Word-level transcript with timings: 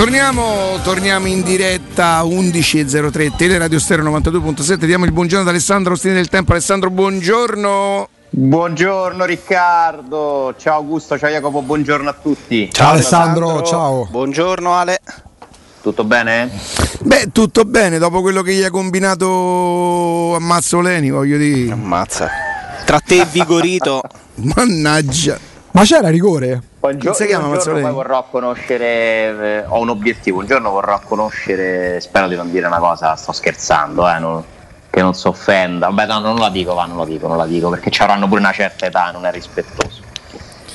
Torniamo, 0.00 0.78
torniamo 0.82 1.26
in 1.26 1.42
diretta 1.42 2.22
11.03 2.22 3.36
Teleradio 3.36 3.78
Stereo 3.78 4.10
92.7 4.10 4.86
diamo 4.86 5.04
il 5.04 5.12
buongiorno 5.12 5.42
ad 5.42 5.50
Alessandro 5.50 5.92
Ostini 5.92 6.14
del 6.14 6.30
Tempo 6.30 6.52
Alessandro 6.52 6.88
buongiorno 6.88 8.08
Buongiorno 8.30 9.26
Riccardo, 9.26 10.54
ciao 10.56 10.76
Augusto, 10.76 11.18
ciao 11.18 11.28
Jacopo, 11.28 11.60
buongiorno 11.60 12.08
a 12.08 12.14
tutti. 12.14 12.70
Ciao, 12.72 12.86
ciao 12.86 12.92
Alessandro, 12.94 13.44
Alessandro, 13.50 13.66
ciao. 13.66 14.08
Buongiorno 14.10 14.72
Ale. 14.72 15.00
Tutto 15.82 16.04
bene? 16.04 16.50
Beh, 17.00 17.28
tutto 17.30 17.64
bene, 17.66 17.98
dopo 17.98 18.22
quello 18.22 18.40
che 18.40 18.54
gli 18.54 18.62
ha 18.62 18.70
combinato 18.70 20.34
a 20.34 20.38
Mazzoleni, 20.38 21.10
voglio 21.10 21.36
dire. 21.36 21.72
Ammazza. 21.72 22.30
Tra 22.86 23.00
te 23.00 23.20
e 23.20 23.26
Vigorito. 23.30 24.00
Mannaggia. 24.56 25.38
Ma 25.72 25.82
c'era 25.82 26.08
rigore? 26.08 26.69
Buongiorno, 26.80 27.12
si 27.12 27.26
chiama 27.26 27.48
Mazzoleni? 27.48 27.82
poi 27.82 27.92
vorrò 27.92 28.26
conoscere, 28.30 28.84
eh, 28.86 29.64
ho 29.68 29.80
un 29.80 29.90
obiettivo, 29.90 30.38
un 30.38 30.46
giorno 30.46 30.70
vorrò 30.70 30.98
conoscere, 31.04 32.00
spero 32.00 32.26
di 32.26 32.36
non 32.36 32.50
dire 32.50 32.66
una 32.66 32.78
cosa, 32.78 33.14
sto 33.16 33.32
scherzando, 33.32 34.08
eh, 34.08 34.18
non, 34.18 34.42
che 34.88 35.02
non 35.02 35.12
si 35.12 35.26
offenda. 35.26 35.88
Vabbè, 35.88 36.06
no, 36.06 36.20
non 36.20 36.36
la 36.36 36.48
dico, 36.48 36.72
va, 36.72 36.86
non 36.86 36.96
la 36.96 37.04
dico, 37.04 37.28
non 37.28 37.36
la 37.36 37.44
dico, 37.44 37.68
perché 37.68 37.90
ci 37.90 38.00
avranno 38.00 38.26
pure 38.28 38.40
una 38.40 38.52
certa 38.52 38.86
età, 38.86 39.10
non 39.10 39.26
è 39.26 39.30
rispettoso. 39.30 40.00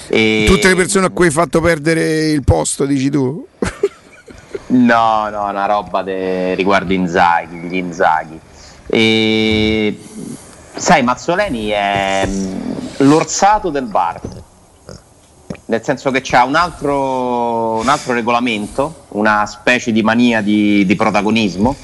E... 0.08 0.46
Tutte 0.48 0.68
le 0.68 0.76
persone 0.76 1.08
a 1.08 1.10
cui 1.10 1.26
hai 1.26 1.32
fatto 1.32 1.60
perdere 1.60 2.30
il 2.30 2.44
posto, 2.44 2.86
dici 2.86 3.10
tu? 3.10 3.44
no, 4.68 5.30
no, 5.30 5.50
una 5.50 5.66
roba 5.66 6.04
de... 6.04 6.54
riguardo 6.54 6.94
Inzaghi, 6.94 7.58
gli 7.62 7.78
Inzaghi. 7.78 8.40
E... 8.86 10.00
Sai, 10.76 11.02
Mazzoleni 11.02 11.70
è 11.70 12.28
mm, 12.28 12.72
l'orsato 12.98 13.72
del 13.72 13.86
bar, 13.86 14.22
nel 15.66 15.84
senso 15.84 16.12
che 16.12 16.22
c'è 16.22 16.42
un 16.42 16.56
altro, 16.56 17.80
un 17.80 17.88
altro 17.88 18.14
regolamento, 18.14 19.06
una 19.10 19.46
specie 19.46 19.92
di 19.92 20.04
mania 20.04 20.42
di, 20.42 20.86
di 20.86 20.96
protagonismo 20.96 21.76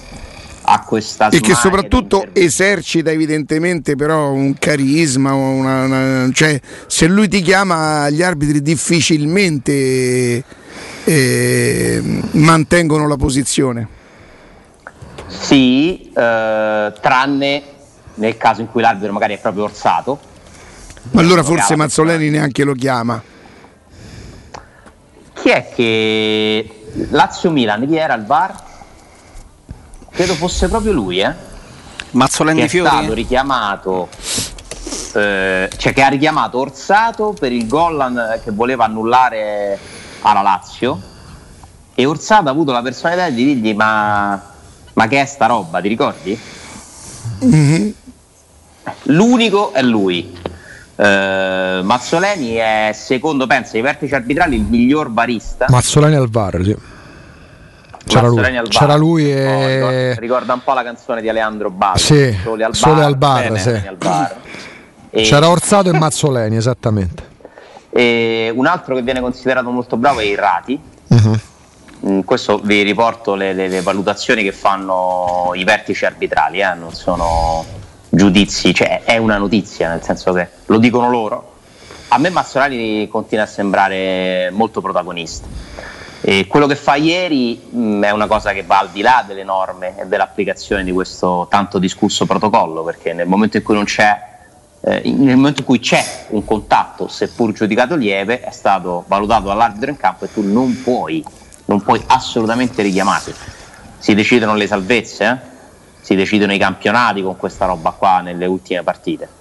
ha 0.64 0.84
questa 0.84 1.30
e 1.30 1.40
che 1.40 1.56
soprattutto 1.56 2.28
esercita 2.34 3.10
evidentemente 3.10 3.96
però 3.96 4.30
un 4.30 4.54
carisma 4.60 5.34
una, 5.34 5.86
una, 5.86 6.30
cioè 6.32 6.60
se 6.86 7.08
lui 7.08 7.28
ti 7.28 7.42
chiama 7.42 8.10
gli 8.12 8.22
arbitri 8.22 8.62
difficilmente 8.62 10.44
eh, 11.04 12.22
mantengono 12.32 13.08
la 13.08 13.18
posizione. 13.18 13.88
Sì 15.28 16.12
eh, 16.16 16.94
tranne 17.02 17.64
nel 18.16 18.38
caso 18.38 18.62
in 18.62 18.70
cui 18.70 18.82
l'arbitro 18.82 19.14
magari 19.14 19.34
è 19.34 19.40
proprio 19.40 19.64
orsato. 19.64 20.20
Ma 21.12 21.22
allora 21.22 21.42
forse 21.42 21.76
Mazzoleni 21.76 22.30
neanche 22.30 22.64
lo 22.64 22.74
chiama. 22.74 23.22
chi 23.22 23.31
è 25.52 25.72
che 25.74 26.84
Lazio 27.10 27.52
Milan 27.52 27.88
chi 27.88 27.96
era 27.96 28.14
il 28.16 28.26
VAR? 28.26 28.70
credo 30.12 30.36
fosse 30.36 30.68
proprio 30.68 30.92
lui, 30.92 31.20
eh? 31.20 31.34
Mazzoleni 32.12 32.62
che 32.62 32.68
Fiori? 32.68 32.88
è 32.88 32.92
stato 32.92 33.14
richiamato, 33.14 34.10
eh, 35.14 35.70
cioè 35.78 35.94
che 35.94 36.02
ha 36.02 36.10
richiamato 36.10 36.60
Orsato 36.60 37.34
per 37.38 37.54
il 37.54 37.68
gol 37.68 38.40
che 38.44 38.52
voleva 38.52 38.86
annullare 38.86 39.80
alla 40.22 40.42
Lazio 40.42 41.02
e 41.96 42.06
Orsato 42.06 42.50
ha 42.50 42.52
avuto 42.52 42.74
la 42.74 42.82
personalità 42.82 43.30
di 43.30 43.46
dirgli 43.46 43.74
ma, 43.74 44.40
ma 44.94 45.08
che 45.08 45.22
è 45.22 45.26
sta 45.26 45.46
roba, 45.46 45.80
ti 45.80 45.88
ricordi? 45.88 46.40
Mm-hmm. 47.46 47.90
L'unico 49.04 49.72
è 49.72 49.82
lui. 49.82 50.38
Uh, 51.02 51.82
Mazzoleni 51.84 52.54
è 52.54 52.92
secondo 52.94 53.48
pensa 53.48 53.76
ai 53.76 53.82
vertici 53.82 54.14
arbitrali 54.14 54.56
il 54.56 54.62
miglior 54.62 55.10
barista 55.10 55.66
Mazzoleni 55.68 56.14
al 56.14 56.30
VAR 56.30 56.62
sì 56.64 56.78
c'era 58.06 58.28
lui, 58.28 58.62
c'era 58.68 58.96
lui 58.98 59.32
e... 59.32 59.48
oh, 59.48 59.66
ricorda, 59.66 60.20
ricorda, 60.20 60.54
un 60.54 60.64
po' 60.64 60.74
la 60.74 60.84
canzone 60.84 61.22
di 61.22 61.30
Alejandro 61.30 61.72
Bar 61.72 61.98
sì, 61.98 62.38
Sole 62.44 62.64
al 62.64 62.70
bar, 62.70 62.80
Sole 62.80 63.04
al 63.04 63.18
bar, 63.18 63.42
bene, 63.42 63.58
sì. 63.58 63.70
al 63.70 63.96
bar. 63.96 64.36
E... 65.10 65.24
c'era 65.24 65.50
Orsato 65.50 65.90
e 65.90 65.98
Mazzoleni 65.98 66.56
esattamente 66.56 67.30
e 67.90 68.52
un 68.54 68.68
altro 68.68 68.94
che 68.94 69.02
viene 69.02 69.22
considerato 69.22 69.72
molto 69.72 69.98
bravo 69.98 70.20
è 70.20 70.24
Irrati 70.24 70.80
uh-huh. 71.08 71.40
In 72.04 72.24
questo 72.24 72.60
vi 72.60 72.84
riporto 72.84 73.34
le, 73.34 73.54
le, 73.54 73.68
le, 73.68 73.82
valutazioni 73.82 74.44
che 74.44 74.52
fanno 74.52 75.52
i 75.56 75.64
vertici 75.64 76.06
arbitrali 76.06 76.60
eh? 76.62 76.76
non 76.76 76.94
sono 76.94 77.66
giudizi 78.14 78.74
cioè 78.74 79.04
è 79.04 79.18
una 79.18 79.38
notizia 79.38 79.90
nel 79.90 80.04
senso 80.04 80.34
che 80.34 80.48
lo 80.66 80.78
dicono 80.78 81.10
loro 81.10 81.54
a 82.10 82.18
me 82.18 82.30
Mazzolani 82.30 83.08
continua 83.08 83.46
a 83.46 83.48
sembrare 83.48 84.50
molto 84.52 84.82
protagonista 84.82 85.48
e 86.24 86.46
quello 86.46 86.68
che 86.68 86.76
fa 86.76 86.96
ieri 86.96 87.60
mh, 87.68 87.80
mm, 87.80 88.04
è 88.04 88.12
una 88.12 88.28
cosa 88.28 88.54
che 88.54 88.62
va 88.64 88.78
al 88.78 88.90
di 88.90 89.02
là 89.02 89.24
delle 89.26 89.44
norme 89.44 89.98
e 89.98 90.06
dell'applicazione 90.06 90.84
di 90.84 90.92
questo 90.92 91.48
tanto 91.50 91.80
discusso 91.80 92.28
protocollo, 92.28 92.84
perché 92.84 93.12
nel 93.12 93.28
momento 93.28 93.58
in 93.58 93.64
cui 93.64 93.74
non 93.74 93.86
c'è 93.86 94.30
eh, 94.84 95.02
nel 95.04 95.36
momento 95.36 95.62
in 95.62 95.66
cui 95.66 95.80
c'è 95.80 96.26
un 96.30 96.44
contatto, 96.44 97.08
seppur 97.08 97.52
giudicato 97.54 97.96
lieve, 97.96 98.42
è 98.42 98.52
stato 98.52 99.04
valutato 99.08 99.48
dall'arbitro 99.48 99.90
in 99.90 99.98
campo 99.98 100.26
e 100.26 100.34
tu 100.34 100.42
non 100.42 100.82
puoi, 100.84 101.24
non 101.66 101.82
puoi 101.82 102.02
assolutamente 102.08 102.82
richiamarti. 102.82 103.34
Si 103.98 104.16
decidono 104.16 104.56
le 104.56 104.68
salvezze, 104.68 105.26
eh? 105.26 105.50
Si 106.02 106.16
decidono 106.16 106.54
i 106.54 106.58
campionati 106.58 107.22
con 107.22 107.38
questa 107.38 107.66
roba 107.66 107.92
qua 107.92 108.22
nelle 108.22 108.46
ultime 108.48 108.84
partite. 108.84 109.40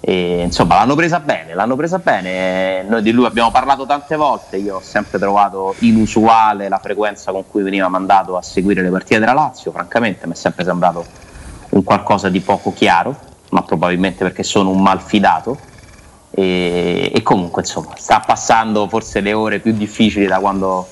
E, 0.00 0.42
insomma, 0.42 0.76
l'hanno 0.76 0.94
presa 0.94 1.20
bene, 1.20 1.54
l'hanno 1.54 1.76
presa 1.76 1.98
bene. 1.98 2.82
Noi 2.82 3.02
di 3.02 3.10
lui 3.10 3.26
abbiamo 3.26 3.50
parlato 3.50 3.84
tante 3.84 4.16
volte. 4.16 4.56
Io 4.56 4.76
ho 4.76 4.80
sempre 4.80 5.18
trovato 5.18 5.74
inusuale 5.80 6.68
la 6.68 6.78
frequenza 6.78 7.30
con 7.30 7.44
cui 7.46 7.62
veniva 7.62 7.88
mandato 7.88 8.36
a 8.36 8.42
seguire 8.42 8.80
le 8.80 8.90
partite 8.90 9.18
della 9.18 9.34
Lazio. 9.34 9.70
Francamente, 9.70 10.26
mi 10.26 10.32
è 10.32 10.36
sempre 10.36 10.64
sembrato 10.64 11.04
un 11.70 11.84
qualcosa 11.84 12.28
di 12.28 12.40
poco 12.40 12.72
chiaro, 12.72 13.14
ma 13.50 13.62
probabilmente 13.62 14.24
perché 14.24 14.42
sono 14.42 14.70
un 14.70 14.80
malfidato. 14.80 15.58
E, 16.30 17.10
e 17.12 17.22
comunque, 17.22 17.62
insomma, 17.62 17.92
sta 17.96 18.20
passando 18.20 18.88
forse 18.88 19.20
le 19.20 19.32
ore 19.34 19.58
più 19.58 19.72
difficili 19.72 20.26
da 20.26 20.38
quando 20.38 20.86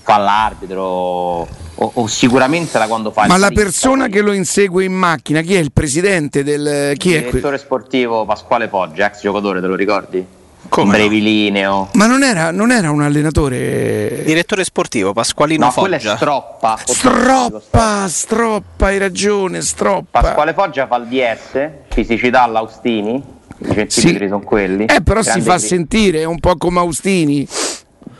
fa 0.00 0.16
l'arbitro 0.16 1.46
o, 1.76 1.90
o, 1.94 2.06
sicuramente 2.06 2.78
da 2.78 2.86
quando 2.86 3.10
fa 3.10 3.26
ma 3.26 3.38
la 3.38 3.50
persona 3.50 4.08
che 4.08 4.20
lo 4.20 4.32
insegue 4.32 4.84
in 4.84 4.92
macchina 4.92 5.40
chi 5.40 5.54
è? 5.54 5.58
Il 5.58 5.72
presidente 5.72 6.44
del 6.44 6.96
chi 6.96 7.10
il 7.10 7.24
direttore 7.24 7.58
sportivo 7.58 8.24
Pasquale 8.24 8.68
Poggia 8.68 9.06
ex 9.06 9.20
giocatore 9.20 9.60
te 9.60 9.66
lo 9.66 9.74
ricordi? 9.74 10.40
Come 10.68 10.96
brevilineo 10.96 11.70
no? 11.70 11.88
ma 11.94 12.06
non 12.06 12.22
era, 12.22 12.50
non 12.50 12.70
era, 12.70 12.90
un 12.90 13.02
allenatore? 13.02 14.22
Direttore 14.24 14.64
sportivo 14.64 15.12
Pasqualino 15.12 15.64
no, 15.64 15.70
Foggia 15.70 15.98
quello 15.98 16.12
è 16.12 16.16
Stroppa. 16.16 16.78
Stroppa 16.84 18.08
Stroppa 18.08 18.86
hai 18.86 18.98
ragione 18.98 19.60
Stroppa. 19.60 20.20
Pasquale 20.20 20.54
Foggia 20.54 20.86
fa 20.86 20.96
il 20.96 21.06
DS 21.06 21.68
fisicità 21.88 22.42
all'Austini. 22.42 23.40
I 23.58 23.64
centimetri 23.64 24.24
sì. 24.24 24.28
sono 24.28 24.40
quelli. 24.40 24.86
Eh 24.86 25.02
però 25.02 25.22
si 25.22 25.40
fa 25.40 25.58
sentire 25.58 26.20
è 26.20 26.24
un 26.24 26.38
po' 26.38 26.56
come 26.56 26.78
Austini 26.78 27.46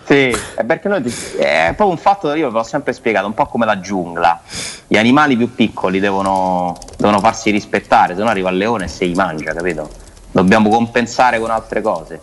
sì, 0.04 0.36
è 0.56 0.64
perché 0.64 0.88
noi 0.88 1.02
è 1.38 1.72
proprio 1.76 1.88
un 1.88 1.96
fatto 1.96 2.30
che 2.30 2.38
io 2.38 2.50
ve 2.50 2.58
l'ho 2.58 2.64
sempre 2.64 2.92
spiegato, 2.92 3.26
un 3.26 3.34
po' 3.34 3.46
come 3.46 3.64
la 3.64 3.80
giungla. 3.80 4.40
Gli 4.86 4.96
animali 4.96 5.36
più 5.36 5.54
piccoli 5.54 6.00
devono, 6.00 6.76
devono 6.96 7.20
farsi 7.20 7.50
rispettare, 7.50 8.14
se 8.14 8.22
no 8.22 8.28
arriva 8.28 8.50
il 8.50 8.56
leone 8.56 8.84
e 8.84 8.88
se 8.88 9.04
li 9.04 9.14
mangia, 9.14 9.52
capito? 9.52 9.88
Dobbiamo 10.30 10.68
compensare 10.68 11.38
con 11.38 11.50
altre 11.50 11.80
cose. 11.80 12.20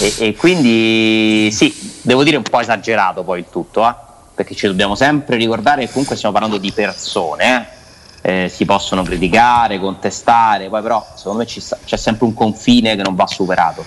E, 0.00 0.14
e, 0.18 0.34
quindi 0.34 1.50
sì, 1.52 2.00
devo 2.02 2.24
dire 2.24 2.36
un 2.36 2.42
po' 2.42 2.60
esagerato 2.60 3.22
poi 3.22 3.40
il 3.40 3.46
tutto, 3.50 3.86
eh? 3.86 3.94
perché 4.34 4.54
ci 4.54 4.66
dobbiamo 4.66 4.94
sempre 4.94 5.36
ricordare 5.36 5.84
che 5.84 5.90
comunque 5.90 6.16
stiamo 6.16 6.34
parlando 6.34 6.58
di 6.58 6.72
persone, 6.72 7.56
eh? 7.56 7.82
Eh, 8.26 8.48
si 8.48 8.64
possono 8.64 9.02
criticare, 9.02 9.78
contestare, 9.78 10.70
poi 10.70 10.80
però 10.80 11.06
secondo 11.14 11.40
me 11.40 11.60
sta, 11.60 11.76
c'è 11.84 11.98
sempre 11.98 12.24
un 12.24 12.32
confine 12.32 12.96
che 12.96 13.02
non 13.02 13.14
va 13.14 13.26
superato 13.26 13.84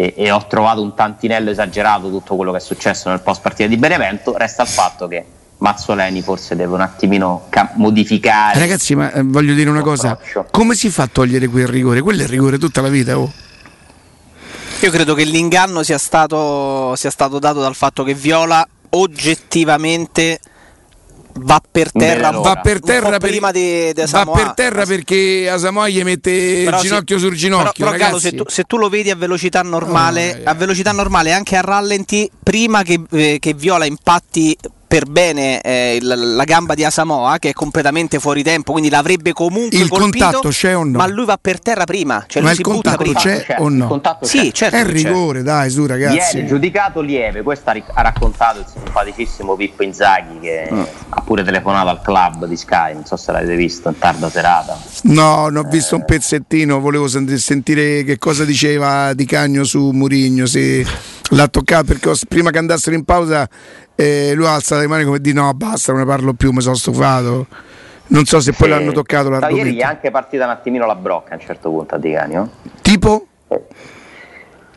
e, 0.00 0.14
e, 0.16 0.30
ho 0.30 0.46
trovato 0.46 0.80
un 0.80 0.94
tantinello 0.94 1.50
esagerato 1.50 2.08
tutto 2.08 2.34
quello 2.34 2.52
che 2.52 2.56
è 2.56 2.60
successo 2.60 3.10
nel 3.10 3.20
post 3.20 3.42
partita 3.42 3.68
di 3.68 3.76
Benevento, 3.76 4.34
resta 4.34 4.62
il 4.62 4.68
fatto 4.68 5.06
che 5.06 5.22
Mazzoleni 5.58 6.22
forse 6.22 6.56
deve 6.56 6.72
un 6.72 6.80
attimino 6.80 7.44
cam- 7.50 7.72
modificare. 7.74 8.58
Ragazzi, 8.58 8.94
ma 8.94 9.12
eh, 9.12 9.22
voglio 9.22 9.52
dire 9.52 9.68
una 9.68 9.82
cosa, 9.82 10.18
come 10.50 10.74
si 10.74 10.88
fa 10.88 11.02
a 11.02 11.08
togliere 11.12 11.48
quel 11.48 11.66
rigore? 11.66 12.00
Quello 12.00 12.20
è 12.20 12.24
il 12.24 12.30
rigore 12.30 12.56
tutta 12.56 12.80
la 12.80 12.88
vita, 12.88 13.18
oh. 13.18 13.30
Io 14.80 14.90
credo 14.90 15.12
che 15.12 15.24
l'inganno 15.24 15.82
sia 15.82 15.98
stato, 15.98 16.96
sia 16.96 17.10
stato 17.10 17.38
dato 17.38 17.60
dal 17.60 17.74
fatto 17.74 18.02
che 18.02 18.14
Viola 18.14 18.66
oggettivamente 18.90 20.40
va 21.42 21.60
per 21.70 21.90
terra, 21.92 22.30
va 22.30 22.56
per 22.56 22.80
terra 22.80 23.18
per, 23.18 23.30
prima 23.30 23.50
di, 23.50 23.92
di 23.92 24.02
va 24.10 24.26
per 24.26 24.52
terra 24.54 24.84
perché 24.84 25.48
Asamoah 25.50 25.88
gli 25.88 26.02
mette 26.02 26.62
però 26.64 26.80
ginocchio 26.80 27.18
se, 27.18 27.26
sul 27.26 27.34
ginocchio 27.34 27.84
però, 27.84 27.90
però 27.96 28.04
Gallo, 28.04 28.18
se, 28.18 28.32
tu, 28.34 28.44
se, 28.46 28.64
tu, 28.64 28.76
lo 28.76 28.88
vedi 28.88 29.10
a 29.10 29.16
velocità 29.16 29.62
normale 29.62 30.42
oh, 30.44 30.50
a 30.50 30.54
velocità 30.54 30.92
normale 30.92 31.32
anche 31.32 31.56
a 31.56 31.60
rallenti 31.60 32.30
prima 32.42 32.82
che, 32.82 33.00
eh, 33.10 33.36
che 33.40 33.54
Viola 33.54 33.84
impatti 33.84 34.56
per 34.90 35.04
bene 35.08 35.60
eh, 35.60 35.98
la, 36.02 36.16
la, 36.16 36.42
gamba 36.42 36.74
di 36.74 36.82
Asamoa 36.84 37.38
che 37.38 37.50
è 37.50 37.52
completamente 37.52 38.18
fuori 38.18 38.42
tempo, 38.42 38.72
quindi 38.72 38.90
l'avrebbe 38.90 39.32
comunque 39.32 39.78
il 39.78 39.88
colpito. 39.88 40.24
contatto 40.24 40.48
c'è 40.48 40.76
o 40.76 40.82
no? 40.82 40.98
Ma 40.98 41.06
lui 41.06 41.26
va 41.26 41.38
per 41.40 41.60
terra 41.60 41.84
prima, 41.84 42.24
cioè 42.26 42.42
ma 42.42 42.50
il 42.50 42.60
contatto 42.60 43.04
prima. 43.04 43.20
c'è 43.20 43.44
certo, 43.44 43.62
o 43.62 43.68
no? 43.68 43.84
Il 43.84 43.88
contatto 43.88 44.26
sì, 44.26 44.52
certo. 44.52 44.74
È 44.74 44.84
rigore, 44.84 45.44
dai, 45.44 45.70
su 45.70 45.86
ragazzi. 45.86 46.34
Viene 46.34 46.48
giudicato 46.48 47.02
lieve, 47.02 47.42
questo 47.42 47.70
ha 47.70 48.02
raccontato 48.02 48.58
il 48.58 48.64
simpaticissimo 48.66 49.54
Pippo 49.54 49.84
Inzaghi 49.84 50.40
che 50.40 50.68
mm. 50.72 50.82
ha 51.10 51.20
pure 51.20 51.44
telefonato 51.44 51.88
al 51.88 52.02
club 52.02 52.46
di 52.46 52.56
Sky, 52.56 52.92
non 52.94 53.04
so 53.04 53.16
se 53.16 53.30
l'avete 53.30 53.54
visto 53.54 53.90
in 53.90 53.96
tarda 53.96 54.28
serata. 54.28 54.76
No, 55.02 55.48
non 55.50 55.66
ho 55.66 55.68
visto 55.70 55.94
eh. 55.94 55.98
un 55.98 56.04
pezzettino, 56.04 56.80
volevo 56.80 57.06
sentire 57.06 58.02
che 58.02 58.18
cosa 58.18 58.44
diceva 58.44 59.14
Di 59.14 59.24
Cagno 59.24 59.62
su 59.62 59.90
Murigno, 59.90 60.46
se 60.46 60.84
l'ha 61.30 61.48
toccato 61.48 61.84
perché 61.84 62.12
prima 62.28 62.50
che 62.50 62.58
andassero 62.58 62.96
in 62.96 63.04
pausa 63.04 63.48
eh, 63.94 64.32
lui 64.34 64.46
alza 64.46 64.78
le 64.78 64.86
mani 64.86 65.04
come 65.04 65.20
di 65.20 65.32
no 65.32 65.52
basta 65.54 65.92
non 65.92 66.00
ne 66.00 66.06
parlo 66.06 66.32
più 66.32 66.50
mi 66.52 66.60
sono 66.60 66.74
stufato 66.74 67.46
non 68.08 68.24
so 68.24 68.40
se 68.40 68.52
poi 68.52 68.68
sì. 68.68 68.74
l'hanno 68.74 68.92
toccato 68.92 69.28
l'argomento 69.28 69.66
ieri 69.66 69.78
è 69.78 69.82
anche 69.82 70.10
partita 70.10 70.44
un 70.44 70.50
attimino 70.50 70.86
la 70.86 70.94
brocca 70.94 71.32
a 71.32 71.34
un 71.34 71.40
certo 71.40 71.70
punto 71.70 71.94
a 71.94 71.98
Di 71.98 72.12
Canio 72.12 72.50
tipo? 72.82 73.26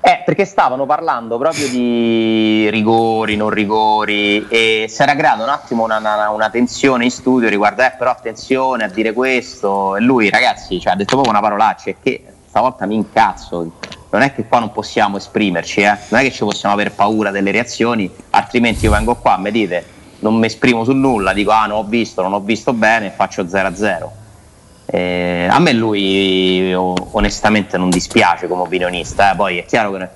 Eh, 0.06 0.22
perché 0.26 0.44
stavano 0.44 0.86
parlando 0.86 1.38
proprio 1.38 1.70
di 1.70 2.70
rigori, 2.70 3.38
non 3.38 3.50
rigori 3.50 4.46
e 4.50 4.88
si 4.90 5.02
era 5.02 5.16
creata 5.16 5.44
un 5.44 5.48
attimo 5.48 5.86
una, 5.86 5.98
una, 6.00 6.30
una, 6.30 6.50
tensione 6.50 7.06
in 7.06 7.10
studio 7.10 7.48
riguardo, 7.48 7.84
eh 7.84 7.94
però 7.98 8.12
attenzione 8.12 8.84
a 8.84 8.90
dire 8.90 9.14
questo 9.14 9.96
e 9.96 10.02
lui 10.02 10.30
ragazzi 10.30 10.78
cioè, 10.82 10.92
ha 10.92 10.96
detto 10.98 11.14
proprio 11.14 11.32
una 11.32 11.40
parolaccia 11.40 11.92
e 11.92 11.96
che 12.04 12.22
stavolta 12.46 12.86
mi 12.86 12.96
incazzo 12.96 13.72
non 14.14 14.22
è 14.22 14.34
che 14.34 14.46
qua 14.46 14.60
non 14.60 14.72
possiamo 14.72 15.18
esprimerci, 15.18 15.82
eh? 15.82 15.98
non 16.10 16.20
è 16.20 16.24
che 16.24 16.32
ci 16.32 16.44
possiamo 16.44 16.76
avere 16.76 16.92
paura 16.92 17.32
delle 17.32 17.50
reazioni, 17.50 18.10
altrimenti 18.30 18.86
io 18.86 18.92
vengo 18.92 19.16
qua, 19.16 19.38
mi 19.38 19.50
dite, 19.50 19.84
non 20.20 20.36
mi 20.36 20.46
esprimo 20.46 20.84
su 20.84 20.92
nulla, 20.92 21.34
dico 21.34 21.50
ah 21.50 21.66
non 21.66 21.78
ho 21.78 21.84
visto, 21.84 22.22
non 22.22 22.34
ho 22.34 22.40
visto 22.40 22.74
bene, 22.74 23.10
faccio 23.10 23.44
0-0. 23.44 24.08
Eh, 24.86 25.48
a 25.50 25.58
me 25.58 25.74
lui 25.74 26.72
onestamente 26.76 27.78
non 27.80 27.90
dispiace 27.90 28.48
come 28.48 28.62
opinionista, 28.62 29.32
eh? 29.32 29.36
poi 29.36 29.58
è 29.58 29.66
chiaro 29.66 29.92
che 29.94 30.08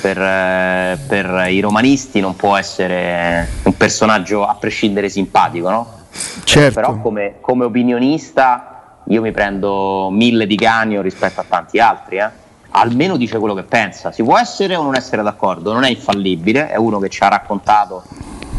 per, 0.00 0.18
eh, 0.20 0.98
per, 1.08 1.46
i 1.50 1.58
romanisti 1.58 2.20
non 2.20 2.36
può 2.36 2.56
essere 2.56 3.48
un 3.64 3.76
personaggio 3.76 4.46
a 4.46 4.54
prescindere 4.54 5.08
simpatico, 5.08 5.68
no? 5.70 5.98
Certo. 6.44 6.74
però 6.80 6.98
come, 6.98 7.36
come 7.40 7.64
opinionista 7.64 8.98
io 9.08 9.20
mi 9.20 9.32
prendo 9.32 10.08
mille 10.10 10.46
di 10.46 10.56
Canio 10.56 11.02
rispetto 11.02 11.40
a 11.40 11.44
tanti 11.48 11.80
altri. 11.80 12.18
Eh? 12.18 12.39
Almeno 12.70 13.16
dice 13.16 13.38
quello 13.38 13.54
che 13.54 13.62
pensa. 13.62 14.12
Si 14.12 14.22
può 14.22 14.38
essere 14.38 14.76
o 14.76 14.82
non 14.82 14.94
essere 14.94 15.22
d'accordo, 15.22 15.72
non 15.72 15.84
è 15.84 15.88
infallibile, 15.88 16.68
è 16.68 16.76
uno 16.76 16.98
che 16.98 17.08
ci 17.08 17.22
ha 17.22 17.28
raccontato 17.28 18.02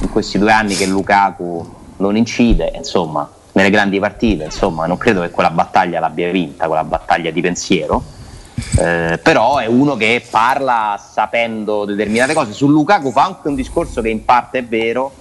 in 0.02 0.10
questi 0.10 0.38
due 0.38 0.52
anni 0.52 0.76
che 0.76 0.86
Lukaku 0.86 1.76
non 1.98 2.18
incide, 2.18 2.72
insomma, 2.76 3.30
nelle 3.54 3.70
grandi 3.70 4.00
partite, 4.00 4.46
insomma, 4.46 4.86
non 4.86 4.98
credo 4.98 5.22
che 5.22 5.30
quella 5.30 5.52
battaglia 5.52 6.00
l'abbia 6.00 6.32
vinta, 6.32 6.68
quella 6.68 6.84
battaglia 6.84 7.32
di 7.32 7.42
pensiero. 7.42 8.04
Eh, 8.78 9.20
però 9.22 9.58
è 9.58 9.66
uno 9.66 9.96
che 9.96 10.24
parla 10.30 11.00
sapendo 11.12 11.86
determinate 11.86 12.34
cose. 12.34 12.54
Su 12.54 12.68
Lukaku 12.68 13.12
fa 13.12 13.24
anche 13.24 13.48
un 13.48 13.56
discorso 13.56 14.02
che 14.02 14.10
in 14.10 14.24
parte 14.24 14.60
è 14.60 14.64
vero, 14.64 15.12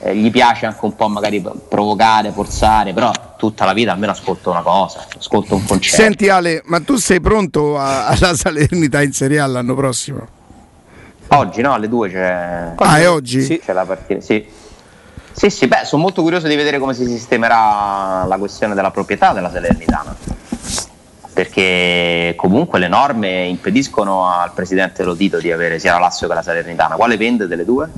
eh, 0.00 0.14
gli 0.14 0.30
piace 0.30 0.66
anche 0.66 0.84
un 0.84 0.94
po' 0.94 1.08
magari 1.08 1.44
provocare, 1.68 2.30
forzare, 2.30 2.92
però 2.92 3.10
tutta 3.36 3.64
la 3.64 3.72
vita 3.72 3.92
almeno 3.92 4.12
ascolto 4.12 4.50
una 4.50 4.62
cosa, 4.62 5.06
ascolto 5.16 5.54
un 5.54 5.64
concerto. 5.64 6.02
Senti 6.02 6.28
Ale, 6.28 6.62
ma 6.66 6.80
tu 6.80 6.96
sei 6.96 7.20
pronto 7.20 7.78
a, 7.78 8.06
alla 8.06 8.34
Salernità 8.34 9.02
in 9.02 9.12
Serie 9.12 9.40
A 9.40 9.46
l'anno 9.46 9.74
prossimo? 9.74 10.26
Oggi 11.28 11.60
no, 11.60 11.74
alle 11.74 11.88
due 11.88 12.10
c'è... 12.10 12.72
Ah, 12.76 12.98
è 12.98 13.08
oggi? 13.08 13.42
Sì. 13.42 13.60
C'è 13.62 13.72
la 13.72 13.84
partita, 13.84 14.20
sì. 14.20 14.46
Sì, 15.30 15.50
sì, 15.50 15.68
beh, 15.68 15.84
sono 15.84 16.02
molto 16.02 16.22
curioso 16.22 16.48
di 16.48 16.56
vedere 16.56 16.78
come 16.78 16.94
si 16.94 17.06
sistemerà 17.06 18.24
la 18.24 18.36
questione 18.38 18.74
della 18.74 18.90
proprietà 18.90 19.32
della 19.32 19.50
Salernitana. 19.50 20.16
Perché 21.32 22.34
comunque 22.36 22.80
le 22.80 22.88
norme 22.88 23.44
impediscono 23.44 24.28
al 24.28 24.50
presidente 24.52 25.04
Lodito 25.04 25.38
di 25.38 25.52
avere 25.52 25.78
sia 25.78 25.92
la 25.92 26.00
Lazio 26.00 26.26
che 26.26 26.34
la 26.34 26.42
Salernitana. 26.42 26.96
Quale 26.96 27.16
vende 27.16 27.46
delle 27.46 27.64
due? 27.64 27.88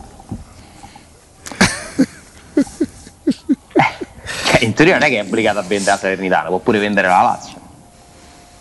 In 4.61 4.75
teoria 4.75 4.95
non 4.95 5.07
è 5.07 5.11
che 5.11 5.19
è 5.19 5.23
obbligato 5.23 5.59
a 5.59 5.63
vendere 5.63 5.93
la 5.93 5.97
Salernitana, 5.99 6.49
può 6.49 6.59
pure 6.59 6.79
vendere 6.79 7.09
la 7.09 7.23
Lazio. 7.23 7.59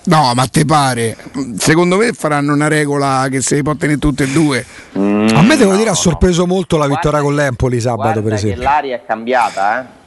No, 0.02 0.34
ma 0.34 0.48
te 0.48 0.66
pare? 0.66 1.18
Secondo 1.58 1.98
me 1.98 2.14
faranno 2.14 2.54
una 2.54 2.68
regola 2.68 3.28
che 3.30 3.42
se 3.42 3.56
li 3.56 3.62
può 3.62 3.76
tenere 3.76 4.00
tutte 4.00 4.24
e 4.24 4.28
due. 4.28 4.66
Mm, 4.98 5.28
a 5.36 5.42
me 5.42 5.56
devo 5.56 5.72
no, 5.72 5.78
dire 5.78 5.90
ha 5.90 5.96
sorpreso 5.96 6.46
no. 6.46 6.54
molto 6.54 6.78
la 6.78 6.88
vittoria 6.88 7.22
con 7.22 7.36
l'Empoli 7.36 7.80
sabato, 7.80 8.24
per 8.24 8.34
esempio. 8.34 8.64
l'aria 8.64 8.96
è 8.96 9.06
cambiata, 9.06 9.82
eh? 9.82 9.98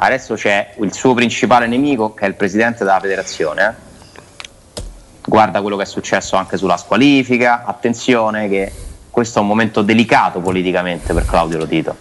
Adesso 0.00 0.34
c'è 0.34 0.74
il 0.80 0.92
suo 0.92 1.14
principale 1.14 1.66
nemico 1.66 2.14
che 2.14 2.24
è 2.24 2.28
il 2.28 2.34
presidente 2.34 2.84
della 2.84 3.00
federazione. 3.00 3.66
Eh? 3.66 4.82
Guarda 5.24 5.60
quello 5.60 5.76
che 5.76 5.82
è 5.82 5.86
successo 5.86 6.36
anche 6.36 6.56
sulla 6.56 6.76
squalifica. 6.76 7.64
Attenzione 7.64 8.48
che 8.48 8.70
questo 9.10 9.38
è 9.38 9.42
un 9.42 9.48
momento 9.48 9.82
delicato 9.82 10.40
politicamente 10.40 11.12
per 11.14 11.24
Claudio 11.24 11.58
Lotito, 11.58 11.96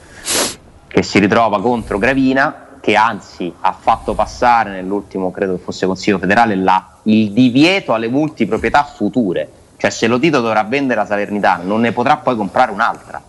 che 0.88 1.02
si 1.02 1.18
ritrova 1.18 1.60
contro 1.60 1.98
Gravina 1.98 2.67
che 2.88 2.96
anzi 2.96 3.54
ha 3.60 3.76
fatto 3.78 4.14
passare 4.14 4.72
nell'ultimo, 4.72 5.30
credo 5.30 5.58
che 5.58 5.62
fosse 5.62 5.86
Consiglio 5.86 6.20
federale, 6.20 6.56
la, 6.56 7.00
il 7.04 7.34
divieto 7.34 7.94
alle 7.94 8.08
multiproprietà 8.08 8.86
future. 8.86 9.50
Cioè 9.76 9.90
se 9.90 10.08
lo 10.08 10.18
Tito 10.18 10.40
dovrà 10.40 10.64
vendere 10.64 11.02
la 11.02 11.06
Salernitana 11.06 11.64
non 11.64 11.82
ne 11.82 11.92
potrà 11.92 12.16
poi 12.16 12.38
comprare 12.38 12.72
un'altra. 12.72 13.22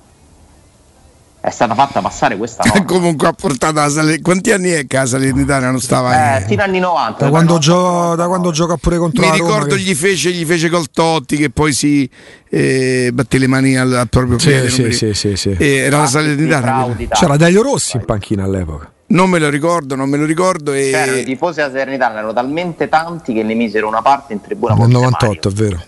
È 1.40 1.50
stata 1.50 1.74
fatta 1.74 2.00
passare 2.00 2.36
questa 2.36 2.62
norma. 2.70 2.84
Comunque 2.84 3.26
ha 3.26 3.32
portato 3.32 3.74
la 3.74 3.88
Salernitana. 3.88 4.22
Quanti 4.22 4.52
anni 4.52 4.68
è 4.70 4.86
che 4.86 4.96
la 4.96 5.06
Salernitana 5.06 5.70
non 5.72 5.80
stava 5.80 6.36
eh, 6.36 6.44
fino 6.46 6.62
agli 6.62 6.68
anni 6.68 6.78
90. 6.78 7.24
Da 7.24 7.30
quando, 7.30 7.58
gio- 7.58 8.14
da 8.14 8.28
quando, 8.28 8.52
gioca 8.52 8.76
pure 8.76 8.96
contro 8.96 9.22
Mi 9.22 9.28
la 9.28 9.34
Roma. 9.34 9.44
Mi 9.44 9.54
ricordo 9.54 9.74
che... 9.74 9.80
gli, 9.80 9.94
fece, 9.96 10.30
gli 10.30 10.44
fece 10.44 10.68
col 10.68 10.88
Totti 10.88 11.36
che 11.36 11.50
poi 11.50 11.72
si 11.72 12.08
eh, 12.48 13.10
batté 13.12 13.38
le 13.38 13.48
mani 13.48 13.76
al, 13.76 13.92
al 13.92 14.08
proprio 14.08 14.36
piede. 14.36 14.70
Sì, 14.70 14.92
sì, 14.92 15.14
sì, 15.14 15.34
sì, 15.34 15.56
era 15.58 15.96
ah, 15.96 16.00
la 16.02 16.06
Salernitana. 16.06 16.96
C'era 17.10 17.36
Daglio 17.36 17.62
Rossi 17.62 17.96
in 17.96 18.04
panchina 18.04 18.44
all'epoca. 18.44 18.92
Non 19.10 19.30
me 19.30 19.38
lo 19.38 19.48
ricordo, 19.48 19.94
non 19.94 20.08
me 20.08 20.18
lo 20.18 20.26
ricordo. 20.26 20.72
E... 20.72 20.90
C'erano 20.90 21.18
i 21.18 21.24
tifosi 21.24 21.56
della 21.56 21.70
Salernitana, 21.70 22.18
erano 22.18 22.32
talmente 22.32 22.88
tanti 22.88 23.32
che 23.32 23.42
ne 23.42 23.54
misero 23.54 23.88
una 23.88 24.02
parte 24.02 24.34
in 24.34 24.40
tribuna. 24.40 24.74
Nel 24.74 24.88
98, 24.88 25.48
è 25.48 25.52
vero. 25.52 25.82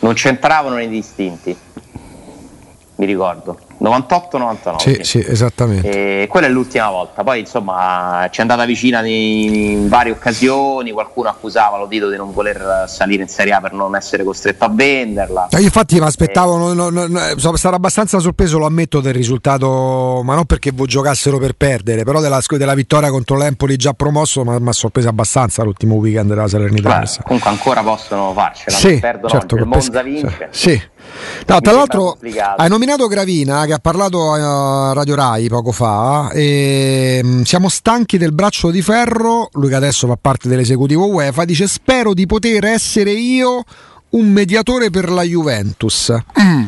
Non 0.00 0.12
c'entravano 0.12 0.76
nei 0.76 0.88
distinti, 0.88 1.56
mi 2.96 3.06
ricordo. 3.06 3.58
98-99. 3.80 4.76
Sì, 4.76 4.98
sì, 5.02 5.24
esattamente. 5.26 6.22
E 6.22 6.26
quella 6.28 6.46
è 6.46 6.50
l'ultima 6.50 6.90
volta. 6.90 7.22
Poi 7.22 7.40
insomma 7.40 8.26
ci 8.30 8.38
è 8.38 8.42
andata 8.42 8.64
vicina 8.64 9.04
in, 9.04 9.88
varie 9.88 10.12
occasioni. 10.12 10.92
Qualcuno 10.92 11.28
accusava 11.28 11.76
lo 11.76 11.86
Dito 11.86 12.10
di 12.10 12.16
non 12.16 12.32
voler 12.32 12.84
salire 12.88 13.22
in 13.22 13.28
Serie 13.28 13.52
A 13.52 13.60
per 13.60 13.72
non 13.72 13.94
essere 13.94 14.24
costretto 14.24 14.64
a 14.64 14.70
venderla. 14.70 15.48
Io 15.52 15.58
infatti 15.60 15.98
mi 15.98 16.06
aspettavo, 16.06 16.72
e... 16.72 17.34
sono 17.36 17.56
stato 17.56 17.74
abbastanza 17.74 18.18
sorpreso, 18.18 18.58
lo 18.58 18.66
ammetto, 18.66 19.00
del 19.00 19.14
risultato, 19.14 20.22
ma 20.24 20.34
non 20.34 20.44
perché 20.46 20.72
giocassero 20.74 21.38
per 21.38 21.54
perdere, 21.54 22.04
però 22.04 22.20
della, 22.20 22.40
della 22.48 22.74
vittoria 22.74 23.10
contro 23.10 23.36
l'Empoli 23.36 23.76
già 23.76 23.92
promosso 23.92 24.44
mi 24.44 24.68
ha 24.68 24.72
sorpreso 24.72 25.08
abbastanza 25.08 25.62
l'ultimo 25.62 25.96
weekend 25.96 26.28
della 26.28 26.48
Salernitana. 26.48 27.00
Beh, 27.00 27.22
comunque 27.24 27.50
ancora 27.50 27.82
possono 27.82 28.32
farcela, 28.32 28.76
sì, 28.76 28.98
perdono 28.98 29.28
certo, 29.28 29.56
il 29.56 29.66
Monza 29.66 30.02
vince. 30.02 30.48
Sì. 30.50 30.82
No, 31.46 31.60
tra 31.60 31.72
l'altro 31.72 32.18
hai 32.56 32.68
nominato 32.68 33.06
Gravina 33.06 33.64
che 33.66 33.72
ha 33.72 33.78
parlato 33.78 34.32
a 34.32 34.92
Radio 34.92 35.14
Rai 35.14 35.48
poco 35.48 35.72
fa 35.72 36.30
e 36.30 37.20
mm, 37.24 37.42
siamo 37.42 37.68
stanchi 37.68 38.18
del 38.18 38.32
braccio 38.32 38.70
di 38.70 38.82
ferro, 38.82 39.48
lui 39.52 39.68
che 39.68 39.74
adesso 39.74 40.06
fa 40.06 40.18
parte 40.20 40.48
dell'esecutivo 40.48 41.06
UEFA, 41.06 41.44
dice 41.44 41.66
spero 41.68 42.14
di 42.14 42.26
poter 42.26 42.64
essere 42.64 43.12
io 43.12 43.62
un 44.10 44.30
mediatore 44.30 44.90
per 44.90 45.10
la 45.10 45.22
Juventus. 45.22 46.14
Mm. 46.40 46.64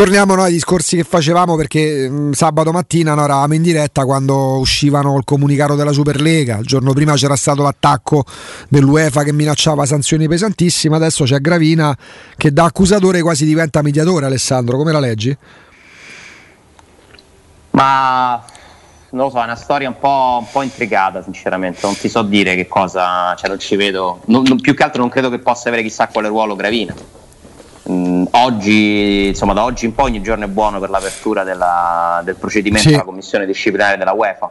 Torniamo 0.00 0.34
noi 0.34 0.46
ai 0.46 0.52
discorsi 0.52 0.96
che 0.96 1.04
facevamo 1.04 1.56
perché 1.56 2.08
mh, 2.08 2.14
mm, 2.14 2.32
sabato 2.32 2.72
mattina 2.72 3.12
noi 3.12 3.24
eravamo 3.24 3.52
in 3.52 3.60
diretta 3.60 4.06
quando 4.06 4.56
uscivano 4.56 5.14
il 5.18 5.24
comunicato 5.24 5.74
della 5.74 5.92
Superlega, 5.92 6.56
il 6.56 6.64
giorno 6.64 6.94
prima 6.94 7.12
c'era 7.16 7.36
stato 7.36 7.62
l'attacco 7.62 8.24
dell'UEFA 8.70 9.24
che 9.24 9.34
minacciava 9.34 9.84
sanzioni 9.84 10.26
pesantissime, 10.26 10.96
adesso 10.96 11.24
c'è 11.24 11.38
Gravina 11.40 11.94
che 12.34 12.50
da 12.50 12.64
accusatore 12.64 13.20
quasi 13.20 13.44
diventa 13.44 13.82
mediatore 13.82 14.24
Alessandro, 14.24 14.78
come 14.78 14.90
la 14.90 15.00
leggi? 15.00 15.36
Ma 17.72 18.42
non 19.10 19.24
lo 19.26 19.30
so, 19.30 19.38
è 19.38 19.44
una 19.44 19.54
storia 19.54 19.88
un 19.88 19.98
po', 19.98 20.38
un 20.40 20.50
po', 20.50 20.62
intricata, 20.62 21.22
sinceramente. 21.22 21.80
Non 21.82 21.94
ti 21.94 22.08
so 22.08 22.22
dire 22.22 22.54
che 22.54 22.66
cosa, 22.66 23.34
cioè 23.34 23.50
non 23.50 23.58
ci 23.58 23.76
vedo. 23.76 24.22
Non, 24.28 24.44
non, 24.44 24.60
più 24.60 24.74
che 24.74 24.82
altro 24.82 25.02
non 25.02 25.10
credo 25.10 25.28
che 25.28 25.40
possa 25.40 25.68
avere 25.68 25.82
chissà 25.82 26.08
quale 26.08 26.28
ruolo 26.28 26.56
Gravina. 26.56 26.94
Mm, 27.88 28.24
oggi, 28.32 29.28
insomma, 29.28 29.52
da 29.52 29.64
oggi 29.64 29.86
in 29.86 29.94
poi 29.94 30.10
ogni 30.10 30.22
giorno 30.22 30.44
è 30.44 30.48
buono 30.48 30.80
per 30.80 30.90
l'apertura 30.90 31.44
della, 31.44 32.20
del 32.24 32.36
procedimento 32.36 32.88
sì. 32.88 32.94
alla 32.94 33.04
commissione 33.04 33.46
disciplinare 33.46 33.96
della 33.96 34.12
UEFA 34.12 34.50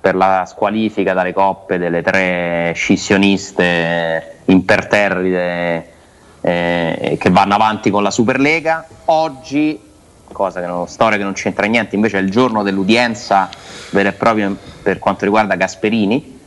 per 0.00 0.14
la 0.14 0.44
squalifica 0.46 1.12
dalle 1.12 1.32
coppe 1.32 1.76
delle 1.76 2.02
tre 2.02 2.72
scissioniste 2.74 4.38
imperterrite 4.46 5.92
eh, 6.40 7.16
che 7.18 7.30
vanno 7.30 7.54
avanti 7.54 7.90
con 7.90 8.02
la 8.02 8.10
Superlega. 8.10 8.86
Oggi 9.06 9.86
cosa 10.32 10.60
che 10.60 10.66
non, 10.66 10.86
storia 10.86 11.18
che 11.18 11.24
non 11.24 11.32
c'entra 11.32 11.66
niente, 11.66 11.94
invece 11.94 12.18
è 12.18 12.20
il 12.20 12.30
giorno 12.30 12.62
dell'udienza 12.62 13.48
vera 13.90 14.10
e 14.10 14.12
propria 14.12 14.54
per 14.82 14.98
quanto 14.98 15.24
riguarda 15.24 15.56
Gasperini, 15.56 16.38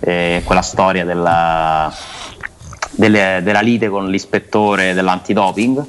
eh, 0.00 0.42
quella 0.44 0.62
storia 0.62 1.04
della, 1.04 1.92
delle, 3.00 3.40
della 3.42 3.60
lite 3.60 3.88
con 3.88 4.08
l'ispettore 4.10 4.92
dell'antidoping. 4.92 5.84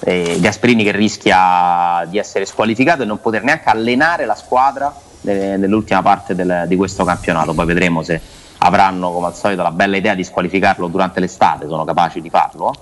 Eh, 0.00 0.38
Gasperini 0.40 0.84
che 0.84 0.92
rischia 0.92 2.04
di 2.08 2.18
essere 2.18 2.46
squalificato 2.46 3.02
e 3.02 3.04
non 3.04 3.20
poter 3.20 3.42
neanche 3.42 3.68
allenare 3.68 4.24
la 4.24 4.34
squadra 4.34 4.94
nell'ultima 5.20 6.00
parte 6.00 6.34
del, 6.34 6.64
di 6.66 6.76
questo 6.76 7.04
campionato. 7.04 7.52
Poi 7.52 7.66
vedremo 7.66 8.02
se 8.02 8.20
avranno 8.58 9.12
come 9.12 9.26
al 9.26 9.34
solito 9.34 9.62
la 9.62 9.70
bella 9.70 9.96
idea 9.96 10.14
di 10.14 10.24
squalificarlo 10.24 10.86
durante 10.88 11.20
l'estate, 11.20 11.68
sono 11.68 11.84
capaci 11.84 12.20
di 12.20 12.30
farlo 12.30 12.74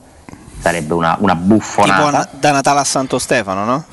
sarebbe 0.59 0.95
una, 0.95 1.17
una 1.21 1.35
buffonata. 1.37 2.25
Tipo 2.25 2.37
da 2.41 2.51
Natale 2.51 2.81
a 2.81 2.85
Santo 2.85 3.19
Stefano, 3.19 3.65
no? 3.65 3.85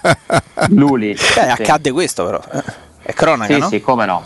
Luli. 0.70 1.14
Beh, 1.34 1.50
accadde 1.50 1.90
questo 1.90 2.24
però. 2.24 2.40
È 3.02 3.12
cronaca, 3.12 3.52
sì, 3.52 3.60
no? 3.60 3.68
Sì, 3.68 3.80
come 3.80 4.06
no. 4.06 4.22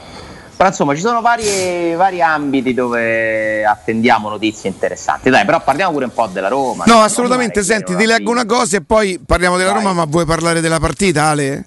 Però 0.60 0.68
insomma 0.68 0.94
ci 0.94 1.00
sono 1.00 1.22
vari, 1.22 1.94
vari, 1.94 2.20
ambiti 2.20 2.74
dove 2.74 3.64
attendiamo 3.64 4.28
notizie 4.28 4.68
interessanti. 4.68 5.30
Dai, 5.30 5.46
però 5.46 5.62
parliamo 5.62 5.92
pure 5.92 6.04
un 6.04 6.12
po' 6.12 6.26
della 6.26 6.48
Roma. 6.48 6.84
No, 6.86 7.00
assolutamente. 7.00 7.62
Senti, 7.62 7.96
ti 7.96 8.04
leggo 8.04 8.30
una 8.30 8.44
cosa 8.44 8.76
e 8.76 8.82
poi 8.82 9.18
parliamo 9.24 9.56
della 9.56 9.72
Vai. 9.72 9.82
Roma, 9.82 9.94
ma 9.94 10.04
vuoi 10.04 10.26
parlare 10.26 10.60
della 10.60 10.78
partita, 10.78 11.28
Ale? 11.28 11.66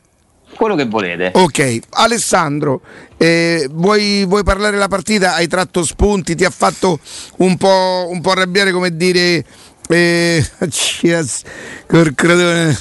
Quello 0.56 0.76
che 0.76 0.86
volete. 0.86 1.32
Ok, 1.34 1.80
Alessandro, 1.90 2.82
eh, 3.18 3.68
vuoi, 3.72 4.26
vuoi, 4.26 4.44
parlare 4.44 4.74
della 4.74 4.88
partita? 4.88 5.34
Hai 5.34 5.48
tratto 5.48 5.84
spunti, 5.84 6.36
ti 6.36 6.46
ha 6.46 6.52
fatto 6.52 7.00
un 7.38 7.58
po', 7.58 8.06
un 8.12 8.22
po 8.22 8.30
arrabbiare, 8.30 8.72
come 8.72 8.96
dire, 8.96 9.44
eh, 9.90 10.46
Corcradone, 11.88 12.78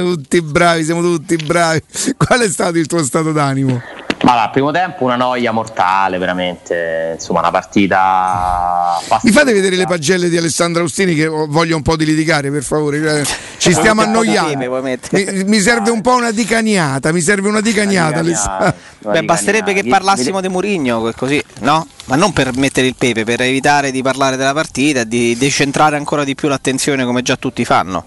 tutti 0.00 0.42
bravi, 0.42 0.82
siamo 0.82 1.02
tutti 1.02 1.36
bravi. 1.36 1.80
Qual 2.16 2.40
è 2.40 2.48
stato 2.48 2.78
il 2.78 2.86
tuo 2.86 3.04
stato 3.04 3.30
d'animo? 3.30 3.80
Ma 4.24 4.42
al 4.42 4.50
primo 4.50 4.70
tempo 4.70 5.04
una 5.04 5.16
noia 5.16 5.52
mortale, 5.52 6.16
veramente. 6.16 7.12
Insomma, 7.14 7.40
una 7.40 7.50
partita. 7.50 8.98
Mi 9.22 9.30
fate 9.30 9.52
vedere 9.52 9.76
le 9.76 9.84
pagelle 9.84 10.30
di 10.30 10.36
Alessandro 10.38 10.80
Austini 10.80 11.14
che 11.14 11.26
voglio 11.26 11.76
un 11.76 11.82
po' 11.82 11.94
di 11.94 12.06
litigare, 12.06 12.50
per 12.50 12.62
favore. 12.62 13.24
Ci 13.58 13.72
stiamo 13.72 14.00
annoiando. 14.00 14.82
Mi, 15.10 15.44
mi, 15.44 15.60
serve 15.60 15.90
un 15.90 16.00
po' 16.00 16.14
una 16.14 16.30
dicaniata. 16.30 17.12
Mi 17.12 17.20
serve 17.20 17.48
una 17.48 17.60
dicaniata. 17.60 18.20
Una 18.20 18.74
Beh, 19.12 19.22
basterebbe 19.24 19.74
che 19.74 19.84
parlassimo 19.84 20.40
di 20.40 20.48
Murigno 20.48 21.12
così, 21.14 21.42
no? 21.60 21.86
Ma 22.06 22.16
non 22.16 22.32
per 22.32 22.56
mettere 22.56 22.86
il 22.86 22.94
pepe, 22.96 23.24
per 23.24 23.42
evitare 23.42 23.90
di 23.90 24.00
parlare 24.00 24.36
della 24.36 24.54
partita 24.54 25.04
di 25.04 25.36
decentrare 25.36 25.96
ancora 25.96 26.24
di 26.24 26.34
più 26.34 26.48
l'attenzione 26.48 27.04
come 27.04 27.20
già 27.20 27.36
tutti 27.36 27.62
fanno. 27.66 28.02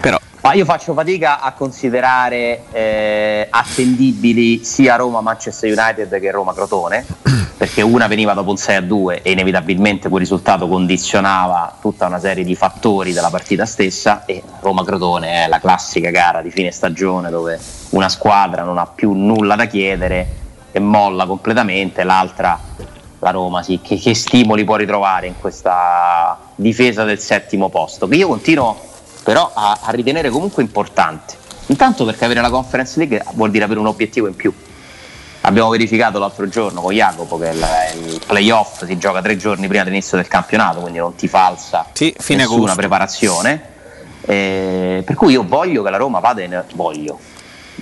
Però 0.00 0.18
ma 0.40 0.52
io 0.52 0.64
faccio 0.64 0.94
fatica 0.94 1.40
a 1.40 1.52
considerare 1.52 2.64
eh, 2.70 3.46
attendibili 3.50 4.64
sia 4.64 4.96
Roma-Manchester 4.96 5.76
United 5.76 6.20
che 6.20 6.30
Roma-Crotone, 6.30 7.04
perché 7.58 7.82
una 7.82 8.06
veniva 8.06 8.34
dopo 8.34 8.50
un 8.50 8.56
6-2 8.56 9.20
e 9.22 9.32
inevitabilmente 9.32 10.08
quel 10.08 10.20
risultato 10.20 10.68
condizionava 10.68 11.76
tutta 11.80 12.06
una 12.06 12.20
serie 12.20 12.44
di 12.44 12.54
fattori 12.54 13.12
della 13.12 13.30
partita 13.30 13.66
stessa 13.66 14.24
e 14.24 14.42
Roma-Crotone 14.60 15.44
è 15.44 15.48
la 15.48 15.58
classica 15.58 16.10
gara 16.10 16.40
di 16.40 16.50
fine 16.50 16.70
stagione 16.70 17.30
dove 17.30 17.58
una 17.90 18.08
squadra 18.08 18.62
non 18.62 18.78
ha 18.78 18.86
più 18.86 19.12
nulla 19.12 19.56
da 19.56 19.66
chiedere 19.66 20.36
e 20.70 20.78
molla 20.78 21.26
completamente, 21.26 22.04
l'altra 22.04 22.60
la 23.20 23.30
Roma, 23.30 23.62
sì, 23.62 23.80
che, 23.82 23.96
che 23.96 24.14
stimoli 24.14 24.64
può 24.64 24.76
ritrovare 24.76 25.26
in 25.26 25.34
questa 25.40 26.38
difesa 26.54 27.04
del 27.04 27.18
settimo 27.18 27.68
posto. 27.68 28.06
Che 28.06 28.14
io 28.14 28.28
continuo 28.28 28.87
però 29.28 29.50
a, 29.52 29.80
a 29.82 29.90
ritenere 29.90 30.30
comunque 30.30 30.62
importante. 30.62 31.36
Intanto 31.66 32.06
perché 32.06 32.24
avere 32.24 32.40
la 32.40 32.48
Conference 32.48 32.98
League 32.98 33.22
vuol 33.34 33.50
dire 33.50 33.64
avere 33.64 33.78
un 33.78 33.86
obiettivo 33.86 34.26
in 34.26 34.34
più. 34.34 34.50
Abbiamo 35.42 35.68
verificato 35.68 36.18
l'altro 36.18 36.48
giorno 36.48 36.80
con 36.80 36.94
Jacopo 36.94 37.36
che 37.36 37.48
il, 37.48 37.66
il 38.06 38.20
playoff 38.26 38.86
si 38.86 38.96
gioca 38.96 39.20
tre 39.20 39.36
giorni 39.36 39.68
prima 39.68 39.84
dell'inizio 39.84 40.16
del 40.16 40.28
campionato, 40.28 40.80
quindi 40.80 40.98
non 40.98 41.14
ti 41.14 41.28
falsa 41.28 41.84
sì, 41.92 42.14
nessuna 42.16 42.44
agosto. 42.44 42.74
preparazione. 42.74 43.62
Eh, 44.22 45.02
per 45.04 45.14
cui 45.14 45.32
io 45.32 45.44
voglio 45.46 45.82
che 45.82 45.90
la 45.90 45.98
Roma 45.98 46.20
vada 46.20 46.40
in. 46.40 46.64
voglio. 46.72 47.18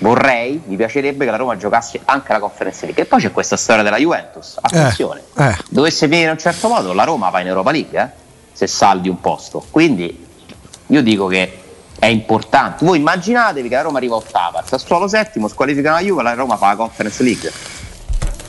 Vorrei, 0.00 0.60
mi 0.66 0.74
piacerebbe 0.74 1.26
che 1.26 1.30
la 1.30 1.36
Roma 1.36 1.56
giocasse 1.56 2.00
anche 2.06 2.32
la 2.32 2.40
Conference 2.40 2.86
League. 2.86 3.04
E 3.04 3.06
poi 3.06 3.20
c'è 3.20 3.30
questa 3.30 3.56
storia 3.56 3.84
della 3.84 3.98
Juventus. 3.98 4.58
Attenzione, 4.60 5.22
eh, 5.36 5.44
eh. 5.44 5.56
dovesse 5.68 6.08
finire 6.08 6.24
in 6.24 6.30
un 6.30 6.38
certo 6.38 6.66
modo, 6.66 6.92
la 6.92 7.04
Roma 7.04 7.30
va 7.30 7.38
in 7.38 7.46
Europa 7.46 7.70
League 7.70 8.02
eh, 8.02 8.08
se 8.52 8.66
saldi 8.66 9.08
un 9.08 9.20
posto. 9.20 9.64
Quindi 9.70 10.25
io 10.88 11.02
dico 11.02 11.26
che 11.26 11.58
è 11.98 12.06
importante. 12.06 12.84
Voi 12.84 12.98
immaginatevi 12.98 13.68
che 13.68 13.74
la 13.74 13.82
Roma 13.82 13.98
arriva 13.98 14.16
ottava, 14.16 14.60
il 14.60 14.66
Sassuolo 14.68 15.08
settimo, 15.08 15.48
squalifica 15.48 15.92
la 15.92 16.00
Juve, 16.00 16.22
la 16.22 16.34
Roma 16.34 16.56
fa 16.56 16.68
la 16.68 16.76
Conference 16.76 17.22
League. 17.22 17.50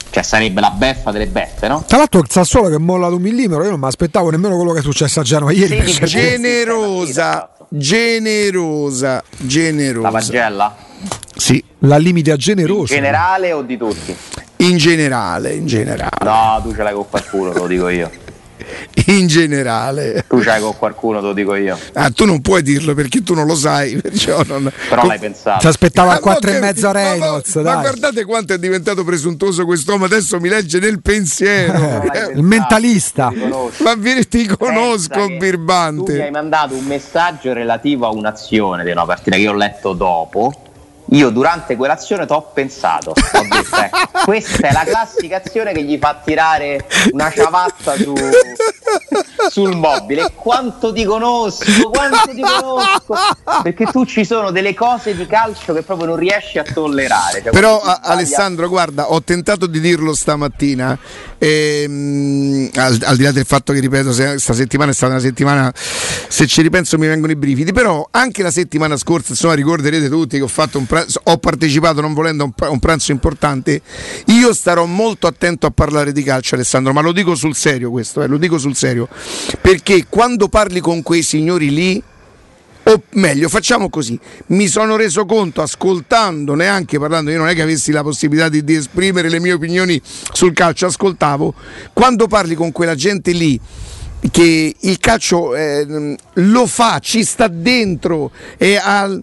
Cioè 0.10 0.24
sarebbe 0.24 0.62
la 0.62 0.72
beffa 0.72 1.12
delle 1.12 1.28
beffe, 1.28 1.68
no? 1.68 1.84
Tra 1.88 1.98
l'altro 1.98 2.20
il 2.20 2.30
Sassuolo 2.30 2.70
che 2.70 2.78
molla 2.78 3.08
ad 3.08 3.14
un 3.14 3.22
millimetro, 3.22 3.64
io 3.64 3.70
non 3.70 3.80
mi 3.80 3.88
aspettavo 3.88 4.30
nemmeno 4.30 4.56
quello 4.56 4.72
che 4.72 4.80
è 4.80 4.82
successo 4.82 5.20
a 5.20 5.24
Genova 5.24 5.52
ieri. 5.52 5.92
Sì, 5.92 6.06
generosa, 6.06 7.50
generosa, 7.70 9.24
generosa. 9.38 10.10
La 10.10 10.12
pagella? 10.12 10.76
Sì. 11.36 11.64
La 11.82 11.98
limite 11.98 12.32
a 12.32 12.36
generosa. 12.36 12.96
In 12.96 13.02
generale 13.02 13.54
o 13.54 13.62
di 13.62 13.78
tutti? 13.78 14.16
In 14.58 14.78
generale, 14.78 15.54
in 15.54 15.68
generale. 15.68 16.18
No, 16.22 16.60
tu 16.64 16.74
ce 16.74 16.82
l'hai 16.82 16.94
con 16.94 17.08
qualcuno, 17.08 17.52
te 17.52 17.60
lo 17.60 17.68
dico 17.68 17.90
io 17.90 18.10
in 19.08 19.28
generale. 19.28 20.26
Tu 20.28 20.40
c'hai 20.40 20.62
con 20.62 20.76
qualcuno, 20.78 21.20
te 21.20 21.26
lo 21.26 21.34
dico 21.34 21.56
io. 21.56 21.78
Ah, 21.94 22.10
tu 22.10 22.26
non 22.26 22.42
puoi 22.42 22.62
dirlo 22.62 22.94
perché 22.94 23.24
tu 23.24 23.34
non 23.34 23.46
lo 23.46 23.56
sai. 23.56 24.02
Non... 24.48 24.72
Però 24.90 25.06
l'hai 25.06 25.20
pensato. 25.20 25.62
Ci 25.62 25.68
aspettava 25.68 26.14
a 26.14 26.20
4 26.20 26.52
e 26.52 26.60
mezzo 26.60 26.92
Reynolds. 26.92 27.56
Ma, 27.56 27.62
ma, 27.62 27.76
ma, 27.76 27.82
guardate 27.82 28.24
quanto 28.24 28.54
è 28.54 28.60
diventato 28.60 29.04
presuntuoso 29.04 29.66
quest'uomo. 29.66 30.06
Adesso 30.06 30.40
mi 30.40 30.50
legge 30.50 30.80
nel 30.80 31.02
pensiero. 31.02 32.04
Il 32.34 32.44
mentalista. 32.44 33.32
Ma 33.32 33.96
vieni, 33.96 34.28
ti 34.28 34.46
conosco, 34.48 35.28
birbante. 35.28 36.12
Tu 36.12 36.18
mi 36.18 36.22
hai 36.22 36.32
mandato 36.32 36.76
un 36.76 36.86
messaggio 36.86 37.54
relativo 37.54 38.06
a 38.06 38.12
un'azione 38.12 38.84
di 38.84 38.92
una 38.92 39.06
partita 39.06 39.36
che 39.36 39.42
io 39.42 39.52
ho 39.52 39.56
letto 39.56 39.94
dopo 39.94 40.67
io 41.12 41.30
durante 41.30 41.76
quell'azione 41.76 42.26
ti 42.26 42.34
ho 42.34 42.42
pensato, 42.54 43.12
ho 43.12 43.42
detto, 43.42 43.76
eh, 43.78 43.90
questa 44.26 44.68
è 44.68 44.72
la 44.74 44.84
classica 44.84 45.38
azione 45.38 45.72
che 45.72 45.84
gli 45.84 45.98
fa 45.98 46.22
tirare 46.24 46.86
una 47.12 47.32
ciabatta 47.32 47.96
su, 47.96 48.14
sul 49.50 49.76
mobile. 49.76 50.32
Quanto 50.36 50.92
ti 50.92 51.06
conosco, 51.06 51.90
quanto 51.90 52.32
ti 52.34 52.42
conosco, 52.42 53.16
perché 53.64 53.86
tu 53.86 54.06
ci 54.06 54.26
sono 54.26 54.52
delle 54.52 54.74
cose 54.74 55.16
di 55.16 55.26
calcio 55.28 55.74
che 55.74 55.82
proprio 55.82 56.08
non 56.08 56.16
riesci 56.18 56.58
a 56.60 56.64
tollerare. 56.64 57.42
Cioè, 57.44 57.52
Però 57.52 57.82
a, 57.82 58.00
Alessandro, 58.04 58.68
guarda, 58.68 59.12
ho 59.12 59.22
tentato 59.22 59.66
di 59.66 59.80
dirlo 59.80 60.14
stamattina, 60.14 60.98
ehm, 61.38 62.70
al, 62.76 63.00
al, 63.04 63.16
di 63.16 63.24
là 63.24 63.32
del 63.32 63.46
fatto 63.46 63.74
che, 63.74 63.80
ripeto, 63.80 64.14
questa 64.14 64.54
settimana 64.54 64.92
è 64.92 64.94
stata 64.94 65.14
una 65.14 65.22
settimana, 65.22 65.72
se 65.74 66.48
ci 66.48 66.62
ripenso 66.62 66.98
mi 66.98 67.08
vengono 67.08 67.32
i 67.32 67.36
brividi, 67.36 67.72
però 67.72 68.08
anche 68.12 68.44
la 68.44 68.52
settimana 68.52 68.98
scorsa, 68.98 69.32
insomma, 69.32 69.54
ricorderete 69.54 70.10
tutti 70.10 70.38
che 70.38 70.44
ho 70.44 70.48
fatto 70.48 70.78
un 70.78 70.86
pranzo, 70.86 70.97
ho 71.24 71.38
partecipato 71.38 72.02
non 72.02 72.14
volendo 72.14 72.52
a 72.58 72.70
un 72.70 72.80
pranzo 72.80 73.12
importante, 73.12 73.82
io 74.28 74.54
starò 74.54 74.86
molto 74.86 75.28
attento 75.28 75.66
a 75.68 75.72
parlare 75.72 76.12
di 76.12 76.24
calcio 76.24 76.56
Alessandro, 76.56 76.94
ma 76.94 77.02
lo 77.02 77.12
dico 77.12 77.36
sul 77.36 77.56
serio 77.56 77.92
questo, 77.92 78.22
eh, 78.22 78.28
lo 78.28 78.38
dico 78.38 78.58
sul 78.58 78.76
serio, 78.76 79.08
perché 79.62 80.06
quando 80.10 80.48
parli 80.48 80.80
con 80.80 81.02
quei 81.02 81.24
signori 81.24 81.70
lì, 81.72 82.04
o 82.84 83.02
meglio, 83.12 83.50
facciamo 83.50 83.90
così, 83.90 84.18
mi 84.48 84.68
sono 84.68 84.96
reso 84.96 85.26
conto 85.26 85.62
ascoltando, 85.62 86.54
neanche 86.54 86.98
parlando, 86.98 87.32
io 87.32 87.38
non 87.38 87.50
è 87.50 87.54
che 87.54 87.62
avessi 87.62 87.92
la 87.92 88.02
possibilità 88.02 88.48
di, 88.48 88.64
di 88.64 88.76
esprimere 88.76 89.30
le 89.30 89.40
mie 89.40 89.54
opinioni 89.54 90.02
sul 90.32 90.54
calcio, 90.54 90.86
ascoltavo, 90.86 91.54
quando 91.92 92.28
parli 92.28 92.56
con 92.56 92.72
quella 92.72 92.96
gente 92.96 93.32
lì 93.32 93.60
che 94.32 94.76
il 94.80 94.98
calcio 95.00 95.56
eh, 95.56 96.16
lo 96.34 96.66
fa, 96.66 97.00
ci 97.00 97.24
sta 97.24 97.48
dentro 97.48 98.32
e 98.58 98.78
al 98.78 99.22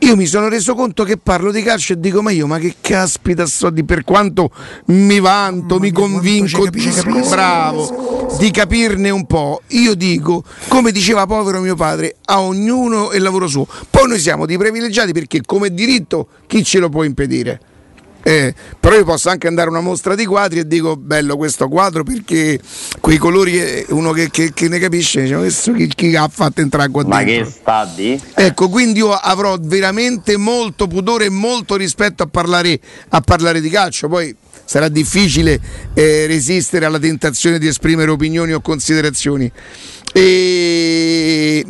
io 0.00 0.16
mi 0.16 0.26
sono 0.26 0.48
reso 0.48 0.74
conto 0.74 1.04
che 1.04 1.16
parlo 1.16 1.52
di 1.52 1.62
calcio 1.62 1.92
e 1.92 2.00
dico 2.00 2.22
ma 2.22 2.30
io 2.30 2.46
ma 2.46 2.58
che 2.58 2.76
caspita 2.80 3.46
sto 3.46 3.70
di 3.70 3.84
per 3.84 4.04
quanto 4.04 4.50
mi 4.86 5.20
vanto, 5.20 5.74
ma 5.76 5.80
mi 5.80 5.92
convinco 5.92 6.68
di 6.68 6.90
bravo 7.28 8.20
di 8.38 8.50
capirne 8.50 9.10
un 9.10 9.26
po'. 9.26 9.62
Io 9.68 9.94
dico, 9.94 10.44
come 10.68 10.92
diceva 10.92 11.26
povero 11.26 11.60
mio 11.60 11.74
padre, 11.74 12.16
a 12.26 12.40
ognuno 12.40 13.12
il 13.12 13.22
lavoro 13.22 13.46
suo. 13.46 13.66
Poi 13.88 14.08
noi 14.08 14.18
siamo 14.18 14.46
di 14.46 14.56
privilegiati 14.56 15.12
perché 15.12 15.42
come 15.44 15.72
diritto 15.72 16.28
chi 16.46 16.64
ce 16.64 16.78
lo 16.78 16.88
può 16.88 17.02
impedire? 17.02 17.60
Eh, 18.22 18.54
però 18.78 18.96
io 18.96 19.04
posso 19.04 19.30
anche 19.30 19.46
andare 19.46 19.68
a 19.68 19.70
una 19.70 19.80
mostra 19.80 20.14
di 20.14 20.26
quadri 20.26 20.58
e 20.58 20.66
dico 20.66 20.96
bello 20.96 21.36
questo 21.36 21.68
quadro 21.68 22.02
perché 22.02 22.60
quei 23.00 23.16
colori 23.16 23.58
eh, 23.58 23.86
uno 23.90 24.12
che, 24.12 24.30
che, 24.30 24.52
che 24.52 24.68
ne 24.68 24.78
capisce 24.78 25.22
dice 25.22 25.36
questo 25.36 25.72
chi, 25.72 25.86
chi, 25.88 26.14
ha 26.16 26.28
fatto 26.28 26.60
entrare 26.60 26.90
qua 26.90 27.02
dentro 27.02 27.18
ma 27.18 27.24
che 27.24 27.44
sta 27.46 27.90
di? 27.94 28.20
ecco 28.34 28.68
quindi 28.68 28.98
io 28.98 29.12
avrò 29.12 29.56
veramente 29.58 30.36
molto 30.36 30.86
pudore 30.86 31.24
e 31.24 31.30
molto 31.30 31.76
rispetto 31.76 32.22
a 32.22 32.26
parlare, 32.26 32.78
a 33.08 33.20
parlare 33.22 33.62
di 33.62 33.70
calcio 33.70 34.08
poi 34.08 34.36
sarà 34.64 34.88
difficile 34.88 35.58
eh, 35.94 36.26
resistere 36.26 36.84
alla 36.84 36.98
tentazione 36.98 37.58
di 37.58 37.68
esprimere 37.68 38.10
opinioni 38.10 38.52
o 38.52 38.60
considerazioni 38.60 39.50
e 40.12 41.64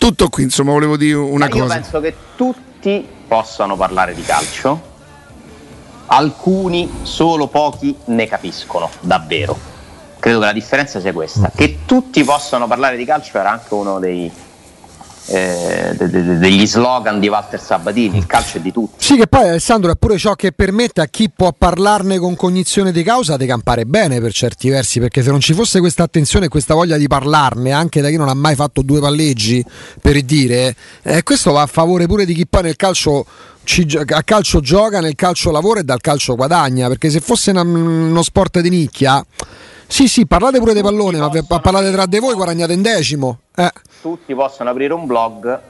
Tutto 0.00 0.30
qui, 0.30 0.44
insomma, 0.44 0.72
volevo 0.72 0.96
dire 0.96 1.12
una 1.16 1.44
Ma 1.44 1.50
cosa. 1.50 1.62
Io 1.62 1.68
penso 1.68 2.00
che 2.00 2.14
tutti 2.34 3.06
possano 3.28 3.76
parlare 3.76 4.14
di 4.14 4.22
calcio, 4.22 4.89
alcuni, 6.12 6.90
solo 7.02 7.46
pochi, 7.46 7.96
ne 8.06 8.26
capiscono 8.26 8.90
davvero. 9.00 9.56
Credo 10.18 10.40
che 10.40 10.44
la 10.44 10.52
differenza 10.52 11.00
sia 11.00 11.12
questa, 11.12 11.50
che 11.54 11.80
tutti 11.86 12.22
possano 12.24 12.66
parlare 12.66 12.96
di 12.96 13.04
calcio 13.04 13.38
era 13.38 13.50
anche 13.50 13.72
uno 13.72 13.98
dei, 13.98 14.30
eh, 15.30 15.94
de- 15.96 16.10
de- 16.10 16.38
degli 16.38 16.66
slogan 16.66 17.20
di 17.20 17.28
Walter 17.28 17.60
Sabatini, 17.60 18.18
il 18.18 18.26
calcio 18.26 18.58
è 18.58 18.60
di 18.60 18.72
tutti. 18.72 19.04
Sì, 19.04 19.16
che 19.16 19.28
poi 19.28 19.48
Alessandro 19.48 19.92
è 19.92 19.94
pure 19.96 20.18
ciò 20.18 20.34
che 20.34 20.50
permette 20.50 21.00
a 21.00 21.06
chi 21.06 21.30
può 21.30 21.52
parlarne 21.56 22.18
con 22.18 22.34
cognizione 22.34 22.90
di 22.90 23.02
causa 23.04 23.36
di 23.36 23.46
campare 23.46 23.86
bene 23.86 24.20
per 24.20 24.32
certi 24.32 24.68
versi, 24.68 24.98
perché 24.98 25.22
se 25.22 25.30
non 25.30 25.40
ci 25.40 25.54
fosse 25.54 25.78
questa 25.78 26.02
attenzione 26.02 26.46
e 26.46 26.48
questa 26.48 26.74
voglia 26.74 26.96
di 26.96 27.06
parlarne, 27.06 27.70
anche 27.70 28.00
da 28.00 28.08
chi 28.08 28.16
non 28.16 28.28
ha 28.28 28.34
mai 28.34 28.56
fatto 28.56 28.82
due 28.82 28.98
palleggi, 29.00 29.64
per 30.00 30.20
dire, 30.22 30.74
eh, 31.02 31.22
questo 31.22 31.52
va 31.52 31.62
a 31.62 31.66
favore 31.66 32.06
pure 32.06 32.24
di 32.24 32.34
chi 32.34 32.46
poi 32.46 32.62
nel 32.62 32.76
calcio 32.76 33.24
ci, 33.62 33.86
a 33.94 34.22
calcio 34.24 34.60
gioca, 34.60 35.00
nel 35.00 35.14
calcio 35.14 35.52
lavora 35.52 35.80
e 35.80 35.84
dal 35.84 36.00
calcio 36.00 36.34
guadagna, 36.34 36.88
perché 36.88 37.08
se 37.08 37.20
fosse 37.20 37.50
una, 37.52 37.62
uno 37.62 38.22
sport 38.22 38.60
di 38.60 38.70
nicchia... 38.70 39.24
Sì, 39.90 40.06
sì, 40.06 40.24
parlate 40.24 40.60
pure 40.60 40.72
dei 40.72 40.82
palloni, 40.82 41.18
ma 41.18 41.28
parlate 41.58 41.90
tra 41.90 42.06
di 42.06 42.20
voi, 42.20 42.34
guadagnate 42.34 42.72
in 42.72 42.80
decimo. 42.80 43.40
Eh. 43.56 43.72
Tutti 44.00 44.32
possono 44.36 44.70
aprire 44.70 44.94
un 44.94 45.04
blog 45.04 45.60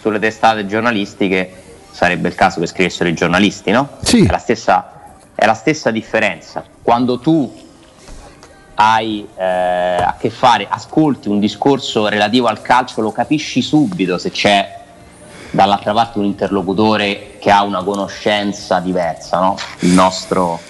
sulle 0.00 0.20
testate 0.20 0.66
giornalistiche, 0.66 1.52
sarebbe 1.90 2.28
il 2.28 2.36
caso 2.36 2.60
che 2.60 2.68
scrivessero 2.68 3.08
i 3.08 3.14
giornalisti, 3.14 3.72
no? 3.72 3.88
Sì. 4.02 4.24
È 4.24 4.30
la 4.30 4.38
stessa, 4.38 5.18
è 5.34 5.44
la 5.44 5.54
stessa 5.54 5.90
differenza. 5.90 6.64
Quando 6.80 7.18
tu 7.18 7.52
hai 8.76 9.26
eh, 9.36 9.44
a 9.44 10.14
che 10.16 10.30
fare, 10.30 10.68
ascolti 10.70 11.28
un 11.28 11.40
discorso 11.40 12.06
relativo 12.06 12.46
al 12.46 12.62
calcio, 12.62 13.00
lo 13.00 13.10
capisci 13.10 13.62
subito 13.62 14.16
se 14.16 14.30
c'è 14.30 14.84
dall'altra 15.50 15.92
parte 15.92 16.18
un 16.18 16.24
interlocutore 16.24 17.36
che 17.40 17.50
ha 17.50 17.64
una 17.64 17.82
conoscenza 17.82 18.78
diversa, 18.78 19.40
no? 19.40 19.56
Il 19.80 19.90
nostro 19.90 20.60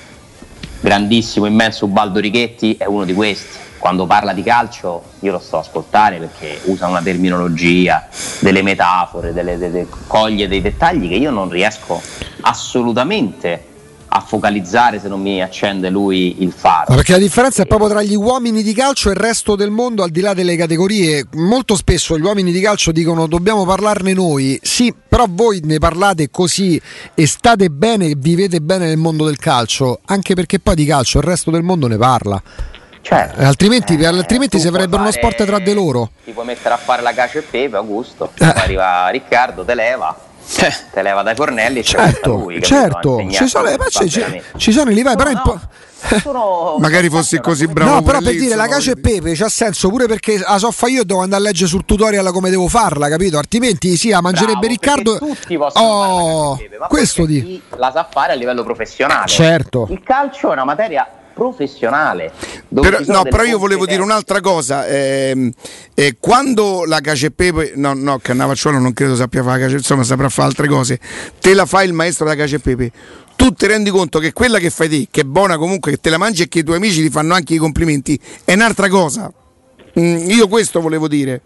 grandissimo, 0.81 1.47
immenso 1.47 1.87
Baldo 1.87 2.21
Righetti 2.21 2.77
è 2.77 2.87
uno 2.87 3.05
di 3.05 3.13
questi. 3.13 3.65
Quando 3.79 4.07
parla 4.07 4.33
di 4.33 4.43
calcio 4.43 5.03
io 5.21 5.33
lo 5.33 5.39
sto 5.39 5.59
a 5.59 5.61
ascoltare 5.61 6.19
perché 6.19 6.61
usa 6.65 6.89
una 6.89 7.03
terminologia, 7.03 8.09
delle 8.41 8.63
metafore, 8.63 9.33
delle, 9.33 9.59
delle, 9.59 9.87
coglie 10.07 10.49
dei 10.49 10.61
dettagli 10.61 11.09
che 11.09 11.15
io 11.15 11.31
non 11.31 11.49
riesco 11.49 12.01
assolutamente 12.41 13.75
a 14.09 14.21
focalizzare 14.21 15.01
se 15.01 15.09
non 15.09 15.21
mi 15.21 15.43
accende 15.43 15.91
lui 15.91 16.43
il 16.43 16.53
faro. 16.53 16.87
Ma 16.89 16.97
perché 16.97 17.13
la 17.13 17.19
differenza 17.19 17.63
è 17.63 17.67
proprio 17.67 17.89
tra 17.89 18.03
gli 18.03 18.15
uomini 18.15 18.63
di 18.63 18.73
calcio 18.73 19.09
e 19.09 19.13
il 19.13 19.19
resto 19.19 19.57
del 19.57 19.71
mondo, 19.71 20.03
al 20.03 20.11
di 20.11 20.21
là 20.21 20.35
delle 20.35 20.57
categorie. 20.57 21.27
Molto 21.35 21.77
spesso 21.77 22.19
gli 22.19 22.23
uomini 22.23 22.53
di 22.53 22.61
calcio 22.61 22.93
dicono 22.93 23.27
dobbiamo 23.27 23.65
parlarne 23.65 24.13
noi, 24.13 24.59
sì, 24.63 24.95
però 25.09 25.27
voi 25.29 25.61
ne 25.65 25.79
parlate 25.79 26.31
così 26.31 26.81
e 27.15 27.27
state 27.27 27.69
bene, 27.69 28.15
vivete 28.17 28.61
bene 28.61 28.87
nel 28.87 28.99
mondo 28.99 29.25
del 29.25 29.39
calcio, 29.39 30.01
anche 30.07 30.35
perché 30.35 30.59
poi 30.59 30.75
di 30.75 30.85
calcio 30.85 31.19
il 31.19 31.25
resto 31.25 31.51
del 31.51 31.63
mondo 31.63 31.87
ne 31.87 31.97
parla. 31.97 32.43
Certo. 33.07 33.41
altrimenti, 33.41 33.97
eh, 33.97 34.05
altrimenti 34.05 34.59
si 34.59 34.69
farebbero 34.69 35.03
uno 35.03 35.13
sport 35.13 35.45
tra 35.45 35.61
di 35.61 35.73
loro. 35.73 36.11
Ti 36.25 36.33
puoi 36.33 36.45
mettere 36.45 36.75
a 36.75 36.77
fare 36.77 37.03
la 37.03 37.13
cacio 37.13 37.39
e 37.39 37.43
pepe, 37.43 37.77
Augusto, 37.77 38.33
eh. 38.37 38.45
arriva 38.45 39.09
Riccardo, 39.11 39.65
te 39.65 39.77
leva 39.77 40.26
eh. 40.59 40.75
te 40.93 41.03
leva 41.03 41.23
dai 41.23 41.35
fornelli 41.35 41.81
e 41.81 41.83
certo, 41.83 42.35
lui, 42.35 42.63
certo, 42.63 43.27
ci 43.31 43.49
sono, 43.49 43.69
ci, 43.89 44.09
ci, 44.09 44.43
ci 44.57 44.73
sono 44.73 44.91
i 44.91 44.95
livelli, 44.95 45.17
però 45.17 45.33
no, 45.33 45.61
sono... 46.21 46.77
magari 46.81 47.09
fossi 47.09 47.41
così 47.41 47.67
bravo 47.67 47.95
no 47.95 48.03
però 48.03 48.21
per 48.21 48.37
dire 48.37 48.55
la 48.55 48.69
cacio 48.69 48.93
e 48.93 48.97
pepe 48.97 49.35
c'ha 49.35 49.49
senso 49.49 49.89
pure 49.89 50.07
perché 50.07 50.39
la 50.39 50.59
so 50.59 50.71
fa 50.71 50.87
io 50.89 51.05
devo 51.05 51.21
andare 51.21 51.43
a 51.43 51.47
leggere 51.47 51.69
sul 51.69 51.85
tutorial 51.85 52.31
come 52.33 52.51
devo 52.51 52.69
farla 52.69 53.09
capito? 53.09 53.39
Altrimenti 53.39 53.97
sì 53.97 54.11
la 54.11 54.21
mangerebbe 54.21 54.53
bravo, 54.53 54.67
Riccardo 54.67 55.19
tutti 55.19 55.57
possono 55.57 55.85
oh, 55.85 56.57
pepe, 56.57 56.79
ma 56.79 56.87
questo 56.87 57.25
di 57.25 57.61
la 57.77 57.91
sa 57.93 58.07
fare 58.11 58.33
a 58.33 58.37
livello 58.37 58.63
professionale? 58.63 59.27
Certo. 59.27 59.87
Il 59.91 60.03
calcio 60.03 60.51
è 60.51 60.53
una 60.53 60.65
materia 60.65 61.07
professionale. 61.37 62.33
Però, 62.69 62.99
no, 63.09 63.25
però 63.25 63.43
io 63.43 63.59
volevo 63.59 63.85
dire 63.85 64.01
un'altra 64.01 64.41
cosa. 64.41 64.87
Eh, 64.87 65.53
eh, 65.93 66.17
quando 66.19 66.85
la 66.87 67.01
cace 67.01 67.27
e 67.27 67.31
pepe, 67.31 67.75
no, 67.77 67.93
no, 67.93 68.19
Cannavacciuolo 68.19 68.79
non 68.79 68.95
credo 68.95 69.15
sappia 69.15 69.43
fare 69.43 69.59
la 69.59 69.65
cace, 69.67 69.77
insomma 69.77 70.03
saprà 70.03 70.31
fare 70.31 70.49
altre 70.49 70.67
cose. 70.67 70.99
Te 71.39 71.53
la 71.53 71.67
fa 71.67 71.83
il 71.83 71.93
maestro 71.93 72.25
della 72.25 72.39
cace 72.39 72.57
e 72.57 72.61
pepe. 72.61 72.91
Tu 73.37 73.53
ti 73.53 73.67
rendi 73.67 73.91
conto 73.91 74.19
che 74.19 74.33
quella 74.33 74.59
che 74.59 74.71
fai 74.71 74.89
te, 74.89 75.09
che 75.11 75.21
è 75.21 75.25
buona 75.25 75.59
comunque, 75.59 75.91
che 75.91 75.99
te 75.99 76.09
la 76.09 76.17
mangi 76.17 76.43
e 76.43 76.49
che 76.49 76.61
i 76.61 76.65
tuoi 76.65 76.77
amici 76.77 77.03
ti 77.03 77.11
fanno 77.11 77.35
anche 77.35 77.53
i 77.53 77.59
complimenti, 77.59 78.19
è 78.43 78.55
un'altra 78.55 78.89
cosa. 78.89 79.31
Mm, 80.01 80.31
io 80.31 80.49
questo 80.49 80.81
volevo 80.81 81.07
dire. 81.07 81.43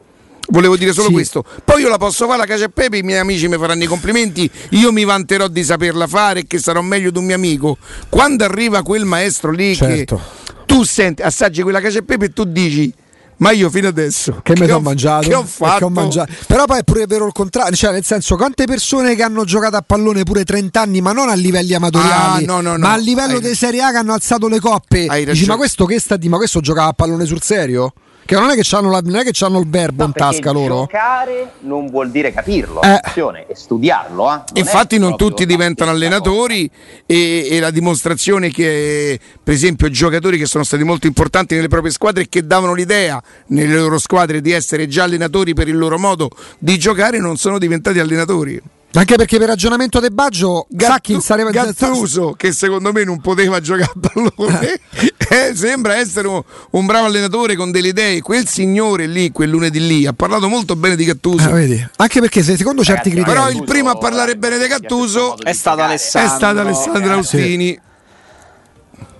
Volevo 0.50 0.76
dire 0.76 0.92
solo 0.92 1.08
sì. 1.08 1.12
questo. 1.12 1.44
Poi 1.64 1.82
io 1.82 1.88
la 1.88 1.96
posso 1.96 2.26
fare 2.26 2.38
la 2.38 2.46
cacio 2.46 2.64
e 2.64 2.68
pepe, 2.70 2.98
i 2.98 3.02
miei 3.02 3.18
amici 3.18 3.48
mi 3.48 3.56
faranno 3.56 3.82
i 3.82 3.86
complimenti, 3.86 4.50
io 4.70 4.92
mi 4.92 5.04
vanterò 5.04 5.48
di 5.48 5.64
saperla 5.64 6.06
fare 6.06 6.40
e 6.40 6.46
che 6.46 6.58
sarò 6.58 6.80
meglio 6.82 7.10
di 7.10 7.18
un 7.18 7.24
mio 7.24 7.34
amico. 7.36 7.76
Quando 8.08 8.44
arriva 8.44 8.82
quel 8.82 9.04
maestro 9.04 9.50
lì 9.50 9.74
certo. 9.74 10.16
che 10.16 10.64
tu 10.66 10.84
senti, 10.84 11.22
assaggi 11.22 11.62
quella 11.62 11.80
cacio 11.80 11.98
e 11.98 12.02
pepe 12.02 12.26
e 12.26 12.32
tu 12.32 12.44
dici 12.44 12.92
ma 13.40 13.52
io 13.52 13.70
fino 13.70 13.88
adesso 13.88 14.40
che, 14.42 14.52
che 14.52 14.60
mi 14.60 14.66
sono 14.66 14.80
mangiato, 14.80 15.28
che 15.28 15.34
ho 15.34 15.44
fatto? 15.44 15.78
Che 15.78 15.84
ho 15.84 15.88
mangiato. 15.88 16.32
però 16.46 16.66
poi 16.66 16.80
è 16.80 16.84
pure 16.84 17.06
vero 17.06 17.26
il 17.26 17.32
contrario 17.32 17.74
cioè 17.74 17.92
nel 17.92 18.04
senso 18.04 18.36
quante 18.36 18.66
persone 18.66 19.14
che 19.14 19.22
hanno 19.22 19.44
giocato 19.44 19.76
a 19.76 19.82
pallone 19.82 20.24
pure 20.24 20.44
30 20.44 20.78
anni 20.80 21.00
ma 21.00 21.12
non 21.12 21.30
a 21.30 21.34
livelli 21.34 21.72
amatoriali 21.72 22.44
ah, 22.44 22.46
no, 22.46 22.60
no, 22.60 22.72
no. 22.72 22.78
ma 22.78 22.92
a 22.92 22.96
livello 22.96 23.40
di 23.40 23.54
Serie 23.54 23.80
A 23.80 23.92
che 23.92 23.96
hanno 23.96 24.12
alzato 24.12 24.46
le 24.46 24.60
coppe 24.60 25.06
dici 25.24 25.46
ma 25.46 25.56
questo 25.56 25.86
che 25.86 25.98
sta 25.98 26.16
di 26.16 26.28
ma 26.28 26.36
questo 26.36 26.60
giocava 26.60 26.88
a 26.88 26.92
pallone 26.92 27.24
sul 27.24 27.40
serio 27.40 27.94
che 28.30 28.36
non 28.36 28.50
è 28.50 28.54
che 28.54 28.76
hanno, 28.76 28.90
la, 28.90 29.00
non 29.02 29.16
è 29.16 29.24
che 29.24 29.44
hanno 29.44 29.58
il 29.58 29.68
verbo 29.68 30.02
no, 30.02 30.06
in 30.06 30.12
tasca 30.12 30.52
loro. 30.52 30.82
Giocare 30.82 31.54
non 31.62 31.88
vuol 31.88 32.12
dire 32.12 32.32
capirlo, 32.32 32.80
Eh. 32.80 33.00
e 33.48 33.56
studiarlo. 33.56 34.32
Eh. 34.32 34.60
Infatti 34.60 34.98
non 34.98 35.16
tutti 35.16 35.44
diventano 35.44 35.90
allenatori 35.90 36.70
e, 37.06 37.48
e 37.50 37.58
la 37.58 37.72
dimostrazione 37.72 38.50
che 38.50 39.18
per 39.42 39.52
esempio 39.52 39.90
giocatori 39.90 40.38
che 40.38 40.46
sono 40.46 40.62
stati 40.62 40.84
molto 40.84 41.08
importanti 41.08 41.56
nelle 41.56 41.66
proprie 41.66 41.90
squadre 41.90 42.22
e 42.22 42.28
che 42.28 42.46
davano 42.46 42.72
l'idea 42.72 43.20
nelle 43.48 43.74
loro 43.74 43.98
squadre 43.98 44.40
di 44.40 44.52
essere 44.52 44.86
già 44.86 45.02
allenatori 45.02 45.52
per 45.52 45.66
il 45.66 45.76
loro 45.76 45.98
modo 45.98 46.30
di 46.56 46.78
giocare 46.78 47.18
non 47.18 47.36
sono 47.36 47.58
diventati 47.58 47.98
allenatori. 47.98 48.62
Anche 48.92 49.14
perché 49.14 49.38
per 49.38 49.46
ragionamento 49.48 50.00
de 50.00 50.10
Baggio 50.10 50.66
Sacchi 50.76 51.20
sarebbe 51.20 51.52
Gattuso 51.52 52.32
che 52.32 52.50
secondo 52.52 52.92
me 52.92 53.04
non 53.04 53.20
poteva 53.20 53.60
giocare 53.60 53.92
a 53.94 54.10
pallone 54.10 54.80
eh, 55.30 55.54
sembra 55.54 55.94
essere 55.94 56.26
un, 56.26 56.42
un, 56.70 56.86
bravo 56.86 57.06
allenatore 57.06 57.54
con 57.54 57.70
delle 57.70 57.88
idee. 57.88 58.20
Quel 58.20 58.48
signore 58.48 59.06
lì 59.06 59.30
quel 59.30 59.48
lunedì 59.48 59.86
lì 59.86 60.06
ha 60.06 60.12
parlato 60.12 60.48
molto 60.48 60.74
bene 60.74 60.96
di 60.96 61.04
Gattuso. 61.04 61.54
Eh, 61.56 61.88
anche 61.96 62.20
perché 62.20 62.42
se, 62.42 62.56
secondo 62.56 62.82
certi 62.82 63.10
Ragazzi, 63.10 63.24
criteri 63.24 63.46
però 63.46 63.60
il 63.60 63.64
primo 63.64 63.90
a 63.90 63.96
parlare 63.96 64.36
bene 64.36 64.58
di 64.58 64.66
Gattuso 64.66 65.38
è 65.38 65.52
stato 65.52 65.82
Alessandro. 65.82 66.32
è 66.32 66.36
stato 66.36 66.58
Alessandro 66.58 67.12
Austini. 67.12 67.80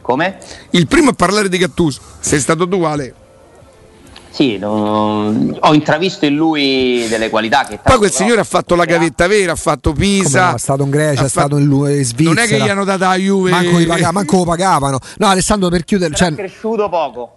Come? 0.02 0.38
il 0.70 0.88
primo 0.88 1.10
a 1.10 1.12
parlare 1.12 1.48
di 1.48 1.58
Gattuso 1.58 2.00
sei 2.18 2.40
stato 2.40 2.66
tu 2.66 2.82
Ale 2.82 3.14
sì, 4.30 4.58
non... 4.58 5.56
ho 5.58 5.74
intravisto 5.74 6.24
in 6.24 6.36
lui 6.36 7.06
delle 7.08 7.28
qualità 7.28 7.64
che 7.64 7.78
poi 7.82 7.98
quel 7.98 8.12
signore 8.12 8.40
ha 8.40 8.44
fatto 8.44 8.76
la 8.76 8.84
gavetta 8.84 9.26
vera, 9.26 9.52
ha 9.52 9.56
fatto 9.56 9.92
Pisa, 9.92 10.50
no, 10.50 10.56
è 10.56 10.58
stato 10.58 10.84
in 10.84 10.90
Grecia, 10.90 11.24
è 11.24 11.28
stato 11.28 11.56
in, 11.58 11.64
lui, 11.64 11.98
in 11.98 12.04
Svizzera. 12.04 12.34
Non 12.34 12.44
è 12.44 12.46
che 12.46 12.56
gli 12.58 12.68
hanno 12.68 12.84
dato 12.84 13.04
la 13.04 13.16
Juve. 13.16 13.50
Manco, 13.50 13.72
pagavano, 13.72 14.12
manco 14.12 14.36
lo 14.36 14.44
pagavano. 14.44 14.98
No, 15.18 15.26
Alessandro 15.26 15.68
per 15.68 15.84
chiudere, 15.84 16.14
cioè... 16.14 16.28
è 16.28 16.34
cresciuto 16.34 16.88
poco. 16.88 17.34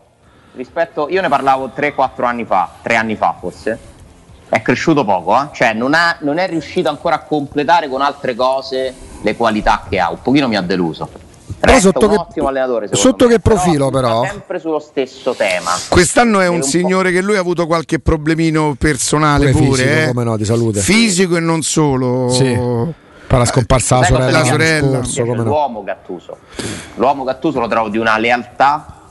Rispetto 0.56 1.08
io 1.10 1.22
ne 1.22 1.30
parlavo 1.30 1.72
3-4 1.76 2.26
anni 2.26 2.46
fa, 2.46 2.70
3 2.82 2.96
anni 2.96 3.16
fa 3.16 3.36
forse. 3.40 3.80
È 4.48 4.62
cresciuto 4.62 5.04
poco, 5.04 5.36
eh? 5.36 5.48
cioè 5.52 5.74
non, 5.74 5.96
ha, 5.96 6.18
non 6.20 6.38
è 6.38 6.48
riuscito 6.48 6.88
ancora 6.88 7.16
a 7.16 7.20
completare 7.24 7.90
con 7.90 8.02
altre 8.02 8.36
cose 8.36 8.94
le 9.24 9.36
qualità 9.36 9.84
che 9.90 10.00
ha. 10.00 10.12
Un 10.12 10.22
pochino 10.22 10.48
mi 10.48 10.56
ha 10.56 10.62
deluso. 10.62 11.10
Però 11.64 11.76
Resta 11.76 11.92
sotto 11.92 12.06
un 12.08 12.12
che, 12.12 12.20
ottimo 12.20 12.48
allenatore 12.50 12.90
sotto 12.92 13.26
me, 13.26 13.32
che 13.32 13.40
profilo 13.40 13.90
però, 13.90 14.20
però 14.20 14.32
sempre 14.34 14.60
sullo 14.60 14.80
stesso 14.80 15.34
tema 15.34 15.72
quest'anno 15.88 16.42
è 16.42 16.48
un, 16.48 16.56
un 16.56 16.62
signore 16.64 17.14
che 17.14 17.22
lui 17.22 17.38
ha 17.38 17.40
avuto 17.40 17.68
qualche 17.68 18.00
problemino 18.00 18.76
personale 18.78 19.52
pure, 19.52 19.64
pure, 19.66 19.84
fisico, 19.84 20.02
eh? 20.02 20.08
come 20.08 20.24
no, 20.26 20.36
di 20.36 20.44
salute 20.44 20.82
fisico 20.82 21.38
e 21.38 21.40
non 21.40 21.62
solo 21.62 22.28
sì. 22.32 22.54
per 23.28 23.38
la 23.38 23.46
scomparsa 23.46 24.00
la 24.00 24.04
sorella, 24.04 24.32
la 24.40 24.44
sorella. 24.44 24.98
Scorso, 24.98 25.24
come 25.24 25.44
l'uomo 25.44 25.78
no. 25.80 25.86
Gattuso 25.86 26.38
l'uomo 26.96 27.24
Gattuso 27.24 27.62
lo 27.62 27.68
trovo 27.68 27.88
di 27.88 27.98
una 27.98 28.18
lealtà 28.18 29.03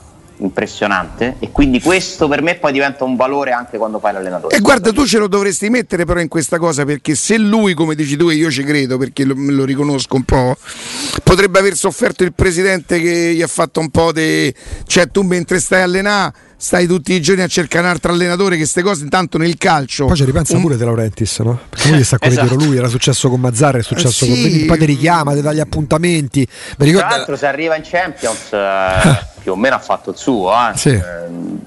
impressionante 0.43 1.37
e 1.39 1.51
quindi 1.51 1.81
questo 1.81 2.29
per 2.29 2.43
me 2.43 2.57
poi 2.57 2.73
diventa 2.73 3.05
un 3.05 3.17
valore 3.17 3.53
anche 3.53 3.79
quando 3.79 3.99
fai 3.99 4.13
l'allenatore. 4.13 4.57
E 4.57 4.61
guarda 4.61 4.93
tu 4.93 5.07
ce 5.07 5.19
lo 5.19 5.29
dovresti 5.29 5.71
mettere 5.71 6.05
però 6.05 6.21
in 6.21 6.29
questa 6.29 6.59
cosa 6.59 6.85
perché 6.85 7.15
se 7.15 7.39
lui 7.39 7.75
come 7.75 7.95
dici 7.95 8.17
tu 8.17 8.29
e 8.29 8.35
io 8.35 8.51
ci 8.51 8.65
credo 8.65 8.99
perché 8.99 9.25
lo, 9.25 9.35
lo 9.37 9.65
riconosco 9.65 10.17
un 10.17 10.25
po' 10.25 10.57
potrebbe 11.23 11.59
aver 11.59 11.75
sofferto 11.75 12.25
il 12.25 12.33
presidente 12.33 13.01
che 13.01 13.33
gli 13.35 13.43
ha 13.43 13.47
fatto 13.47 13.81
un 13.81 13.91
po' 13.91 14.13
di 14.13 14.53
cioè 14.87 15.09
tu 15.11 15.23
mentre 15.23 15.61
stai 15.61 15.81
a 15.81 15.85
allenare 15.85 16.33
stai 16.63 16.87
tutti 16.87 17.13
i 17.13 17.21
giorni 17.21 17.43
a 17.43 17.49
cercare 17.49 17.87
un 17.87 17.91
altro 17.91 18.13
allenatore 18.13 18.51
che 18.51 18.59
queste 18.59 18.83
cose 18.83 19.03
intanto 19.03 19.37
nel 19.37 19.59
calcio 19.59 20.07
poi 20.07 20.15
ci 20.15 20.25
ripensa 20.25 20.55
un... 20.55 20.63
pure 20.63 20.77
De 20.77 20.85
Laurentiis 20.85 21.41
no? 21.41 21.59
perché 21.69 21.91
lui 21.91 22.05
sta 22.05 22.19
correndo 22.19 22.55
esatto. 22.55 22.65
lui 22.65 22.77
era 22.77 22.87
successo 22.87 23.29
con 23.29 23.41
Mazzarri 23.41 23.81
è 23.81 23.83
successo 23.83 24.25
Eh, 24.25 24.29
con 24.29 24.37
sì. 24.37 24.59
me 24.61 24.65
poi 24.67 24.79
ti 24.79 24.85
richiama 24.85 25.33
ti 25.33 25.41
dà 25.41 25.53
gli 25.53 25.59
appuntamenti 25.59 26.39
mi 26.39 26.75
tra 26.77 26.85
ricordo 26.85 27.09
l'altro 27.09 27.37
se 27.37 27.47
arriva 27.47 27.75
in 27.75 27.83
Champions 27.85 28.53
eh, 28.53 29.27
più 29.41 29.53
o 29.53 29.57
meno 29.57 29.75
ha 29.75 29.81
fatto 29.81 30.11
il 30.11 30.17
suo 30.17 30.53
eh. 30.53 30.77
Sì. 30.77 30.91
Eh, 30.91 31.03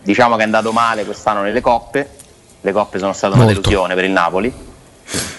diciamo 0.02 0.36
che 0.36 0.42
è 0.44 0.46
andato 0.46 0.72
male 0.72 1.04
quest'anno 1.04 1.42
nelle 1.42 1.60
coppe 1.60 2.10
le 2.66 2.72
coppe 2.72 2.98
sono 2.98 3.14
state 3.14 3.36
una 3.36 3.46
delusione 3.46 3.94
per 3.94 4.06
il 4.06 4.12
Napoli. 4.12 4.52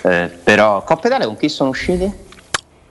Eh, 0.02 0.30
però 0.44 0.84
Coppa 0.84 1.08
Italia 1.08 1.26
con 1.26 1.36
chi 1.36 1.48
sono 1.48 1.70
usciti? 1.70 2.08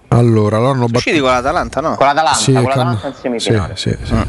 Allora, 0.09 0.57
allora 0.57 0.73
non 0.73 0.89
usciti 0.93 1.19
con 1.19 1.29
l'Atalanta, 1.29 1.79
no? 1.79 1.95
Con 1.95 2.05
l'Atalanta, 2.05 2.37
sì, 2.37 2.51
con 2.51 2.63
l'Atalanta 2.63 3.07
in 3.07 3.13
semifinale. 3.13 3.75
Sì, 3.77 3.91
sì, 3.91 4.05
sì. 4.05 4.13
Mm. 4.13 4.21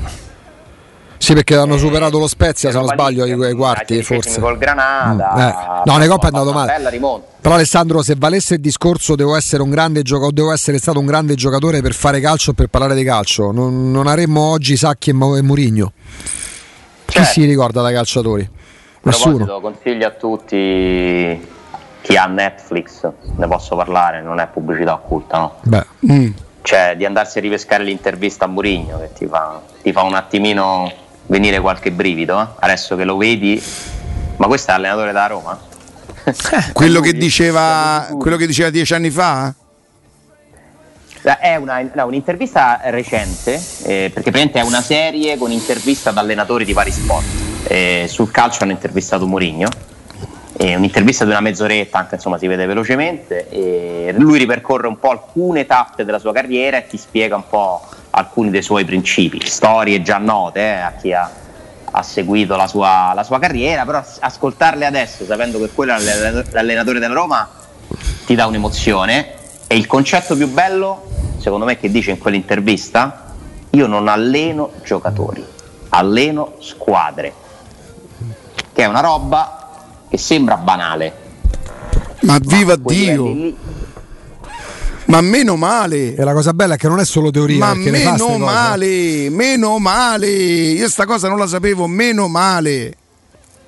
Sì, 1.26 1.34
perché 1.34 1.56
hanno 1.56 1.76
superato 1.76 2.20
lo 2.20 2.28
Spezia, 2.28 2.70
se 2.70 2.78
non 2.78 2.86
sbaglio, 2.86 3.24
ai, 3.24 3.52
quarti, 3.54 4.00
forse. 4.04 4.38
Col 4.40 4.56
Granada. 4.58 5.32
Mm, 5.34 5.40
eh. 5.40 5.54
No, 5.84 5.96
nei 5.96 6.06
Coppa 6.06 6.28
è 6.28 6.30
andato 6.32 6.52
male. 6.52 7.00
Però 7.40 7.56
Alessandro, 7.56 8.00
se 8.00 8.14
valesse 8.16 8.54
il 8.54 8.60
discorso 8.60 9.16
devo 9.16 9.34
essere 9.34 9.60
un 9.64 9.70
grande 9.70 10.02
giocatore, 10.02 10.34
devo 10.34 10.52
essere 10.52 10.78
stato 10.78 11.00
un 11.00 11.04
grande 11.04 11.34
giocatore 11.34 11.80
per 11.80 11.94
fare 11.94 12.20
calcio 12.20 12.52
per 12.52 12.68
parlare 12.68 12.94
di 12.94 13.02
calcio. 13.02 13.50
Non, 13.50 13.90
non 13.90 14.06
avremmo 14.06 14.40
oggi 14.40 14.76
Sacchi 14.76 15.10
e, 15.10 15.14
e 15.14 15.42
Murigno. 15.42 15.92
Certo. 17.06 17.20
Chi 17.20 17.24
si 17.24 17.44
ricorda 17.44 17.82
da 17.82 17.90
calciatori? 17.90 18.48
Nessuno. 19.02 19.60
Consiglio 19.60 20.06
a 20.06 20.10
tutti 20.10 21.48
chi 22.02 22.16
ha 22.16 22.26
Netflix, 22.26 23.10
ne 23.34 23.48
posso 23.48 23.74
parlare, 23.74 24.22
non 24.22 24.38
è 24.38 24.46
pubblicità 24.46 24.92
occulta, 24.92 25.38
no? 25.38 25.54
Beh. 25.62 25.86
Mm. 26.08 26.30
Cioè 26.62 26.94
di 26.96 27.04
andarsi 27.04 27.38
a 27.38 27.40
ripescare 27.40 27.82
l'intervista 27.82 28.44
a 28.44 28.48
Murigno 28.48 29.00
che 29.00 29.10
ti 29.12 29.26
fa, 29.26 29.60
ti 29.82 29.90
fa 29.90 30.02
un 30.02 30.14
attimino 30.14 31.04
venire 31.26 31.60
qualche 31.60 31.90
brivido, 31.92 32.40
eh? 32.40 32.46
adesso 32.60 32.96
che 32.96 33.04
lo 33.04 33.16
vedi, 33.16 33.62
ma 34.36 34.46
questo 34.46 34.70
è 34.70 34.74
allenatore 34.74 35.12
da 35.12 35.26
Roma? 35.26 35.58
quello, 36.72 37.00
che 37.00 37.12
diceva, 37.12 38.08
quello 38.18 38.36
che 38.36 38.46
diceva 38.46 38.70
dieci 38.70 38.94
anni 38.94 39.10
fa? 39.10 39.54
È 41.22 41.56
una, 41.56 41.82
no, 41.92 42.06
un'intervista 42.06 42.80
recente, 42.84 43.54
eh, 43.54 44.10
perché 44.12 44.30
praticamente 44.30 44.60
è 44.60 44.62
una 44.62 44.80
serie 44.80 45.36
con 45.36 45.50
interviste 45.50 46.08
ad 46.08 46.18
allenatori 46.18 46.64
di 46.64 46.72
vari 46.72 46.92
sport. 46.92 47.24
Eh, 47.64 48.06
sul 48.08 48.30
calcio 48.30 48.62
hanno 48.62 48.72
intervistato 48.72 49.26
Mourinho, 49.26 49.66
eh, 49.66 49.95
un'intervista 50.58 51.24
di 51.24 51.30
una 51.30 51.40
mezz'oretta, 51.40 51.98
anche 51.98 52.14
insomma 52.14 52.38
si 52.38 52.46
vede 52.46 52.66
velocemente. 52.66 53.48
E 53.48 54.14
lui 54.16 54.38
ripercorre 54.38 54.86
un 54.86 54.98
po' 54.98 55.10
alcune 55.10 55.66
tappe 55.66 56.04
della 56.04 56.18
sua 56.18 56.32
carriera 56.32 56.78
e 56.78 56.86
ti 56.86 56.96
spiega 56.96 57.36
un 57.36 57.46
po' 57.48 57.82
alcuni 58.10 58.50
dei 58.50 58.62
suoi 58.62 58.84
principi, 58.84 59.46
storie 59.46 60.02
già 60.02 60.16
note 60.16 60.60
eh, 60.60 60.80
a 60.80 60.92
chi 60.98 61.12
ha, 61.12 61.30
ha 61.90 62.02
seguito 62.02 62.56
la 62.56 62.66
sua, 62.66 63.12
la 63.14 63.22
sua, 63.22 63.38
carriera, 63.38 63.84
però 63.84 64.02
ascoltarle 64.20 64.86
adesso 64.86 65.24
sapendo 65.24 65.58
che 65.58 65.68
quello 65.68 65.94
è 65.94 65.98
l'allenatore 66.50 66.98
della 66.98 67.14
Roma 67.14 67.48
ti 68.24 68.34
dà 68.34 68.46
un'emozione 68.46 69.34
e 69.66 69.76
il 69.76 69.86
concetto 69.86 70.34
più 70.34 70.48
bello, 70.48 71.02
secondo 71.38 71.66
me, 71.66 71.78
che 71.78 71.90
dice 71.90 72.12
in 72.12 72.18
quell'intervista, 72.18 73.34
io 73.70 73.86
non 73.86 74.08
alleno 74.08 74.72
giocatori, 74.82 75.44
alleno 75.90 76.54
squadre, 76.60 77.32
che 78.72 78.82
è 78.82 78.86
una 78.86 79.00
roba 79.00 79.65
che 80.08 80.18
sembra 80.18 80.56
banale. 80.56 81.24
Ma 82.22 82.38
viva 82.40 82.76
Dio! 82.76 83.74
Ma 85.06 85.20
meno 85.20 85.56
male. 85.56 86.14
E 86.14 86.24
la 86.24 86.32
cosa 86.32 86.52
bella 86.52 86.74
è 86.74 86.76
che 86.76 86.88
non 86.88 86.98
è 86.98 87.04
solo 87.04 87.30
teoria. 87.30 87.58
Ma 87.58 87.74
meno 87.74 88.38
male, 88.38 89.30
meno 89.30 89.78
male. 89.78 90.28
Io 90.28 90.88
sta 90.88 91.06
cosa 91.06 91.28
non 91.28 91.38
la 91.38 91.46
sapevo, 91.46 91.86
meno 91.86 92.28
male. 92.28 92.94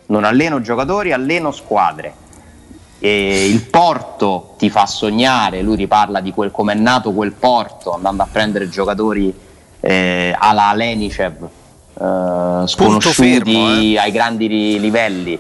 Non 0.07 0.25
alleno 0.25 0.61
giocatori, 0.61 1.13
alleno 1.13 1.53
squadre. 1.53 2.27
E 2.99 3.49
il 3.49 3.63
porto 3.63 4.55
ti 4.59 4.71
fa 4.71 4.87
sognare, 4.87 5.63
lui 5.63 5.77
riparla 5.77 6.21
di 6.21 6.33
quel, 6.33 6.51
come 6.51 6.73
è 6.73 6.77
nato 6.77 7.13
quel 7.13 7.33
porto, 7.33 7.95
andando 7.95 8.25
a 8.25 8.29
prendere 8.31 8.69
giocatori 8.69 9.33
eh, 9.79 10.35
alla 10.37 10.71
Alenicev, 10.71 11.45
eh, 11.45 12.63
sconosciuti 12.67 13.13
fermo, 13.13 13.75
eh. 13.75 13.99
ai 13.99 14.11
grandi 14.11 14.81
livelli, 14.81 15.39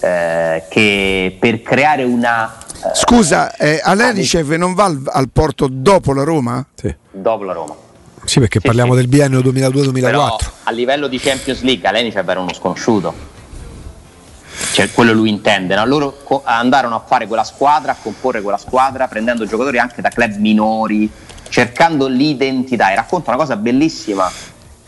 eh, 0.00 0.64
che 0.68 1.36
per 1.38 1.62
creare 1.62 2.04
una 2.04 2.56
Scusa, 2.94 3.54
eh, 3.56 3.78
Alenicev 3.82 4.52
non 4.52 4.72
va 4.72 4.84
al, 4.84 5.02
al, 5.04 5.28
porto 5.30 5.68
dopo 5.70 6.14
la 6.14 6.24
Roma? 6.24 6.64
Sì. 6.74 6.94
Dopo 7.10 7.44
la 7.44 7.52
Roma. 7.52 7.74
Sì, 8.24 8.38
perché 8.38 8.58
sì, 8.60 8.66
parliamo 8.66 8.94
sì. 8.94 9.00
del 9.00 9.08
biennio 9.08 9.40
2002-2004. 9.40 10.00
Però, 10.00 10.38
a 10.64 10.70
livello 10.70 11.06
di 11.06 11.18
Champions 11.18 11.60
League 11.60 11.86
Alenicev 11.86 12.26
era 12.26 12.40
uno 12.40 12.54
sconosciuto. 12.54 13.28
Cioè, 14.72 14.90
quello 14.92 15.12
lui 15.12 15.28
intende. 15.28 15.74
No? 15.74 15.84
Loro 15.84 16.16
co- 16.22 16.42
andarono 16.44 16.96
a 16.96 17.02
fare 17.06 17.26
quella 17.26 17.44
squadra, 17.44 17.92
a 17.92 17.96
comporre 18.00 18.40
quella 18.40 18.58
squadra, 18.58 19.08
prendendo 19.08 19.44
giocatori 19.44 19.78
anche 19.78 20.00
da 20.00 20.08
club 20.08 20.36
minori, 20.36 21.10
cercando 21.50 22.06
l'identità. 22.06 22.92
E 22.92 22.94
racconta 22.94 23.30
una 23.30 23.38
cosa 23.38 23.56
bellissima 23.56 24.30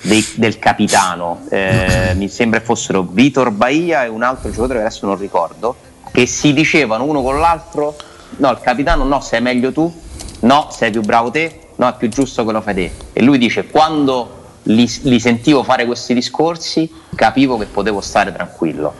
dei, 0.03 0.27
del 0.35 0.59
capitano. 0.59 1.47
Eh, 1.49 2.13
mi 2.15 2.29
sembra 2.29 2.61
fossero 2.61 3.03
Vitor 3.03 3.51
Bahia 3.51 4.05
e 4.05 4.09
un 4.09 4.23
altro 4.23 4.51
giocatore 4.51 4.81
che 4.81 4.85
adesso 4.87 5.07
non 5.07 5.17
ricordo 5.17 5.77
che 6.13 6.27
si 6.27 6.53
dicevano 6.53 7.05
uno 7.05 7.23
con 7.23 7.41
l'altro, 7.41 7.97
no, 8.37 8.51
il 8.51 8.61
capitano 8.61 9.05
no, 9.05 9.21
sei 9.21 9.41
meglio 9.41 9.73
tu, 9.73 9.93
no, 10.41 10.69
sei 10.71 10.91
più 10.91 11.01
bravo 11.01 11.31
te, 11.31 11.69
no, 11.77 11.89
è 11.89 11.95
più 11.97 12.09
giusto 12.09 12.45
che 12.45 12.53
lo 12.53 12.61
fai 12.61 12.75
te. 12.75 12.93
E 13.15 13.23
lui 13.23 13.39
dice, 13.39 13.67
quando 13.67 14.41
li, 14.65 14.91
li 15.05 15.19
sentivo 15.19 15.63
fare 15.63 15.87
questi 15.87 16.13
discorsi, 16.13 16.93
capivo 17.15 17.57
che 17.57 17.65
potevo 17.65 18.03
stare 18.03 18.31
tranquillo. 18.31 18.93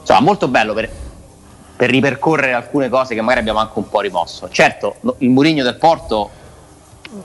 Insomma, 0.00 0.20
molto 0.20 0.48
bello 0.48 0.74
per, 0.74 0.90
per 1.76 1.88
ripercorrere 1.88 2.52
alcune 2.52 2.88
cose 2.88 3.14
che 3.14 3.20
magari 3.20 3.40
abbiamo 3.40 3.60
anche 3.60 3.78
un 3.78 3.88
po' 3.88 4.00
rimosso. 4.00 4.48
Certo, 4.50 4.96
il 5.18 5.30
Murigno 5.30 5.62
del 5.62 5.76
Porto 5.76 6.30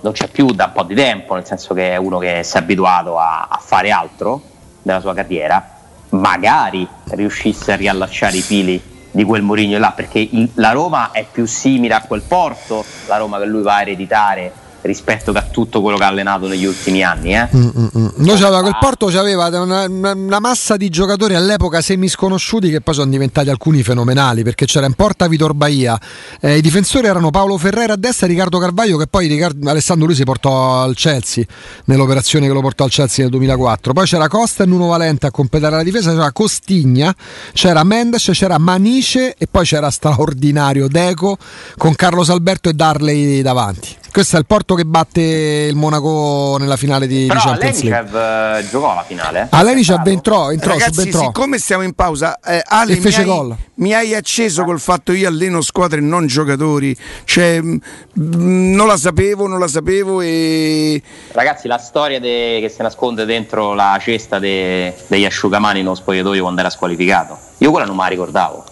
non 0.01 0.13
c'è 0.13 0.27
più 0.27 0.51
da 0.51 0.65
un 0.65 0.71
po' 0.73 0.83
di 0.83 0.95
tempo, 0.95 1.33
nel 1.35 1.45
senso 1.45 1.73
che 1.73 1.91
è 1.91 1.97
uno 1.97 2.17
che 2.17 2.43
si 2.43 2.55
è 2.55 2.59
abituato 2.59 3.17
a, 3.17 3.47
a 3.49 3.57
fare 3.57 3.91
altro 3.91 4.41
nella 4.83 4.99
sua 4.99 5.13
carriera, 5.13 5.77
magari 6.09 6.87
riuscisse 7.09 7.73
a 7.73 7.75
riallacciare 7.75 8.37
i 8.37 8.41
fili 8.41 8.81
di 9.11 9.23
quel 9.23 9.41
Mourinho 9.41 9.77
là, 9.77 9.91
perché 9.91 10.19
il, 10.19 10.49
la 10.55 10.71
Roma 10.71 11.11
è 11.11 11.25
più 11.29 11.45
simile 11.45 11.93
a 11.93 12.01
quel 12.01 12.21
Porto, 12.21 12.83
la 13.07 13.17
Roma 13.17 13.39
che 13.39 13.45
lui 13.45 13.61
va 13.61 13.75
a 13.75 13.81
ereditare 13.81 14.51
rispetto 14.81 15.31
a 15.31 15.41
tutto 15.41 15.81
quello 15.81 15.97
che 15.97 16.03
ha 16.03 16.07
allenato 16.07 16.47
negli 16.47 16.65
ultimi 16.65 17.03
anni. 17.03 17.35
Eh? 17.35 17.47
Mm, 17.55 17.61
mm, 17.61 17.87
mm. 17.97 18.07
Noi 18.17 18.37
c'aveva, 18.37 18.61
quel 18.61 18.77
Porto 18.79 19.07
aveva 19.07 19.47
una, 19.61 19.85
una, 19.87 20.39
massa 20.39 20.77
di 20.77 20.89
giocatori 20.89 21.35
all'epoca 21.35 21.81
semisconosciuti 21.81 22.69
che 22.69 22.81
poi 22.81 22.93
sono 22.93 23.09
diventati 23.09 23.49
alcuni 23.49 23.83
fenomenali 23.83 24.43
perché 24.43 24.65
c'era 24.65 24.85
in 24.85 24.93
porta 24.93 25.27
Vitor 25.27 25.53
Bahia, 25.53 25.99
eh, 26.39 26.57
i 26.57 26.61
difensori 26.61 27.07
erano 27.07 27.29
Paolo 27.29 27.57
Ferrera 27.57 27.93
a 27.93 27.95
destra 27.95 28.25
e 28.25 28.29
Riccardo 28.29 28.57
Carvaglio 28.57 28.97
che 28.97 29.07
poi 29.07 29.27
Riccardo, 29.27 29.69
Alessandro 29.69 30.07
lui 30.07 30.15
si 30.15 30.23
portò 30.23 30.81
al 30.81 30.95
Chelsea 30.95 31.43
nell'operazione 31.85 32.47
che 32.47 32.53
lo 32.53 32.61
portò 32.61 32.83
al 32.83 32.89
Chelsea 32.89 33.23
nel 33.23 33.31
2004. 33.31 33.93
Poi 33.93 34.05
c'era 34.05 34.27
Costa 34.27 34.63
e 34.63 34.67
Nuno 34.67 34.87
Valente 34.87 35.27
a 35.27 35.31
completare 35.31 35.75
la 35.75 35.83
difesa, 35.83 36.11
c'era 36.11 36.31
Costigna, 36.31 37.13
c'era 37.53 37.83
Mendes, 37.83 38.29
c'era 38.33 38.57
Manice 38.57 39.35
e 39.37 39.47
poi 39.49 39.65
c'era 39.65 39.89
straordinario 39.89 40.87
Deco 40.87 41.37
con 41.77 41.93
Carlos 41.93 42.29
Alberto 42.29 42.69
e 42.69 42.73
Darley 42.73 43.41
davanti. 43.41 44.00
Questo 44.11 44.35
è 44.35 44.39
il 44.39 44.45
Porto 44.45 44.75
che 44.75 44.83
batte 44.83 45.21
il 45.21 45.75
Monaco 45.77 46.57
nella 46.59 46.75
finale 46.75 47.07
di, 47.07 47.27
Però 47.27 47.39
di 47.39 47.45
Champions 47.45 47.81
League. 47.81 48.11
League. 48.11 48.69
giocò 48.69 48.93
la 48.93 49.03
finale. 49.03 49.47
Alenicev 49.49 50.05
entrò, 50.05 50.51
entrò, 50.51 50.73
Ragazzi, 50.73 50.93
subentrò. 50.95 51.21
siccome 51.21 51.57
stiamo 51.57 51.83
in 51.83 51.93
pausa, 51.93 52.37
eh, 52.41 52.61
Ale, 52.65 52.91
e 52.91 52.95
fece 52.97 53.21
mi, 53.21 53.27
gol. 53.27 53.51
Hai, 53.51 53.57
mi 53.75 53.93
hai 53.93 54.13
acceso 54.13 54.65
col 54.65 54.81
fatto 54.81 55.13
io 55.13 55.29
alleno 55.29 55.61
squadre 55.61 55.99
e 55.99 56.01
non 56.01 56.27
giocatori. 56.27 56.93
Cioè, 57.23 57.61
mh, 57.61 57.79
mm, 58.19 58.73
non 58.73 58.87
la 58.87 58.97
sapevo, 58.97 59.47
non 59.47 59.59
la 59.59 59.69
sapevo 59.69 60.19
e... 60.19 61.01
Ragazzi, 61.31 61.69
la 61.69 61.77
storia 61.77 62.19
de, 62.19 62.57
che 62.59 62.67
si 62.67 62.81
nasconde 62.81 63.23
dentro 63.23 63.73
la 63.73 63.97
cesta 64.01 64.39
de, 64.39 64.93
degli 65.07 65.25
asciugamani 65.25 65.79
uno 65.79 65.95
spogliatoio 65.95 66.41
quando 66.41 66.59
era 66.59 66.69
squalificato. 66.69 67.37
Io 67.59 67.71
quella 67.71 67.85
non 67.85 67.95
me 67.95 68.03
la 68.03 68.09
ricordavo. 68.09 68.65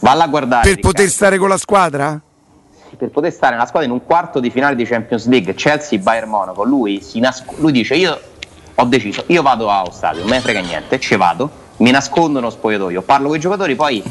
Valla 0.00 0.24
a 0.24 0.26
guardare. 0.26 0.62
Per 0.62 0.74
Riccardo. 0.74 0.96
poter 0.96 1.08
stare 1.08 1.38
con 1.38 1.48
la 1.48 1.58
squadra? 1.58 2.20
Per 2.96 3.10
poter 3.10 3.32
stare 3.32 3.54
nella 3.54 3.66
squadra 3.66 3.88
in 3.88 3.94
un 3.94 4.04
quarto 4.04 4.40
di 4.40 4.50
finale 4.50 4.74
di 4.74 4.84
Champions 4.84 5.26
League, 5.26 5.54
Chelsea-Bayern 5.54 6.28
Monaco, 6.28 6.64
lui, 6.64 7.02
nasc- 7.14 7.58
lui 7.58 7.72
dice 7.72 7.94
io 7.94 8.18
ho 8.74 8.84
deciso, 8.84 9.24
io 9.28 9.42
vado 9.42 9.70
allo 9.70 9.90
stadio, 9.90 10.20
non 10.20 10.30
me 10.30 10.36
ne 10.36 10.42
frega 10.42 10.60
niente, 10.60 10.98
ci 10.98 11.16
vado, 11.16 11.50
mi 11.78 11.90
nascondo 11.90 12.40
nello 12.40 12.50
spogliatoio, 12.50 13.02
parlo 13.02 13.28
con 13.28 13.36
i 13.36 13.40
giocatori, 13.40 13.74
poi 13.74 14.02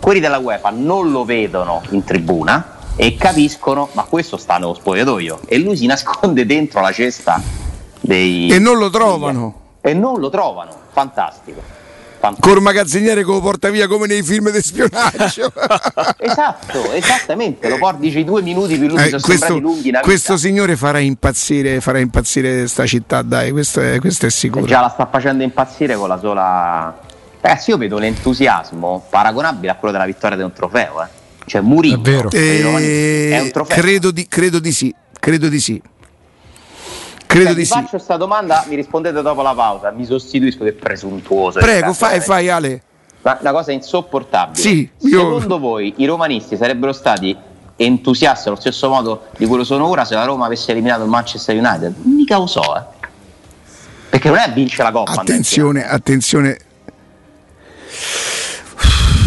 quelli 0.00 0.20
della 0.20 0.38
UEFA 0.38 0.70
non 0.70 1.10
lo 1.10 1.24
vedono 1.24 1.82
in 1.90 2.04
tribuna 2.04 2.72
e 2.96 3.16
capiscono, 3.16 3.88
ma 3.92 4.04
questo 4.04 4.36
sta 4.36 4.58
nello 4.58 4.74
spogliatoio 4.74 5.40
e 5.46 5.58
lui 5.58 5.76
si 5.76 5.86
nasconde 5.86 6.46
dentro 6.46 6.80
la 6.80 6.92
cesta 6.92 7.40
dei... 8.00 8.50
E 8.50 8.58
non 8.58 8.78
lo 8.78 8.90
trovano. 8.90 9.62
E 9.80 9.94
non 9.94 10.18
lo 10.20 10.30
trovano, 10.30 10.72
fantastico. 10.92 11.60
Col 12.40 12.60
magazziniere 12.60 13.24
che 13.24 13.30
lo 13.30 13.40
porta 13.40 13.70
via 13.70 13.86
come 13.86 14.06
nei 14.06 14.22
film 14.22 14.50
di 14.50 14.62
spionaggio. 14.62 15.52
esatto, 16.18 16.92
esattamente, 16.92 17.68
lo 17.68 17.78
porti 17.78 18.00
dice, 18.00 18.20
i 18.20 18.24
due 18.24 18.42
minuti 18.42 18.78
più 18.78 18.88
lunghi 18.88 19.08
eh, 19.08 19.20
questo, 19.20 19.58
lunghi 19.58 19.92
questo 20.02 20.36
signore 20.36 20.76
farà 20.76 20.98
impazzire, 20.98 21.80
farà 21.80 21.98
impazzire 21.98 22.66
sta 22.66 22.86
città, 22.86 23.22
dai, 23.22 23.50
questo 23.50 23.80
è, 23.80 23.98
questo 23.98 24.26
è 24.26 24.30
sicuro. 24.30 24.64
E 24.64 24.68
già 24.68 24.80
la 24.80 24.88
sta 24.88 25.06
facendo 25.06 25.42
impazzire 25.42 25.96
con 25.96 26.08
la 26.08 26.18
sola... 26.18 26.98
Ragazzi, 27.40 27.70
io 27.70 27.76
vedo 27.76 27.98
l'entusiasmo 27.98 29.04
paragonabile 29.10 29.72
a 29.72 29.74
quello 29.74 29.92
della 29.92 30.06
vittoria 30.06 30.36
di 30.36 30.42
un 30.42 30.52
trofeo, 30.52 31.02
eh. 31.02 31.22
Cioè 31.46 31.60
Murigno 31.60 31.96
è, 31.96 32.00
vero. 32.00 32.30
Eh, 32.30 33.30
è 33.30 33.40
un 33.40 33.50
trofeo. 33.50 33.76
Credo 33.76 34.10
di, 34.10 34.26
credo 34.26 34.58
di 34.58 34.72
sì, 34.72 34.94
credo 35.18 35.48
di 35.48 35.60
sì. 35.60 35.80
Credo 37.34 37.46
cioè, 37.46 37.54
di 37.54 37.60
vi 37.62 37.66
sì. 37.66 37.72
faccio 37.72 37.88
questa 37.90 38.16
domanda, 38.16 38.64
mi 38.68 38.76
rispondete 38.76 39.20
dopo 39.20 39.42
la 39.42 39.54
pausa. 39.54 39.90
Mi 39.90 40.04
sostituisco 40.04 40.62
che 40.62 40.72
presuntuoso. 40.72 41.58
Prego, 41.58 41.92
fai, 41.92 42.20
fai 42.20 42.48
Ale. 42.48 42.82
Ma 43.22 43.38
una 43.40 43.52
cosa 43.52 43.72
insopportabile. 43.72 44.60
Sì, 44.60 44.88
io- 44.98 45.18
Secondo 45.18 45.58
voi 45.58 45.94
i 45.96 46.06
romanisti 46.06 46.56
sarebbero 46.56 46.92
stati 46.92 47.36
entusiasti 47.76 48.46
allo 48.46 48.56
stesso 48.60 48.88
modo 48.88 49.26
di 49.36 49.46
quello 49.46 49.64
sono 49.64 49.88
ora 49.88 50.04
se 50.04 50.14
la 50.14 50.24
Roma 50.24 50.46
avesse 50.46 50.70
eliminato 50.70 51.02
il 51.02 51.08
Manchester 51.08 51.56
United? 51.56 51.94
Mica 52.02 52.36
lo 52.36 52.46
so, 52.46 52.76
eh. 52.76 52.82
Perché 54.10 54.28
non 54.28 54.38
è 54.38 54.52
vince 54.52 54.80
la 54.82 54.92
Coppa. 54.92 55.12
Attenzione, 55.12 55.88
attenzione. 55.88 56.58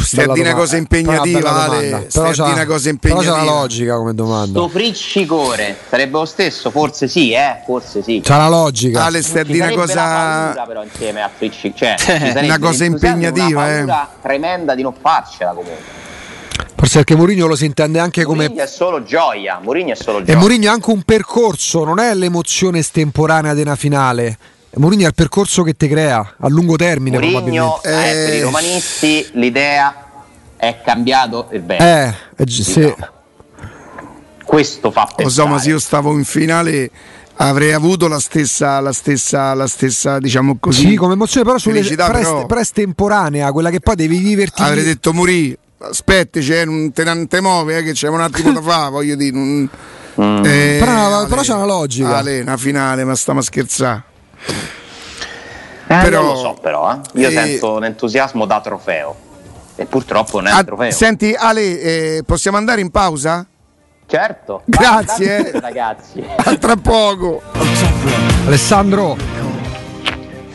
Stai 0.08 0.26
a 0.26 0.34
dire 0.34 0.50
una 0.52 0.58
cosa 0.58 0.78
impegnativa, 0.78 1.63
Ale. 1.65 2.08
Però 2.12 2.28
a 2.28 2.32
dire 2.32 2.36
c'ha- 2.36 2.43
una 2.46 2.65
cosa 2.65 2.65
Però 2.65 2.78
c'è 2.80 2.89
impegnativa. 2.89 3.34
una 3.34 3.43
logica 3.43 3.96
come 3.98 4.13
domanda. 4.13 4.60
Sto 4.60 4.67
friccicore 4.70 5.78
sarebbe 5.89 6.17
lo 6.17 6.26
stesso? 6.26 6.72
Forse 6.72 7.08
sì, 7.08 7.32
eh? 7.34 7.62
Forse 7.65 8.02
sì. 8.02 8.22
C'ha 8.24 8.36
una 8.38 8.50
logica. 8.50 9.04
Ale, 9.06 9.22
stai 9.22 9.41
a 9.41 9.43
dire 9.43 9.65
una 9.65 9.76
la 9.76 9.76
cosa. 9.82 9.93
paura 10.04 10.65
però 10.65 10.84
insieme 10.84 11.22
a 11.22 11.30
fricci, 11.36 11.74
cioè, 11.76 11.96
Una 12.41 12.60
cosa 12.60 12.84
e 12.84 12.88
impegnativa, 12.88 13.62
una 13.63 13.70
eh. 13.74 13.78
paura 13.86 14.10
tremenda 14.22 14.76
di 14.76 14.82
non 14.82 14.93
farcela 15.00 15.50
comunque. 15.52 16.06
Forse 16.76 16.98
perché 16.98 17.15
Mourinho 17.15 17.48
lo 17.48 17.56
si 17.56 17.65
intende 17.65 18.00
anche 18.00 18.24
come 18.24 18.43
Mourinho 18.46 18.63
è 18.63 18.67
solo 18.67 19.04
gioia, 19.04 19.60
Mourinho 19.62 19.91
è 19.93 19.96
solo 19.96 20.20
E 20.20 20.24
gioia. 20.26 20.38
Mourinho 20.38 20.65
è 20.65 20.70
anche 20.70 20.91
un 20.91 21.02
percorso, 21.02 21.84
non 21.84 22.00
è 22.00 22.13
l'emozione 22.13 22.80
estemporanea 22.80 23.54
di 23.54 23.62
una 23.62 23.76
finale. 23.76 24.38
Mourinho 24.78 25.04
è 25.04 25.08
il 25.08 25.13
percorso 25.13 25.63
che 25.63 25.74
ti 25.76 25.88
crea 25.88 26.36
a 26.40 26.48
lungo 26.50 26.76
termine 26.76 27.18
Mourinho, 27.20 27.82
eh, 27.84 27.90
per 27.90 28.34
i 28.34 28.38
Eh. 28.38 28.42
romanisti 28.44 29.28
l'idea 29.34 30.06
è 30.58 30.82
cambiato 30.84 31.48
il 31.52 31.62
bene. 31.62 32.16
Eh, 32.38 32.44
eh, 32.44 32.50
sì. 32.50 32.94
Questo 34.44 34.92
fa 34.92 35.02
pensare. 35.06 35.24
Lo 35.24 35.30
so, 35.30 35.48
ma 35.48 35.60
se 35.60 35.70
io 35.70 35.80
stavo 35.80 36.13
in 36.13 36.24
finale 36.24 36.90
avrei 37.36 37.74
avuto 37.74 38.08
la 38.08 38.20
stessa, 38.20 38.80
la 38.80 38.94
stessa, 38.94 39.54
la 39.54 39.68
stessa, 39.68 40.20
diciamo 40.20 40.58
così. 40.60 40.90
Sì, 40.90 40.96
come 40.96 41.13
emozione, 41.13 41.46
però 41.46 41.58
sulle 41.58 41.76
felicità, 41.76 42.10
pre, 42.10 42.22
però 42.22 42.46
pre 42.46 42.62
estemporanea, 42.62 43.52
quella 43.52 43.70
che 43.70 43.80
poi 43.82 43.96
devi 43.96 44.18
viverti. 44.18 44.62
avrei 44.62 44.84
detto 44.84 45.13
Muri, 45.13 45.56
aspetti, 45.80 46.42
cioè, 46.42 46.63
non 46.66 46.92
te 46.94 47.04
ne 47.04 47.28
te 47.28 47.42
muovi, 47.42 47.74
eh, 47.76 47.84
che 47.84 47.92
c'è 47.92 48.08
un 48.08 48.22
attimo 48.22 48.54
da 48.54 48.62
fare, 48.63 48.90
voglio 48.90 49.16
dire. 49.16 49.36
non- 49.36 49.70
Mm. 50.20 50.44
Eh, 50.46 50.78
Però- 50.80 51.16
Ale, 51.16 51.28
però 51.28 51.42
c'è 51.44 51.54
una 51.54 51.66
logica. 51.68 52.18
Ale, 52.18 52.40
una 52.40 52.58
finale, 52.58 53.04
ma 53.04 53.13
stiamo 53.13 53.38
a 53.40 53.44
scherzare. 53.44 54.02
Eh, 55.89 56.02
però- 56.02 56.21
non 56.21 56.34
lo 56.34 56.36
so 56.36 56.54
però, 56.62 56.91
eh. 56.91 57.19
io 57.19 57.28
eh, 57.30 57.32
sento 57.32 57.73
un 57.76 57.86
entusiasmo 57.86 58.45
da 58.45 58.60
trofeo. 58.62 59.15
E 59.76 59.86
purtroppo 59.86 60.39
non 60.39 60.47
è 60.52 60.54
un 60.56 60.65
trofeo. 60.65 60.91
senti, 60.91 61.34
Ale, 61.38 61.62
eh, 61.82 62.23
possiamo 62.26 62.58
andare 62.58 62.82
in 62.82 62.89
pausa? 62.89 63.45
Certo. 64.08 64.62
Grazie, 64.65 65.26
Guardate, 65.41 65.52
eh. 65.58 65.60
ragazzi. 65.60 66.26
A 66.36 66.56
tra 66.58 66.76
poco. 66.76 67.41
Alessandro, 68.45 69.15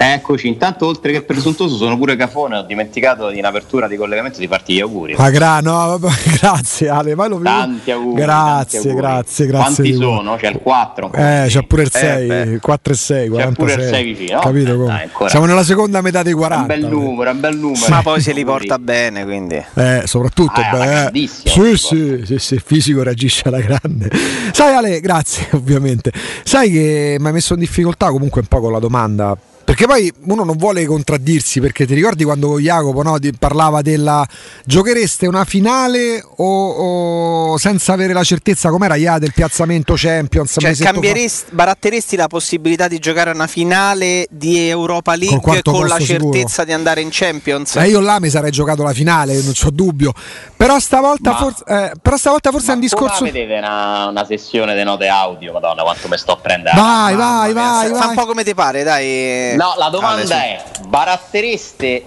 Eccoci, 0.04 0.48
intanto 0.48 0.86
oltre 0.86 1.12
che 1.12 1.22
presuntuoso 1.22 1.76
sono 1.76 1.96
pure 1.96 2.16
cafone, 2.16 2.56
ho 2.58 2.62
dimenticato 2.62 3.30
in 3.30 3.44
apertura 3.44 3.86
di 3.86 3.96
collegamento 3.96 4.40
di 4.40 4.48
farti 4.48 4.74
gli 4.74 4.80
auguri. 4.80 5.14
ah, 5.16 5.30
gra- 5.30 5.60
no, 5.60 5.96
vabbè, 5.96 6.08
grazie 6.40 6.88
Ale, 6.88 7.14
ma 7.14 7.28
lo 7.28 7.38
Tanti 7.40 7.90
auguri. 7.92 8.20
Grazie, 8.20 8.78
tanti 8.80 8.88
auguri. 8.88 8.94
grazie, 8.96 9.46
grazie. 9.46 9.72
Quanti 9.74 9.94
sono? 9.94 10.34
C'è 10.36 10.48
il 10.48 10.58
4. 10.60 11.12
Eh, 11.14 11.44
c'è 11.46 11.62
pure 11.64 11.82
il 11.82 11.90
Eh, 11.92 11.98
6, 11.98 12.26
beh. 12.26 12.58
4 12.60 12.92
e 12.92 12.96
6, 12.96 13.22
C'è 13.22 13.28
pure 13.28 13.42
il 13.48 13.54
46. 13.54 13.88
6 13.92 14.04
vicino. 14.12 14.40
Capito 14.40 14.72
Eh, 14.72 14.76
come? 14.76 14.86
dai. 15.18 15.28
Siamo 15.30 15.46
nella 15.46 15.62
seconda 15.64 16.00
metà 16.00 16.22
dei 16.24 16.32
È 16.32 16.34
un 16.34 16.40
40. 16.40 16.66
bel 16.74 16.84
numero, 16.88 17.30
è 17.30 17.32
un 17.32 17.40
bel 17.40 17.56
numero. 17.56 17.86
Ma 17.88 18.02
poi 18.02 18.20
se 18.20 18.32
li 18.32 18.44
porta 18.44 18.78
bene, 18.80 19.24
quindi. 19.24 19.64
Eh, 19.74 20.02
soprattutto 20.06 20.60
Ah, 20.60 20.70
beh, 20.78 20.78
grandissima, 20.86 21.54
sì, 21.54 21.76
sì, 21.76 22.22
sì, 22.26 22.38
sì, 22.38 22.54
il 22.54 22.62
fisico 22.64 23.02
reagisce 23.04 23.42
alla 23.46 23.60
grande. 23.60 24.10
Sai 24.52 24.74
Ale, 24.74 25.00
grazie 25.00 25.46
ovviamente. 25.54 26.10
Sai 26.42 26.70
che 26.72 27.16
mi 27.20 27.26
hai 27.28 27.32
messo 27.32 27.54
in 27.54 27.60
difficoltà 27.60 28.10
comunque 28.10 28.40
un 28.40 28.46
po' 28.48 28.60
con 28.60 28.72
la 28.72 28.78
domanda. 28.80 29.36
Perché 29.72 29.86
poi 29.86 30.12
uno 30.24 30.44
non 30.44 30.58
vuole 30.58 30.84
contraddirsi, 30.84 31.58
perché 31.58 31.86
ti 31.86 31.94
ricordi 31.94 32.24
quando 32.24 32.60
Jacopo 32.60 33.02
no, 33.02 33.16
parlava 33.38 33.80
della 33.80 34.22
giochereste 34.66 35.26
una 35.26 35.46
finale 35.46 36.22
o, 36.22 37.52
o 37.52 37.56
senza 37.56 37.94
avere 37.94 38.12
la 38.12 38.22
certezza 38.22 38.68
com'era 38.68 38.96
IA 38.96 39.18
del 39.18 39.32
piazzamento 39.32 39.94
Champions? 39.96 40.56
Cioè, 40.58 40.68
mesetto 40.68 40.84
fa? 40.84 40.92
cambieresti, 40.92 41.54
baratteresti 41.54 42.16
la 42.16 42.26
possibilità 42.26 42.86
di 42.86 42.98
giocare 42.98 43.30
una 43.30 43.46
finale 43.46 44.26
di 44.28 44.68
Europa 44.68 45.14
League 45.14 45.40
con 45.40 45.86
la 45.86 45.96
posto 45.96 46.04
sicuro. 46.04 46.32
certezza 46.34 46.64
di 46.64 46.72
andare 46.74 47.00
in 47.00 47.08
Champions? 47.10 47.76
Eh, 47.76 47.88
io 47.88 48.00
là 48.00 48.20
mi 48.20 48.28
sarei 48.28 48.50
giocato 48.50 48.82
la 48.82 48.92
finale, 48.92 49.40
non 49.40 49.54
c'ho 49.54 49.70
dubbio. 49.70 50.12
Però 50.54 50.78
stavolta, 50.80 51.30
Ma- 51.30 51.36
forse, 51.38 51.64
eh, 51.66 51.92
però 52.02 52.18
stavolta 52.18 52.50
forse 52.50 52.72
è 52.72 52.74
un 52.74 52.80
discorso. 52.80 53.20
Come 53.20 53.32
vedete 53.32 53.56
una, 53.56 54.08
una 54.08 54.26
sessione 54.26 54.76
di 54.76 54.84
note 54.84 55.08
audio? 55.08 55.50
Madonna, 55.50 55.82
quanto 55.82 56.08
mi 56.08 56.18
sto 56.18 56.32
a 56.32 56.36
prendere. 56.36 56.78
Vai, 56.78 57.16
vai, 57.16 57.54
vai, 57.54 57.88
se- 57.88 57.94
Fa 57.94 58.08
un 58.08 58.14
po' 58.14 58.26
come 58.26 58.44
ti 58.44 58.54
pare, 58.54 58.82
dai. 58.82 59.60
No, 59.62 59.74
la 59.78 59.88
domanda 59.90 60.26
su. 60.26 60.32
è: 60.32 60.62
barattereste 60.88 62.04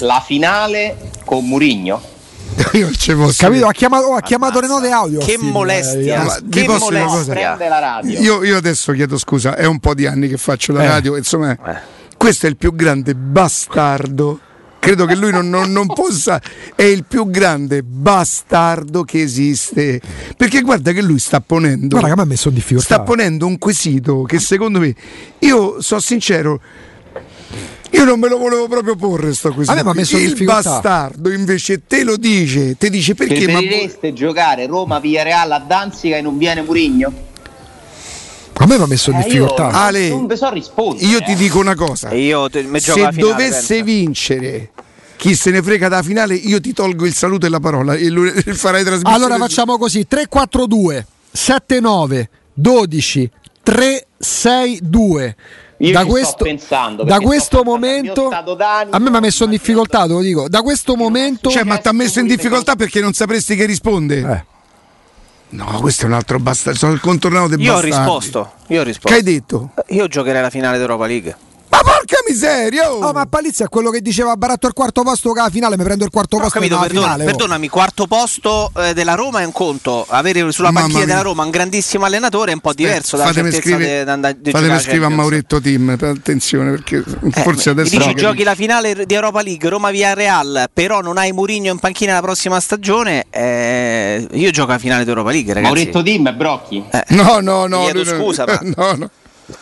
la 0.00 0.22
finale 0.24 1.10
con 1.24 1.46
Murigno? 1.46 2.00
Io 2.74 2.90
ci 2.92 3.14
posso 3.14 3.44
Capito? 3.46 3.66
Ha 3.66 3.72
chiamato, 3.72 4.06
oh, 4.08 4.14
ha 4.16 4.20
chiamato 4.20 4.60
le 4.60 4.66
note 4.66 4.90
audio. 4.90 5.20
Che 5.20 5.38
molestia. 5.38 6.36
eh, 6.36 6.42
che 6.50 6.66
molestia. 6.66 7.04
cosa? 7.06 7.32
Prende 7.32 7.68
la 7.68 7.78
radio. 7.78 8.20
Io, 8.20 8.44
io 8.44 8.56
adesso 8.58 8.92
chiedo 8.92 9.16
scusa, 9.16 9.56
è 9.56 9.64
un 9.64 9.78
po' 9.80 9.94
di 9.94 10.06
anni 10.06 10.28
che 10.28 10.36
faccio 10.36 10.72
la 10.72 10.82
Eh. 10.82 10.86
radio, 10.88 11.16
insomma, 11.16 11.56
questo 12.16 12.46
è 12.46 12.48
il 12.48 12.56
più 12.56 12.74
grande 12.74 13.14
bastardo. 13.14 14.40
Credo 14.80 15.06
che 15.06 15.16
lui 15.16 15.30
non, 15.32 15.48
non- 15.50 15.72
non 15.72 15.86
possa, 15.86 16.40
è 16.74 16.82
il 16.84 17.04
più 17.04 17.28
grande 17.30 17.82
bastardo 17.82 19.02
che 19.02 19.20
esiste. 19.20 20.00
Perché 20.36 20.60
guarda 20.62 20.92
che 20.92 21.02
lui 21.02 21.18
sta 21.18 21.40
ponendo, 21.40 21.88
Guarda 21.88 22.08
che 22.08 22.14
me 22.16 22.22
ha 22.22 22.26
messo 22.26 22.48
in 22.48 22.54
difficoltà. 22.54 22.94
sta 22.94 23.02
ponendo 23.02 23.46
un 23.46 23.58
quesito 23.58 24.22
che 24.22 24.38
secondo 24.38 24.78
me, 24.78 24.94
io 25.40 25.80
sono 25.82 26.00
sincero, 26.00 26.60
io 27.90 28.04
non 28.04 28.18
me 28.20 28.28
lo 28.28 28.38
volevo 28.38 28.68
proprio 28.68 28.94
porre 28.96 29.32
sto 29.34 29.52
quesito. 29.52 29.72
A 29.72 29.76
me 29.76 29.82
mi 29.84 29.90
ha 29.90 29.94
messo 29.94 30.16
in 30.16 30.24
il 30.36 30.44
bastardo 30.44 31.30
invece 31.30 31.82
te 31.86 32.04
lo 32.04 32.16
dice, 32.16 32.76
ti 32.76 32.90
dice 32.90 33.14
perché? 33.14 33.46
Ma 33.50 33.58
Preferireste 33.58 34.12
giocare 34.12 34.66
Roma-Villareal 34.66 35.52
a 35.52 35.58
Danzica 35.58 36.16
e 36.16 36.20
non 36.20 36.36
viene 36.38 36.62
Murigno? 36.62 37.12
A 38.60 38.66
me 38.66 38.76
mi 38.76 38.82
ha 38.82 38.86
messo 38.86 39.10
in 39.10 39.16
Eh, 39.16 39.20
io 39.20 39.26
difficoltà. 39.28 39.64
non, 39.70 39.74
Ale, 39.74 40.08
non 40.08 40.36
so 40.36 40.50
rispondere. 40.52 41.06
io 41.06 41.20
ti 41.20 41.32
eh. 41.32 41.36
dico 41.36 41.58
una 41.60 41.74
cosa. 41.76 42.08
E 42.10 42.20
io 42.24 42.48
te- 42.50 42.66
se 42.80 43.08
dovesse 43.14 43.74
pensa. 43.76 43.84
vincere 43.84 44.70
chi 45.16 45.34
se 45.34 45.50
ne 45.50 45.62
frega 45.62 45.88
dalla 45.88 46.02
finale, 46.02 46.34
io 46.34 46.60
ti 46.60 46.72
tolgo 46.72 47.06
il 47.06 47.14
saluto 47.14 47.46
e 47.46 47.48
la 47.48 47.60
parola 47.60 47.94
e 47.94 48.08
lui 48.08 48.30
farai 48.52 48.82
trasmissione. 48.84 49.14
Allora 49.14 49.36
facciamo 49.38 49.78
così: 49.78 50.06
342 50.06 51.06
79 51.32 52.28
12 52.52 53.30
362. 54.18 55.36
Io 55.80 55.92
da 55.92 56.00
ci 56.00 56.04
sto 56.04 56.12
questo, 56.12 56.44
pensando, 56.44 57.02
da 57.04 57.12
perché 57.12 57.24
questo 57.26 57.62
momento 57.62 58.28
a 58.30 58.98
me 58.98 59.10
mi 59.10 59.16
ha 59.16 59.20
messo 59.20 59.44
in 59.44 59.50
difficoltà, 59.50 60.02
te 60.02 60.08
lo 60.08 60.20
dico. 60.20 60.48
Da 60.48 60.62
questo 60.62 60.96
momento 60.96 61.50
Cioè, 61.50 61.62
ma 61.62 61.78
ti 61.78 61.86
ha 61.86 61.92
messo 61.92 62.18
in 62.18 62.26
difficoltà 62.26 62.74
perché 62.74 63.00
non 63.00 63.12
sapresti 63.12 63.54
che 63.54 63.64
risponde? 63.64 64.18
Eh. 64.18 64.44
No, 65.50 65.78
questo 65.80 66.02
è 66.02 66.06
un 66.06 66.14
altro 66.14 66.40
bastardo. 66.40 66.78
Sono 66.78 66.92
il 66.92 67.00
contornato 67.00 67.48
dei 67.48 67.64
Io 67.64 67.74
ho 67.74 67.80
risposto. 67.80 68.52
Io 68.68 68.80
ho 68.80 68.82
Che 68.82 68.88
risposto. 68.88 69.16
hai 69.16 69.22
detto? 69.22 69.70
Io 69.88 70.08
giocherei 70.08 70.42
la 70.42 70.50
finale 70.50 70.78
d'Europa 70.78 71.06
League. 71.06 71.36
Ma 71.70 71.78
porca 71.82 72.16
miseria! 72.26 72.90
oh! 72.92 73.04
Oh, 73.08 73.12
ma 73.12 73.26
Palizia 73.26 73.66
è 73.66 73.68
quello 73.68 73.90
che 73.90 74.00
diceva 74.00 74.34
Baratto 74.36 74.66
al 74.66 74.72
quarto 74.72 75.02
posto 75.02 75.32
che 75.32 75.40
alla 75.40 75.50
finale 75.50 75.76
mi 75.76 75.84
prendo 75.84 76.04
il 76.04 76.10
quarto 76.10 76.36
Ho 76.36 76.40
posto 76.40 76.54
capito, 76.58 76.78
perdona- 76.78 77.00
finale. 77.06 77.22
oh. 77.22 77.26
perdonami, 77.26 77.68
quarto 77.68 78.06
posto 78.06 78.70
eh, 78.76 78.94
della 78.94 79.14
Roma 79.14 79.40
è 79.40 79.44
un 79.44 79.52
conto, 79.52 80.06
avere 80.08 80.50
sulla 80.50 80.68
Mamma 80.70 80.80
panchina 80.80 81.04
mia. 81.04 81.14
della 81.14 81.22
Roma 81.22 81.44
un 81.44 81.50
grandissimo 81.50 82.04
allenatore 82.06 82.50
è 82.52 82.54
un 82.54 82.60
po' 82.60 82.72
diverso 82.72 83.16
dalla 83.16 83.28
fatemi 83.28 83.50
certezza 83.52 83.74
scrivere, 83.76 84.04
di 84.04 84.10
andare 84.10 84.36
di 84.40 84.50
fatemi 84.50 84.70
giocare 84.70 84.88
scrivere 84.88 85.12
a. 85.12 85.16
Mauretto 85.16 85.60
Team, 85.60 85.96
per- 85.98 86.08
attenzione 86.08 86.70
perché 86.70 86.96
Eh, 87.34 87.42
forse 87.42 87.70
adesso 87.70 87.90
dici 87.90 88.14
giochi 88.14 88.22
capisco. 88.22 88.44
la 88.44 88.54
finale 88.54 89.06
di 89.06 89.14
Europa 89.14 89.42
League 89.42 89.68
Roma 89.68 89.90
via 89.90 90.14
Real, 90.14 90.68
però 90.72 91.00
non 91.00 91.18
hai 91.18 91.32
Mourinho 91.32 91.70
in 91.70 91.78
panchina 91.78 92.14
la 92.14 92.22
prossima 92.22 92.58
stagione. 92.60 93.26
eh, 93.30 94.26
io 94.32 94.50
gioco 94.50 94.70
la 94.72 94.78
finale 94.78 95.04
d'Europa 95.04 95.30
League, 95.30 95.52
ragazzi. 95.52 95.72
Mauretto 95.74 96.02
Tim 96.02 96.26
e 96.28 96.32
Brocchi. 96.34 96.84
Eh, 96.90 97.04
No, 97.08 97.40
no, 97.40 97.66
no, 97.66 97.82
Chiedo 97.82 98.04
scusa, 98.04 98.44
ma- 98.46 98.60
no, 98.74 98.92
no. 98.94 99.10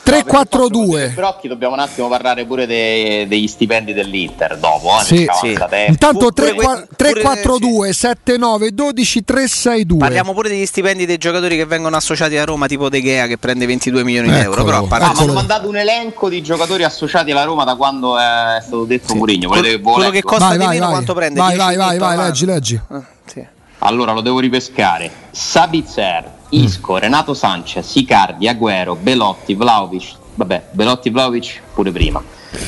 342. 0.03 1.13
Brocchi 1.15 1.47
dobbiamo 1.49 1.75
un 1.75 1.81
attimo 1.81 2.09
parlare 2.09 2.45
pure 2.45 2.67
dei- 2.67 3.27
degli 3.29 3.47
stipendi 3.47 3.93
dell'Inter 3.93 4.57
dopo. 4.59 4.99
Eh, 5.01 5.05
Sì, 5.05 5.27
sì. 5.41 5.53
tempo. 5.69 5.91
Intanto 5.91 6.31
Pure- 6.33 6.53
3, 6.53 6.55
pure- 6.55 6.89
342 6.97 7.93
79 7.93 8.73
12 8.73 9.25
362. 9.25 9.99
Parliamo 9.99 10.33
pure 10.35 10.49
degli 10.49 10.67
stipendi 10.67 11.07
dei 11.07 11.19
giocatori 11.19 11.57
che 11.57 11.65
vengono 11.67 11.97
associati 11.97 12.37
a 12.37 12.45
Roma, 12.45 12.67
tipo 12.67 12.89
De 12.89 13.01
Gea 13.03 13.27
che 13.27 13.39
prende 13.39 13.67
22 13.67 14.03
milioni 14.05 14.29
di 14.29 14.35
Eccolo. 14.35 14.51
euro. 14.51 14.65
Però 14.65 14.77
a 14.79 14.87
parte- 14.87 14.95
Ah, 15.05 15.09
mi 15.09 15.13
Eccolo. 15.15 15.25
hanno 15.31 15.33
mandato 15.39 15.69
un 15.69 15.77
elenco 15.77 16.29
di 16.29 16.43
giocatori 16.43 16.83
associati 16.83 17.31
alla 17.31 17.45
Roma 17.45 17.65
da 17.65 17.77
quando 17.77 18.19
è 18.19 18.59
stato 18.61 18.85
detto 18.85 19.15
Mourinho. 19.15 19.49
Volete 19.49 19.69
che 19.69 19.77
ve 19.77 19.83
lo 19.83 19.91
quello 19.93 20.11
che 20.11 20.23
costa 20.23 20.47
vai, 20.49 20.59
di 20.59 20.65
vai, 20.65 20.75
meno 20.75 20.85
vai. 20.87 20.93
quanto 20.95 21.15
prende? 21.15 21.41
Vai, 21.41 21.55
10 21.57 21.77
vai, 21.77 21.77
vai, 21.77 21.99
vai, 21.99 22.17
leggi, 22.27 22.45
leggi. 22.45 22.81
Ah, 22.89 23.03
sì. 23.25 23.47
Allora 23.81 24.13
lo 24.13 24.21
devo 24.21 24.41
ripescare. 24.41 25.11
Sabitzer, 25.31 26.33
Isco, 26.51 26.99
Renato 26.99 27.35
Sanchez, 27.35 27.95
Icardi, 27.97 28.49
Agüero, 28.49 28.97
Belotti, 28.97 29.55
Vlaovic. 29.55 30.15
Vabbè, 30.35 30.69
Belotti, 30.73 31.11
Vlaovic 31.11 31.61
pure 31.75 31.91
prima. 31.91 32.23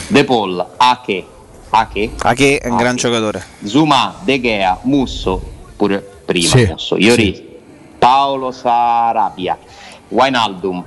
De 0.08 0.24
Paul, 0.24 0.66
Ake, 0.76 1.24
Ake, 1.70 2.10
Ah, 2.22 2.34
che 2.34 2.58
è 2.58 2.68
un 2.68 2.76
gran 2.76 2.92
Ake, 2.92 3.00
giocatore. 3.00 3.44
Zuma, 3.64 4.14
De 4.22 4.40
Gea, 4.40 4.78
Musso 4.82 5.40
pure 5.76 5.98
prima. 6.24 6.48
Sì, 6.48 6.66
Musso, 6.66 6.96
Iori, 6.96 7.58
Paolo 7.98 8.50
Sarabia, 8.50 9.56
Wijnaldum. 10.08 10.84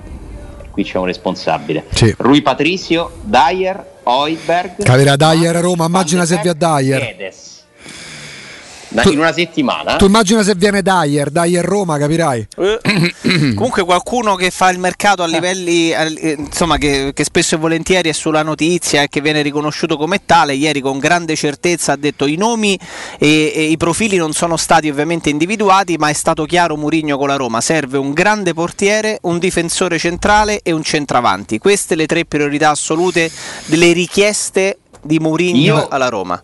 Qui 0.72 0.84
c'è 0.84 0.98
un 0.98 1.06
responsabile. 1.06 1.86
Sì. 1.94 2.14
Rui 2.18 2.42
Patricio, 2.42 3.12
Dyer, 3.24 4.00
Oiberg. 4.04 4.84
Capirà 4.84 5.16
Dyer 5.16 5.56
a 5.56 5.60
Roma, 5.60 5.86
immagina 5.86 6.26
se 6.26 6.40
via 6.42 6.54
Dyer. 6.54 7.16
Guedes. 8.92 9.14
in 9.14 9.20
una 9.20 9.32
settimana. 9.32 9.96
Tu 9.96 10.06
immagina 10.06 10.44
se 10.44 10.56
viene 10.56 10.82
Dyer, 10.82 11.30
Dyer 11.30 11.64
Roma, 11.64 11.98
capirai. 11.98 12.48
Eh. 12.58 13.14
Comunque 13.56 13.84
qualcuno 13.84 14.36
che 14.36 14.52
fa 14.52 14.70
il 14.70 14.80
mercato 14.80 15.24
a 15.24 15.28
livelli, 15.28 15.92
eh, 15.92 16.36
insomma, 16.38 16.78
che, 16.78 17.12
che, 17.14 17.24
spesso 17.24 17.56
e 17.56 17.58
volentieri 17.58 18.10
è 18.10 18.12
sulla 18.12 18.44
notizia 18.44 19.04
e 19.04 19.08
che 19.08 19.22
viene 19.22 19.42
riconosciuto 19.42 19.98
come 19.98 20.26
tale, 20.26 20.54
ieri 20.54 20.82
con 20.82 21.00
grande 21.00 21.36
certezza 21.36 21.94
ha 21.94 21.96
detto 21.96 22.26
i 22.26 22.36
nomi 22.36 22.78
e, 23.18 23.54
e 23.56 23.64
i 23.64 23.78
profili 23.78 24.18
non 24.18 24.34
sono 24.34 24.58
stati 24.58 24.90
ovviamente 24.90 25.30
individuati, 25.30 25.98
ma 25.98 26.10
è 26.10 26.14
stato 26.14 26.46
chiaro 26.46 26.76
Murigno 26.76 27.18
con 27.18 27.28
la 27.28 27.36
Roma, 27.36 27.62
serve 27.62 27.98
un 27.98 28.12
grande 28.12 28.54
portiere, 28.54 29.20
un 29.22 29.40
difensore 29.40 29.98
centrale 29.98 30.60
e 30.64 30.72
un 30.72 30.84
centravanti. 30.84 31.58
Queste 31.60 31.96
le 31.96 32.06
tre 32.06 32.26
priorità 32.26 32.72
assolute 32.72 33.32
delle 33.66 33.94
richieste 33.94 34.80
di 35.02 35.20
Mourinho 35.20 35.88
alla 35.88 36.10
Roma. 36.10 36.42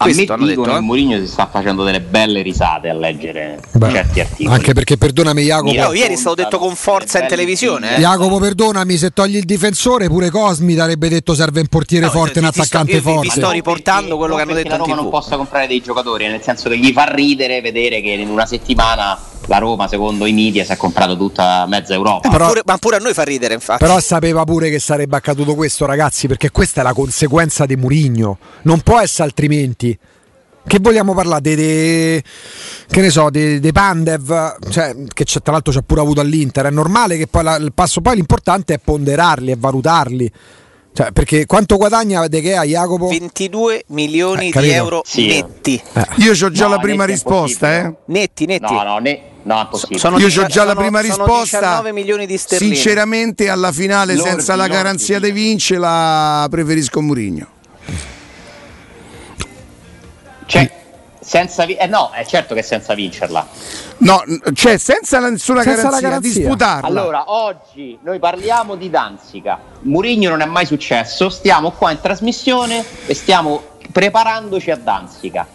A 0.00 0.04
Questo 0.04 0.20
me 0.20 0.26
dicono 0.26 0.46
detto, 0.46 0.62
che 0.62 0.76
eh? 0.76 0.80
Mourinho 0.80 1.18
si 1.18 1.26
sta 1.26 1.48
facendo 1.50 1.82
delle 1.82 2.00
belle 2.00 2.40
risate 2.42 2.88
a 2.88 2.94
leggere 2.94 3.60
Beh, 3.72 3.90
certi 3.90 4.20
articoli. 4.20 4.54
Anche 4.54 4.72
perché 4.72 4.96
perdonami 4.96 5.42
Jacopo. 5.42 5.72
Io, 5.72 5.92
ieri 5.92 6.14
è 6.14 6.16
stato 6.16 6.36
detto 6.36 6.58
con 6.58 6.76
forza 6.76 7.20
in 7.20 7.26
televisione. 7.26 7.96
Eh. 7.96 8.00
Jacopo, 8.00 8.38
perdonami, 8.38 8.96
se 8.96 9.10
togli 9.10 9.36
il 9.36 9.44
difensore, 9.44 10.06
pure 10.06 10.30
Cosmi 10.30 10.74
darebbe 10.74 11.08
detto 11.08 11.34
serve 11.34 11.60
un 11.60 11.66
portiere 11.66 12.06
no, 12.06 12.12
forte, 12.12 12.38
un 12.38 12.44
attaccante 12.44 13.00
sto, 13.00 13.10
forte. 13.10 13.20
Vi 13.22 13.30
sto 13.30 13.50
riportando 13.50 14.16
quello 14.16 14.36
che 14.36 14.42
hanno 14.42 14.54
detto. 14.54 14.68
La 14.68 14.76
Roma 14.76 14.94
non 14.94 15.10
possa 15.10 15.36
comprare 15.36 15.66
dei 15.66 15.80
giocatori, 15.80 16.28
nel 16.28 16.42
senso 16.42 16.68
che 16.68 16.78
gli 16.78 16.92
fa 16.92 17.12
ridere 17.12 17.60
vedere 17.60 18.00
che 18.00 18.10
in 18.10 18.28
una 18.28 18.46
settimana 18.46 19.18
la 19.48 19.58
Roma, 19.58 19.88
secondo 19.88 20.26
i 20.26 20.32
media, 20.32 20.64
si 20.64 20.72
è 20.72 20.76
comprato 20.76 21.16
tutta 21.16 21.66
mezza 21.66 21.94
Europa. 21.94 22.28
Eh, 22.28 22.30
però, 22.30 22.44
ma, 22.44 22.50
pure, 22.50 22.62
ma, 22.64 22.78
pure, 22.78 22.96
a 22.96 22.98
noi 22.98 23.14
fa 23.14 23.24
ridere, 23.24 23.54
infatti. 23.54 23.82
Però 23.82 23.98
sapeva 23.98 24.44
pure 24.44 24.70
che 24.70 24.78
sarebbe 24.78 25.16
accaduto 25.16 25.54
questo, 25.54 25.86
ragazzi, 25.86 26.28
perché 26.28 26.50
questa 26.50 26.80
è 26.80 26.84
la 26.84 26.92
conseguenza 26.92 27.66
di 27.66 27.76
Murigno. 27.76 28.38
Non 28.62 28.80
può 28.80 29.00
essere 29.00 29.24
altrimenti. 29.24 29.98
Che 30.68 30.78
vogliamo 30.82 31.14
parlare 31.14 31.40
dei, 31.40 31.56
dei 31.56 32.22
che 32.88 33.00
ne 33.00 33.08
so, 33.08 33.30
dei, 33.30 33.58
dei 33.58 33.72
Pandev, 33.72 34.58
cioè, 34.68 34.94
che 35.14 35.24
tra 35.24 35.52
l'altro 35.52 35.72
ci 35.72 35.78
ha 35.78 35.82
pure 35.82 36.02
avuto 36.02 36.20
all'Inter. 36.20 36.66
È 36.66 36.70
normale 36.70 37.16
che 37.16 37.26
poi 37.26 37.42
la, 37.42 37.56
il 37.56 37.72
passo 37.72 38.02
poi 38.02 38.16
l'importante 38.16 38.74
è 38.74 38.78
ponderarli 38.78 39.50
e 39.50 39.56
valutarli. 39.58 40.32
Cioè, 40.98 41.12
perché 41.12 41.46
quanto 41.46 41.76
guadagna 41.76 42.26
De 42.26 42.42
Gea 42.42 42.64
Jacopo? 42.64 43.06
22 43.06 43.84
milioni 43.90 44.48
eh, 44.48 44.60
di 44.60 44.70
euro 44.70 45.02
sì. 45.06 45.28
netti. 45.28 45.80
Eh. 45.92 46.06
Io 46.16 46.32
ho 46.32 46.50
già 46.50 46.64
no, 46.64 46.70
la 46.70 46.78
prima 46.80 47.04
risposta, 47.04 47.72
eh? 47.72 47.94
Netti, 48.06 48.46
netti. 48.46 48.74
No, 48.74 48.82
no, 48.82 48.98
ne- 48.98 49.20
no. 49.44 49.68
Sono 49.94 50.18
Io 50.18 50.26
ho 50.26 50.28
già 50.28 50.48
sono, 50.48 50.64
la 50.64 50.74
prima 50.74 50.98
risposta. 50.98 51.88
milioni 51.92 52.26
di 52.26 52.36
sterline. 52.36 52.74
Sinceramente, 52.74 53.48
alla 53.48 53.70
finale, 53.70 54.16
lordi, 54.16 54.28
senza 54.28 54.56
la 54.56 54.66
garanzia 54.66 55.20
di 55.20 55.30
vince, 55.30 55.78
la 55.78 56.48
preferisco 56.50 57.00
Murigno. 57.00 57.46
Cioè, 60.46 60.77
senza 61.20 61.64
vi- 61.64 61.74
eh 61.76 61.86
no, 61.86 62.10
è 62.12 62.24
certo 62.24 62.54
che 62.54 62.62
senza 62.62 62.94
vincerla. 62.94 63.46
No, 63.98 64.22
cioè 64.54 64.76
senza 64.78 65.18
nessuna 65.20 65.62
senza 65.62 65.82
garanzia, 65.82 66.08
garanzia, 66.08 66.32
disputarla. 66.40 66.86
Allora, 66.86 67.24
oggi 67.26 67.98
noi 68.02 68.18
parliamo 68.18 68.76
di 68.76 68.90
Danzica. 68.90 69.58
Murigno 69.82 70.30
non 70.30 70.40
è 70.40 70.46
mai 70.46 70.66
successo, 70.66 71.28
stiamo 71.28 71.72
qua 71.72 71.90
in 71.90 72.00
trasmissione 72.00 72.84
e 73.06 73.14
stiamo 73.14 73.62
preparandoci 73.92 74.70
a 74.70 74.76
Danzica. 74.76 75.46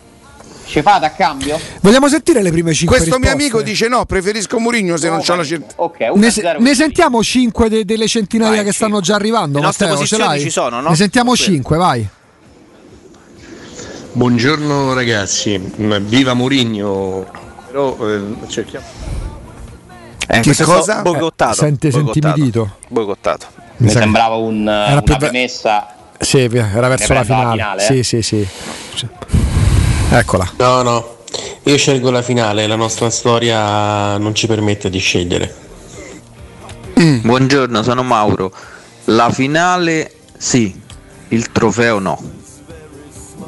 Ci 0.65 0.81
fate 0.81 1.05
a 1.05 1.11
cambio? 1.11 1.59
Vogliamo 1.81 2.07
sentire 2.07 2.41
le 2.41 2.49
prime 2.49 2.73
5 2.73 2.95
Questo 2.97 3.15
risposte? 3.17 3.35
mio 3.35 3.45
amico 3.45 3.61
dice 3.61 3.89
no, 3.89 4.05
preferisco 4.05 4.59
Murigno 4.59 4.95
se 4.95 5.07
no, 5.07 5.15
non 5.15 5.21
c'ho 5.23 5.35
la 5.35 5.43
certezza. 5.43 5.73
Okay, 5.75 6.15
ne, 6.17 6.31
se, 6.31 6.55
ne, 6.57 6.73
sentiamo 6.73 7.21
5 7.21 7.69
de- 7.69 7.83
delle 7.85 8.07
centinaia 8.07 8.49
vai, 8.55 8.63
che 8.63 8.71
cinque. 8.71 8.87
stanno 8.87 9.01
già 9.01 9.15
arrivando. 9.15 9.59
Le 9.59 9.65
Matteo, 9.65 10.05
ce 10.05 10.17
l'hai? 10.17 10.39
ci 10.39 10.49
sono, 10.49 10.79
no? 10.79 10.89
Ne 10.89 10.95
sentiamo 10.95 11.35
5, 11.35 11.77
vai. 11.77 12.07
Buongiorno 14.15 14.93
ragazzi, 14.93 15.57
viva 15.57 16.35
Murigno, 16.35 17.25
però 17.65 17.97
eh, 18.07 18.21
cerchiamo... 18.47 18.85
Eh, 20.27 20.39
che 20.41 20.63
cosa? 20.63 21.01
Boicottato. 21.01 21.55
Sente, 21.55 21.87
intimidito. 21.87 22.75
Boicottato. 22.89 23.47
Mi, 23.77 23.87
Mi 23.87 23.91
sembrava 23.91 24.35
un, 24.35 24.61
una 24.61 25.01
premessa. 25.01 25.95
Sì, 26.19 26.41
era 26.41 26.87
verso 26.89 27.11
la 27.11 27.23
finale. 27.23 27.51
finale 27.51 27.81
eh? 27.81 28.03
Sì, 28.03 28.03
sì, 28.03 28.21
sì. 28.21 29.07
Eccola. 30.11 30.47
No, 30.57 30.83
no. 30.83 31.17
Io 31.63 31.77
scelgo 31.77 32.11
la 32.11 32.21
finale, 32.21 32.67
la 32.67 32.75
nostra 32.75 33.09
storia 33.09 34.17
non 34.19 34.35
ci 34.35 34.45
permette 34.45 34.91
di 34.91 34.99
scegliere. 34.99 35.55
Mm. 36.99 37.21
Buongiorno, 37.21 37.81
sono 37.81 38.03
Mauro. 38.03 38.53
La 39.05 39.31
finale 39.31 40.13
sì, 40.37 40.79
il 41.29 41.51
trofeo 41.51 41.97
no. 41.97 42.21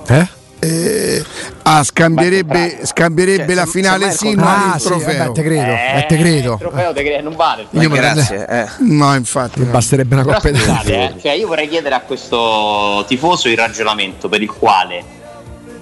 Eh? 0.08 0.35
Eh, 0.60 1.24
ah, 1.64 1.84
scambierebbe, 1.84 2.80
scambierebbe 2.84 3.46
cioè, 3.46 3.56
la 3.56 3.66
finale 3.66 4.12
sì, 4.12 4.36
ma 4.36 4.72
ah, 4.72 4.76
il 4.76 4.82
trofeo. 4.82 5.26
Sì, 5.26 5.32
te 5.34 5.44
credo, 5.44 5.72
eh, 5.72 5.98
eh, 5.98 6.06
te 6.08 6.18
credo. 6.18 6.54
Il 6.54 6.60
trofeo 6.60 6.94
te 6.94 7.04
credo, 7.04 7.24
non 7.24 7.36
vale. 7.36 7.68
Io 7.72 7.90
grazie. 7.90 8.46
Eh. 8.48 8.68
No, 8.80 9.16
infatti, 9.16 9.60
no. 9.60 9.72
basterebbe 9.72 10.16
una 10.16 10.24
coppa 10.24 10.50
di 10.50 10.60
eh, 10.60 11.14
cioè, 11.22 11.32
Io 11.34 11.48
vorrei 11.48 11.68
chiedere 11.68 11.96
a 11.96 12.02
questo 12.02 13.04
tifoso 13.08 13.50
il 13.50 13.58
ragionamento 13.58 14.30
per 14.30 14.42
il 14.42 14.52
quale 14.52 15.24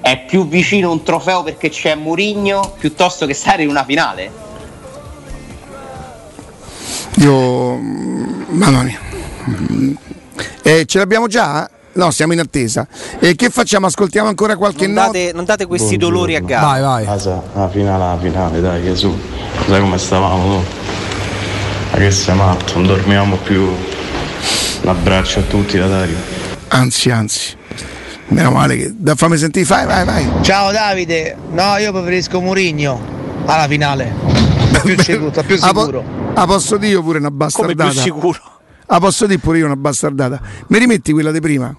è 0.01 0.25
più 0.25 0.47
vicino 0.47 0.91
un 0.91 1.01
trofeo 1.01 1.43
perché 1.43 1.69
c'è 1.69 1.95
Murigno 1.95 2.75
piuttosto 2.77 3.25
che 3.25 3.33
stare 3.33 3.63
in 3.63 3.69
una 3.69 3.85
finale. 3.85 4.41
Io, 7.17 7.75
mamma 7.77 8.81
mia, 8.81 8.99
eh, 10.61 10.85
ce 10.85 10.97
l'abbiamo 10.97 11.27
già? 11.27 11.69
No, 11.95 12.09
siamo 12.11 12.33
in 12.33 12.39
attesa. 12.39 12.87
E 13.19 13.35
che 13.35 13.49
facciamo? 13.49 13.85
Ascoltiamo 13.85 14.27
ancora 14.27 14.55
qualche 14.57 14.85
non 14.87 14.95
date, 14.95 15.31
non 15.33 15.45
date 15.45 15.65
questi 15.67 15.97
Buongiorno. 15.97 16.15
dolori 16.15 16.35
a 16.35 16.39
gara. 16.41 16.65
Vai, 16.65 16.81
vai. 16.81 17.05
Casa, 17.05 17.43
la 17.53 17.69
finale, 17.69 18.03
la 18.03 18.17
finale, 18.19 18.61
dai, 18.61 18.83
Gesù. 18.83 19.15
Sai 19.67 19.79
come 19.79 19.97
stavamo 19.97 20.43
tu? 20.43 20.63
Ma 21.91 21.97
che 21.97 22.11
sei 22.11 22.35
matto, 22.35 22.73
non 22.75 22.87
dormiamo 22.87 23.35
più. 23.37 23.61
Un 23.61 24.89
abbraccio 24.89 25.39
a 25.39 25.43
tutti 25.43 25.77
da 25.77 25.87
Dario. 25.87 26.17
Anzi, 26.69 27.11
anzi. 27.11 27.55
Meno 28.29 28.51
male 28.51 28.75
che. 28.75 28.91
Da 28.95 29.13
fammi 29.13 29.37
sentire, 29.37 29.65
vai, 29.65 29.85
vai, 29.85 30.03
vai. 30.03 30.27
Ciao 30.41 30.71
Davide. 30.71 31.37
No, 31.51 31.77
io 31.77 31.91
preferisco 31.91 32.41
Murigno 32.41 32.99
alla 33.45 33.67
finale. 33.67 34.11
Più 34.83 34.97
sicuro, 35.03 35.43
più 35.43 35.57
sicuro. 35.57 36.03
Ah, 36.33 36.47
posso 36.47 36.77
dire 36.77 36.99
pure 37.01 37.19
una 37.19 37.29
bastardata? 37.29 37.83
Come 37.83 37.91
più 37.93 38.01
sicuro? 38.01 38.39
Ah, 38.93 38.99
posso 38.99 39.25
dire 39.25 39.39
pure 39.39 39.57
io 39.57 39.65
una 39.65 39.75
bastardata? 39.75 40.39
Mi 40.67 40.77
rimetti 40.77 41.13
quella 41.13 41.31
di 41.31 41.39
prima? 41.39 41.75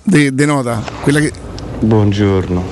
De, 0.00 0.32
de 0.32 0.46
nota? 0.46 0.80
Quella 1.00 1.18
che... 1.18 1.32
Buongiorno. 1.80 2.62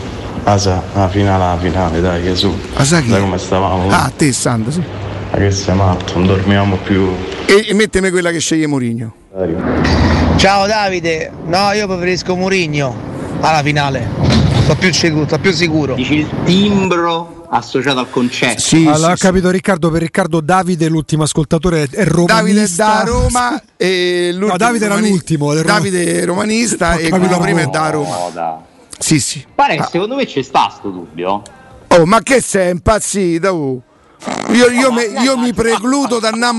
Asa, 0.44 0.80
la 0.94 1.08
finale, 1.08 1.42
la 1.42 1.58
finale, 1.60 2.00
dai, 2.00 2.22
Gesù. 2.22 2.56
Asa 2.74 3.00
chi? 3.00 3.08
Dai 3.08 3.20
come 3.20 3.36
stavamo? 3.36 3.90
Ah, 3.90 4.08
te, 4.16 4.32
Sandro, 4.32 4.70
sì. 4.70 4.80
Ma 5.32 5.36
che 5.36 5.50
sei 5.50 5.74
matto, 5.74 6.12
non 6.18 6.28
dormiamo 6.28 6.76
più. 6.76 7.08
E, 7.46 7.66
e 7.68 7.74
mettemi 7.74 8.10
quella 8.10 8.30
che 8.30 8.38
sceglie 8.38 8.68
Mourinho. 8.68 9.12
Ciao 10.36 10.68
Davide, 10.68 11.32
no, 11.46 11.72
io 11.72 11.88
preferisco 11.88 12.36
Mourinho 12.36 12.94
alla 13.40 13.60
finale. 13.60 14.08
Sto 14.62 14.76
più 14.76 14.92
sicuro, 14.92 15.26
sto 15.26 15.40
più 15.40 15.50
sicuro. 15.50 15.94
Dici 15.94 16.14
il 16.14 16.28
timbro 16.44 17.39
associato 17.50 17.98
al 17.98 18.10
concetto. 18.10 18.60
Sì, 18.60 18.86
allora, 18.86 19.16
sì, 19.16 19.26
ho 19.26 19.28
capito 19.28 19.46
sì. 19.48 19.52
Riccardo, 19.52 19.90
per 19.90 20.02
Riccardo 20.02 20.40
Davide 20.40 20.88
l'ultimo 20.88 21.24
ascoltatore 21.24 21.88
è 21.90 22.04
romanista. 22.04 22.86
Davide 22.86 23.04
da 23.04 23.04
Roma 23.04 23.62
e 23.76 24.30
l'ultimo. 24.32 24.50
No, 24.50 24.56
Davide 24.56 24.84
era 24.84 24.96
l'ultimo. 24.96 25.54
Davide 25.54 26.20
è 26.20 26.24
romanista 26.24 26.94
e 26.94 27.08
quello 27.08 27.38
prima 27.38 27.60
è 27.60 27.66
da 27.66 27.90
Roma. 27.90 28.64
Sì, 28.98 29.18
sì. 29.18 29.44
Pare 29.54 29.76
che 29.76 29.82
ah. 29.82 29.88
secondo 29.90 30.14
me 30.14 30.26
c'è 30.26 30.42
sta 30.42 30.72
sto 30.76 30.90
dubbio. 30.90 31.42
Oh, 31.88 32.04
ma 32.04 32.22
che 32.22 32.40
sei 32.40 32.70
impazzito? 32.70 33.82
Io, 34.52 34.68
io, 34.68 34.92
me, 34.92 35.04
io 35.04 35.38
mi 35.38 35.54
precludo 35.54 36.18
da 36.18 36.30
una 36.32 36.52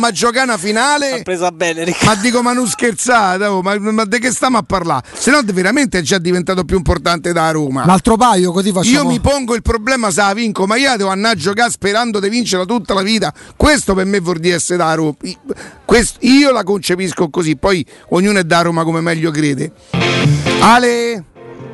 finale. 0.58 1.22
presa 1.24 1.52
bene, 1.52 1.96
ma 2.06 2.16
dico, 2.16 2.42
ma 2.42 2.54
non 2.54 2.66
scherzate, 2.66 3.46
oh, 3.46 3.62
ma, 3.62 3.78
ma 3.78 4.06
di 4.06 4.18
che 4.18 4.32
stiamo 4.32 4.58
a 4.58 4.64
parlare? 4.64 5.06
Se 5.14 5.30
no, 5.30 5.42
veramente 5.44 6.00
è 6.00 6.02
già 6.02 6.18
diventato 6.18 6.64
più 6.64 6.78
importante 6.78 7.32
da 7.34 7.52
Roma. 7.52 7.86
L'altro 7.86 8.16
paio, 8.18 8.52
così 8.52 8.72
facciamo. 8.72 8.96
Io 8.96 9.06
mi 9.06 9.20
pongo 9.20 9.54
il 9.54 9.62
problema 9.62 10.10
se 10.10 10.22
la 10.22 10.34
vinco, 10.34 10.66
ma 10.66 10.76
io 10.78 10.96
devo 10.96 11.10
andare 11.10 11.36
a 11.36 11.38
giocare 11.38 11.70
sperando 11.70 12.20
di 12.20 12.30
vincerla 12.30 12.66
tutta 12.66 12.94
la 12.94 13.02
vita. 13.02 13.34
Questo 13.56 13.94
per 13.94 14.06
me 14.06 14.20
vuol 14.20 14.40
dire 14.40 14.56
essere 14.56 14.78
da 14.78 14.94
Roma. 14.96 15.16
Questo, 15.86 16.18
io 16.22 16.52
la 16.52 16.64
concepisco 16.64 17.30
così, 17.30 17.58
poi 17.58 17.86
ognuno 18.10 18.40
è 18.40 18.44
da 18.44 18.62
Roma 18.62 18.84
come 18.84 19.02
meglio 19.02 19.30
crede. 19.30 19.72
Ale. 20.62 21.24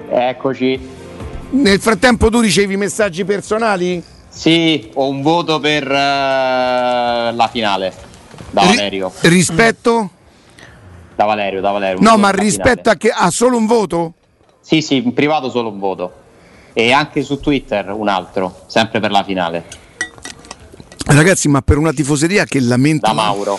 Eccoci. 0.10 0.80
Nel 1.50 1.80
frattempo 1.80 2.30
tu 2.30 2.42
ricevi 2.42 2.76
messaggi 2.76 3.24
personali? 3.24 4.16
Sì, 4.38 4.92
ho 4.94 5.10
un 5.10 5.24
voto 5.24 5.60
per 5.60 5.84
uh, 5.84 5.90
la 5.96 7.50
finale 7.52 7.92
da 8.52 8.66
Valerio. 8.66 9.08
R- 9.08 9.28
rispetto? 9.30 10.12
Da 11.16 11.26
Valerio, 11.26 11.60
da 11.60 11.72
Valerio. 11.72 12.00
No, 12.02 12.18
ma 12.18 12.30
rispetto 12.30 12.92
finale. 12.92 12.92
a 12.92 12.96
che 12.98 13.10
ha 13.10 13.32
solo 13.32 13.58
un 13.58 13.66
voto? 13.66 14.14
Sì, 14.62 14.84
sì, 14.84 14.98
in 14.98 15.14
privato 15.16 15.50
solo 15.50 15.70
un 15.70 15.80
voto. 15.80 16.14
E 16.74 16.92
anche 16.92 17.24
su 17.24 17.40
Twitter 17.40 17.90
un 17.90 18.08
altro, 18.10 18.66
sempre 18.68 19.00
per 19.00 19.10
la 19.10 19.24
finale. 19.24 19.66
Ragazzi, 21.08 21.48
ma 21.48 21.64
per 21.64 21.80
una 21.80 21.92
tifoseria 21.92 22.46
che 22.46 22.60
lamenta. 22.60 23.08
Da 23.08 23.14
Mauro. 23.14 23.58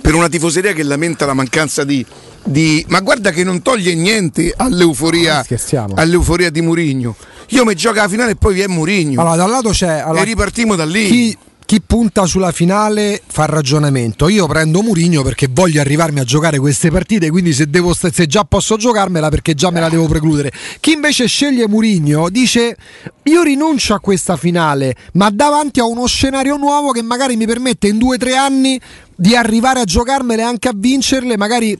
Per 0.00 0.14
una 0.14 0.28
tifoseria 0.28 0.72
che 0.72 0.82
lamenta 0.82 1.26
la 1.26 1.34
mancanza 1.34 1.84
di, 1.84 2.04
di, 2.44 2.84
ma 2.88 3.00
guarda 3.00 3.30
che 3.30 3.44
non 3.44 3.62
toglie 3.62 3.94
niente 3.94 4.52
all'euforia, 4.56 5.44
no, 5.72 5.86
all'euforia 5.94 6.50
di 6.50 6.60
Murigno. 6.62 7.16
Io 7.50 7.64
mi 7.64 7.74
gioco 7.74 7.98
alla 7.98 8.08
finale 8.08 8.32
e 8.32 8.36
poi 8.36 8.54
vi 8.54 8.60
è 8.62 8.66
Murigno. 8.66 9.20
Allora, 9.20 9.36
da 9.36 9.44
un 9.44 9.50
lato 9.50 9.70
c'è. 9.70 9.98
Allora, 9.98 10.22
e 10.22 10.24
ripartiamo 10.24 10.74
da 10.74 10.84
lì. 10.84 11.06
Chi, 11.06 11.38
chi 11.66 11.82
punta 11.84 12.26
sulla 12.26 12.52
finale 12.52 13.20
fa 13.26 13.44
ragionamento. 13.44 14.28
Io 14.28 14.46
prendo 14.46 14.82
Murigno 14.82 15.22
perché 15.22 15.48
voglio 15.50 15.80
arrivarmi 15.80 16.20
a 16.20 16.24
giocare 16.24 16.60
queste 16.60 16.90
partite, 16.92 17.28
quindi 17.28 17.52
se, 17.52 17.68
devo, 17.68 17.92
se 17.92 18.26
già 18.26 18.44
posso 18.44 18.76
giocarmela 18.76 19.28
perché 19.28 19.54
già 19.54 19.70
me 19.70 19.80
la 19.80 19.88
devo 19.88 20.06
precludere. 20.06 20.52
Chi 20.78 20.92
invece 20.92 21.26
sceglie 21.26 21.66
Murigno 21.66 22.28
dice 22.30 22.76
io 23.24 23.42
rinuncio 23.42 23.94
a 23.94 24.00
questa 24.00 24.36
finale, 24.36 24.94
ma 25.14 25.28
davanti 25.30 25.80
a 25.80 25.84
uno 25.84 26.06
scenario 26.06 26.56
nuovo 26.56 26.92
che 26.92 27.02
magari 27.02 27.34
mi 27.34 27.46
permette 27.46 27.88
in 27.88 27.98
due 27.98 28.14
o 28.14 28.18
tre 28.18 28.36
anni 28.36 28.80
di 29.16 29.34
arrivare 29.34 29.80
a 29.80 29.84
giocarmele 29.84 30.42
anche 30.42 30.68
a 30.68 30.72
vincerle, 30.74 31.36
magari 31.36 31.76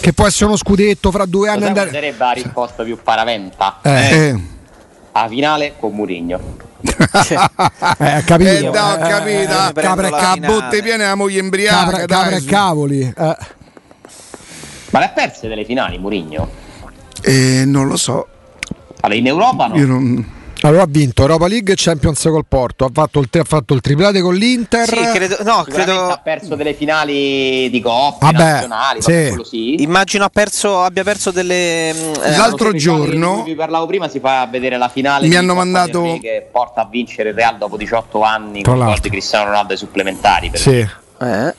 che 0.00 0.12
può 0.12 0.26
essere 0.26 0.46
uno 0.46 0.56
scudetto 0.56 1.10
fra 1.10 1.24
due 1.24 1.48
anni. 1.48 1.66
Andare... 1.66 1.90
sarebbe 1.90 2.18
la 2.18 2.32
risposta 2.32 2.82
più 2.82 2.98
paraventa. 3.02 3.78
Eh. 3.82 3.90
Eh. 3.90 4.40
A 5.12 5.28
finale 5.28 5.74
con 5.78 5.94
Murigno. 5.94 6.40
eh, 6.84 8.22
capito. 8.24 8.50
Eh, 8.50 8.60
no, 8.60 8.70
ho 8.70 8.98
capito. 8.98 9.68
Eh, 9.68 9.82
capra 9.82 10.08
e 10.08 10.10
ca- 10.10 10.36
botte 10.36 10.82
piene 10.82 11.04
la 11.04 11.14
moglie 11.14 11.38
embriaca. 11.38 11.90
Capra, 11.90 12.06
capra 12.06 12.36
e 12.36 12.44
cavoli. 12.44 13.00
Eh. 13.00 13.36
Ma 14.90 14.98
le 14.98 15.04
ha 15.04 15.08
perse 15.08 15.48
delle 15.48 15.64
finali 15.64 15.98
Murigno? 15.98 16.50
Eh, 17.22 17.62
non 17.64 17.86
lo 17.86 17.96
so. 17.96 18.26
Allora, 19.00 19.18
in 19.18 19.26
Europa 19.26 19.66
no. 19.68 19.76
Io 19.76 19.86
non... 19.86 20.32
Allora 20.64 20.84
ha 20.84 20.86
vinto 20.88 21.20
Europa 21.20 21.46
League 21.46 21.74
e 21.74 21.76
Champions 21.76 22.22
col 22.22 22.46
Porto, 22.48 22.86
ha 22.86 22.90
fatto 22.90 23.20
il, 23.20 23.28
ha 23.30 23.44
fatto 23.44 23.74
il 23.74 23.82
triplete 23.82 24.22
con 24.22 24.34
l'Inter. 24.34 24.88
Sì, 24.88 24.96
credo, 25.12 25.36
no, 25.42 25.62
credo... 25.64 26.08
ha 26.08 26.16
perso 26.16 26.54
delle 26.54 26.72
finali 26.72 27.68
di 27.68 27.80
coppia 27.82 28.30
Vabbè, 28.30 28.50
nazionali, 28.52 29.02
sì. 29.02 29.40
sì. 29.44 29.82
Immagino 29.82 30.24
ha 30.24 30.30
perso, 30.30 30.82
abbia 30.82 31.04
perso 31.04 31.30
delle 31.30 31.90
eh, 31.90 32.36
L'altro 32.36 32.72
giorno 32.72 33.42
cui 33.42 33.54
parlavo 33.54 33.84
prima 33.84 34.08
si 34.08 34.20
fa 34.20 34.48
vedere 34.50 34.78
la 34.78 34.88
finale 34.88 35.26
mi 35.26 35.36
hanno 35.36 35.54
mandato 35.54 36.18
che 36.18 36.48
porta 36.50 36.80
a 36.80 36.88
vincere 36.90 37.28
il 37.28 37.34
Real 37.34 37.58
dopo 37.58 37.76
18 37.76 38.22
anni 38.22 38.62
con 38.62 38.78
gol 38.78 38.98
di 39.00 39.10
Cristiano 39.10 39.44
Ronaldo 39.46 39.72
ai 39.72 39.78
supplementari 39.78 40.48
per 40.48 40.60
Sì. 40.60 40.88
Eh. 41.20 41.54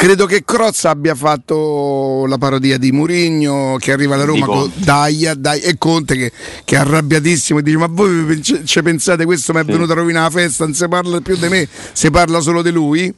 Credo 0.00 0.24
che 0.24 0.44
Crozza 0.46 0.88
abbia 0.88 1.14
fatto 1.14 2.24
la 2.26 2.38
parodia 2.38 2.78
di 2.78 2.90
Murigno 2.90 3.76
che 3.78 3.92
arriva 3.92 4.14
alla 4.14 4.24
Roma 4.24 4.46
con 4.46 4.72
Daia, 4.76 5.34
Daia 5.34 5.62
e 5.62 5.76
Conte 5.76 6.16
che, 6.16 6.32
che, 6.64 6.76
è 6.76 6.78
arrabbiatissimo 6.78 7.58
e 7.58 7.62
dice 7.62 7.76
ma 7.76 7.86
voi 7.86 8.40
ci 8.42 8.82
pensate 8.82 9.26
questo 9.26 9.52
mi 9.52 9.60
è 9.60 9.64
venuto 9.64 9.92
a 9.92 9.96
rovinare 9.96 10.32
la 10.32 10.40
festa, 10.40 10.64
non 10.64 10.72
si 10.72 10.88
parla 10.88 11.20
più 11.20 11.36
di 11.36 11.48
me, 11.48 11.68
si 11.92 12.10
parla 12.10 12.40
solo 12.40 12.62
di 12.62 12.70
lui 12.70 13.14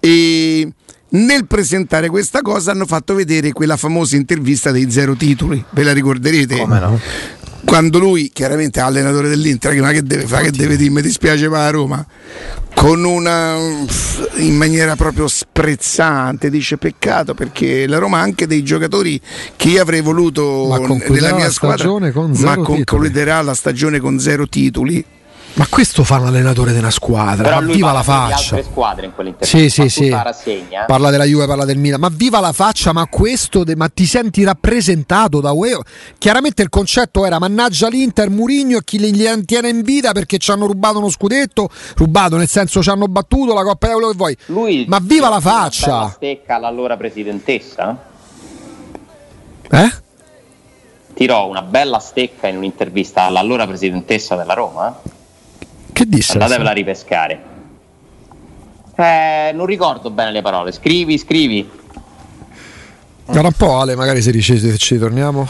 e 0.00 0.68
nel 1.10 1.46
presentare 1.46 2.08
questa 2.08 2.42
cosa 2.42 2.72
hanno 2.72 2.86
fatto 2.86 3.14
vedere 3.14 3.52
quella 3.52 3.76
famosa 3.76 4.16
intervista 4.16 4.72
dei 4.72 4.90
zero 4.90 5.14
titoli, 5.14 5.64
ve 5.70 5.84
la 5.84 5.92
ricorderete? 5.92 6.56
Come 6.56 6.80
no? 6.80 7.00
Quando 7.66 7.98
lui, 7.98 8.30
chiaramente 8.32 8.80
è 8.80 8.82
allenatore 8.82 9.28
dell'Inter, 9.28 9.78
ma 9.80 9.90
che 9.90 10.02
deve 10.02 10.26
fare? 10.26 10.44
Che 10.44 10.50
deve 10.52 10.76
dire? 10.76 10.90
Mi 10.90 11.02
dispiace 11.02 11.46
a 11.46 11.70
Roma 11.70 12.06
con 12.76 13.04
una 13.04 13.56
in 14.36 14.54
maniera 14.54 14.96
proprio 14.96 15.26
sprezzante 15.26 16.50
dice 16.50 16.76
peccato 16.76 17.32
perché 17.32 17.86
la 17.86 17.96
Roma 17.96 18.18
ha 18.18 18.20
anche 18.20 18.46
dei 18.46 18.62
giocatori 18.62 19.18
che 19.56 19.70
io 19.70 19.80
avrei 19.80 20.02
voluto 20.02 20.68
nella 21.08 21.34
mia 21.34 21.50
squadra 21.50 21.90
ma 22.42 22.56
concluderà 22.56 23.40
la 23.40 23.54
stagione 23.54 23.98
con 23.98 24.20
zero 24.20 24.46
titoli 24.46 25.02
ma 25.56 25.66
questo 25.68 26.04
fa 26.04 26.18
un 26.18 26.26
allenatore 26.26 26.72
di 26.72 26.78
una 26.78 26.90
squadra, 26.90 27.42
Però 27.42 27.60
ma 27.62 27.72
viva 27.72 27.92
la 27.92 28.02
faccia. 28.02 28.62
squadre 28.62 29.06
in 29.06 29.14
quell'intervista. 29.14 29.58
Sì, 29.58 29.88
sì, 29.88 29.88
sì. 29.88 30.16
Parla 30.86 31.08
della 31.08 31.24
Juve, 31.24 31.46
parla 31.46 31.64
del 31.64 31.78
Milan, 31.78 31.98
ma 31.98 32.10
viva 32.12 32.40
la 32.40 32.52
faccia, 32.52 32.92
ma 32.92 33.06
questo, 33.06 33.64
de... 33.64 33.74
ma 33.74 33.88
ti 33.88 34.04
senti 34.04 34.44
rappresentato 34.44 35.40
da 35.40 35.52
UE? 35.52 35.78
Chiaramente 36.18 36.60
il 36.60 36.68
concetto 36.68 37.24
era 37.24 37.38
mannaggia 37.38 37.88
l'Inter, 37.88 38.28
Murigno 38.28 38.78
e 38.78 38.84
chi 38.84 38.98
li 38.98 39.12
tiene 39.46 39.70
in 39.70 39.80
vita 39.80 40.12
perché 40.12 40.36
ci 40.36 40.50
hanno 40.50 40.66
rubato 40.66 40.98
uno 40.98 41.08
scudetto, 41.08 41.70
rubato 41.96 42.36
nel 42.36 42.48
senso 42.48 42.82
ci 42.82 42.90
hanno 42.90 43.06
battuto 43.06 43.54
la 43.54 43.62
Coppa 43.62 43.88
quello 43.92 44.08
che 44.08 44.16
vuoi. 44.16 44.36
Lui 44.46 44.84
ma 44.88 44.98
viva 45.00 45.30
la 45.30 45.40
faccia. 45.40 45.96
Una 45.96 46.10
stecca 46.10 46.56
all'allora 46.56 46.98
presidentessa. 46.98 47.98
Eh? 49.70 49.92
Tirò 51.14 51.48
una 51.48 51.62
bella 51.62 51.98
stecca 51.98 52.46
in 52.46 52.58
un'intervista 52.58 53.22
all'allora 53.22 53.66
presidentessa 53.66 54.36
della 54.36 54.52
Roma. 54.52 55.14
Che 55.96 56.04
disse? 56.06 56.34
Andatevela 56.34 56.72
a 56.72 56.72
ripescare. 56.74 57.40
Eh, 58.96 59.52
non 59.54 59.64
ricordo 59.64 60.10
bene 60.10 60.30
le 60.30 60.42
parole. 60.42 60.70
Scrivi, 60.70 61.16
scrivi. 61.16 61.66
Guarda 63.24 63.46
un 63.46 63.54
po' 63.56 63.78
Ale, 63.78 63.96
magari 63.96 64.20
se 64.20 64.38
ci, 64.42 64.76
ci 64.76 64.98
torniamo. 64.98 65.48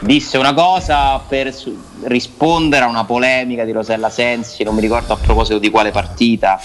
Disse 0.00 0.38
una 0.38 0.52
cosa 0.54 1.20
per 1.20 1.54
rispondere 2.02 2.84
a 2.84 2.88
una 2.88 3.04
polemica 3.04 3.64
di 3.64 3.70
Rosella 3.70 4.10
Sensi, 4.10 4.64
non 4.64 4.74
mi 4.74 4.80
ricordo 4.80 5.12
a 5.12 5.16
proposito 5.16 5.60
di 5.60 5.70
quale 5.70 5.92
partita, 5.92 6.60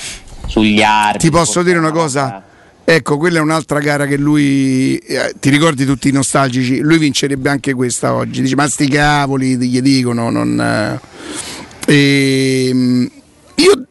sugli 0.48 0.82
arbitri. 0.82 1.30
Ti 1.30 1.36
posso 1.36 1.62
dire 1.62 1.78
una 1.78 1.92
cosa? 1.92 2.42
Ecco, 2.84 3.18
quella 3.18 3.38
è 3.38 3.42
un'altra 3.42 3.78
gara 3.78 4.08
che 4.08 4.18
lui, 4.18 4.98
eh, 4.98 5.36
ti 5.40 5.52
ricordi 5.52 5.86
tutti 5.86 6.10
i 6.10 6.12
nostalgici, 6.12 6.80
lui 6.80 6.98
vincerebbe 6.98 7.50
anche 7.50 7.76
questa 7.76 8.16
oggi. 8.16 8.42
Dice, 8.42 8.56
ma 8.56 8.68
sti 8.68 8.88
cavoli, 8.88 9.58
gli 9.58 9.80
dicono, 9.80 10.32
non... 10.32 10.60
Eh 10.60 11.62
e, 11.86 12.68
ehm, 12.70 13.12
io 13.56 13.86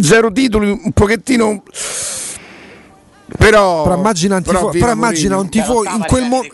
zero 0.00 0.30
titoli, 0.32 0.70
un 0.70 0.92
pochettino. 0.92 1.62
Però, 3.36 3.82
però 3.82 3.96
immagina 3.96 4.36
un 4.36 4.42
tifo, 4.42 4.68
però 4.68 4.92
immagina 4.92 5.38
un 5.38 5.48
tifo 5.48 5.84
in 5.84 6.04
quel 6.06 6.24
modo. 6.24 6.46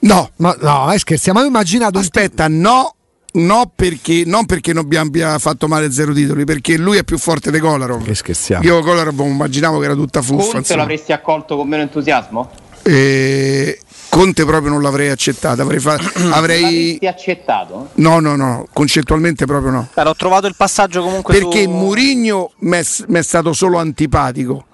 No, 0.00 0.30
ma 0.36 0.56
no, 0.60 0.90
è 0.90 0.98
scherziamo. 0.98 1.38
Ma 1.38 1.44
ho 1.44 1.48
immaginato. 1.48 1.98
Aspetta, 1.98 2.48
no. 2.48 2.94
No 3.34 3.72
perché, 3.74 4.24
non 4.26 4.44
perché 4.44 4.74
non 4.74 4.86
abbia 4.94 5.38
fatto 5.38 5.66
male 5.66 5.90
zero 5.90 6.12
titoli, 6.12 6.44
perché 6.44 6.76
lui 6.76 6.98
è 6.98 7.02
più 7.02 7.16
forte 7.16 7.50
di 7.50 7.60
Kolarov. 7.60 8.04
Che 8.04 8.14
scherziamo. 8.14 8.62
Io 8.62 8.80
Kolarov 8.82 9.18
immaginavo 9.20 9.78
che 9.78 9.86
era 9.86 9.94
tutta 9.94 10.20
fuffa. 10.20 10.52
Conte 10.52 10.76
l'avresti 10.76 11.12
accolto 11.12 11.56
con 11.56 11.66
meno 11.66 11.82
entusiasmo? 11.82 12.50
E 12.82 13.80
Conte 14.12 14.44
proprio 14.44 14.70
non 14.70 14.82
l'avrei 14.82 15.08
accettato. 15.08 15.62
Avrei, 15.62 15.78
fa- 15.78 15.98
avrei... 16.36 16.98
accettato? 17.00 17.92
No, 17.94 18.20
no, 18.20 18.36
no, 18.36 18.66
concettualmente 18.70 19.46
proprio 19.46 19.70
no. 19.70 19.88
Però 19.94 20.10
ho 20.10 20.14
trovato 20.14 20.46
il 20.46 20.54
passaggio 20.54 21.02
comunque. 21.02 21.32
Perché 21.32 21.62
su... 21.62 21.70
Murigno 21.70 22.50
mi 22.58 22.76
è 22.76 23.22
stato 23.22 23.54
solo 23.54 23.78
antipatico. 23.78 24.66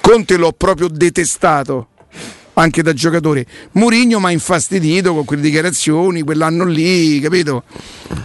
Conte 0.00 0.36
l'ho 0.36 0.50
proprio 0.50 0.88
detestato 0.88 1.86
anche 2.60 2.82
da 2.82 2.92
giocatore. 2.92 3.46
Murigno 3.72 4.18
mi 4.18 4.26
ha 4.26 4.30
infastidito 4.30 5.14
con 5.14 5.24
quelle 5.24 5.42
dichiarazioni, 5.42 6.22
quell'anno 6.22 6.64
lì, 6.64 7.20
capito? 7.20 7.62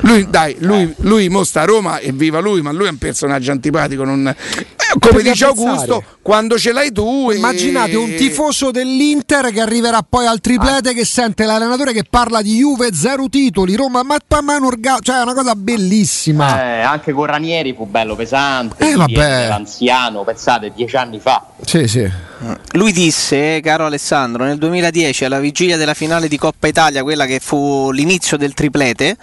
Lui, 0.01 0.27
dai, 0.29 0.55
lui, 0.59 0.93
lui 0.99 1.29
mostra 1.29 1.61
a 1.61 1.65
Roma 1.65 1.99
e 1.99 2.11
viva 2.11 2.39
lui, 2.39 2.61
ma 2.61 2.71
lui 2.71 2.87
è 2.87 2.89
un 2.89 2.97
personaggio 2.97 3.51
antipatico. 3.51 4.03
Non... 4.03 4.27
Eh, 4.27 4.99
come 4.99 5.21
dice 5.21 5.45
Augusto, 5.45 6.03
quando 6.21 6.57
ce 6.57 6.71
l'hai 6.71 6.91
tu. 6.91 7.31
Immaginate 7.31 7.91
e... 7.91 7.95
un 7.95 8.13
tifoso 8.15 8.71
dell'Inter 8.71 9.51
che 9.51 9.61
arriverà 9.61 10.05
poi 10.07 10.25
al 10.25 10.39
triplete 10.39 10.89
ah. 10.89 10.93
che 10.93 11.05
sente 11.05 11.45
l'allenatore 11.45 11.93
che 11.93 12.03
parla 12.09 12.41
di 12.41 12.57
Juve, 12.57 12.93
zero 12.93 13.29
titoli, 13.29 13.75
Roma, 13.75 14.03
ma, 14.03 14.17
ma 14.41 14.55
un 14.55 14.65
orga... 14.65 14.97
cioè 15.01 15.19
è 15.19 15.21
una 15.21 15.33
cosa 15.33 15.55
bellissima. 15.55 16.61
Eh, 16.61 16.81
anche 16.81 17.11
con 17.11 17.25
Ranieri 17.25 17.73
fu 17.73 17.85
bello 17.85 18.15
pesante, 18.15 18.89
eh, 18.89 18.95
vabbè. 18.95 19.47
l'anziano, 19.47 20.23
pensate, 20.23 20.71
dieci 20.75 20.95
anni 20.95 21.19
fa. 21.19 21.45
Sì, 21.63 21.87
sì. 21.87 22.31
Lui 22.73 22.91
disse, 22.91 23.61
caro 23.61 23.85
Alessandro, 23.85 24.22
nel 24.25 24.57
2010 24.57 25.25
alla 25.25 25.39
vigilia 25.39 25.77
della 25.77 25.93
finale 25.93 26.27
di 26.27 26.37
Coppa 26.37 26.67
Italia, 26.67 27.03
quella 27.03 27.25
che 27.25 27.39
fu 27.39 27.91
l'inizio 27.91 28.37
del 28.37 28.53
triplete, 28.53 29.17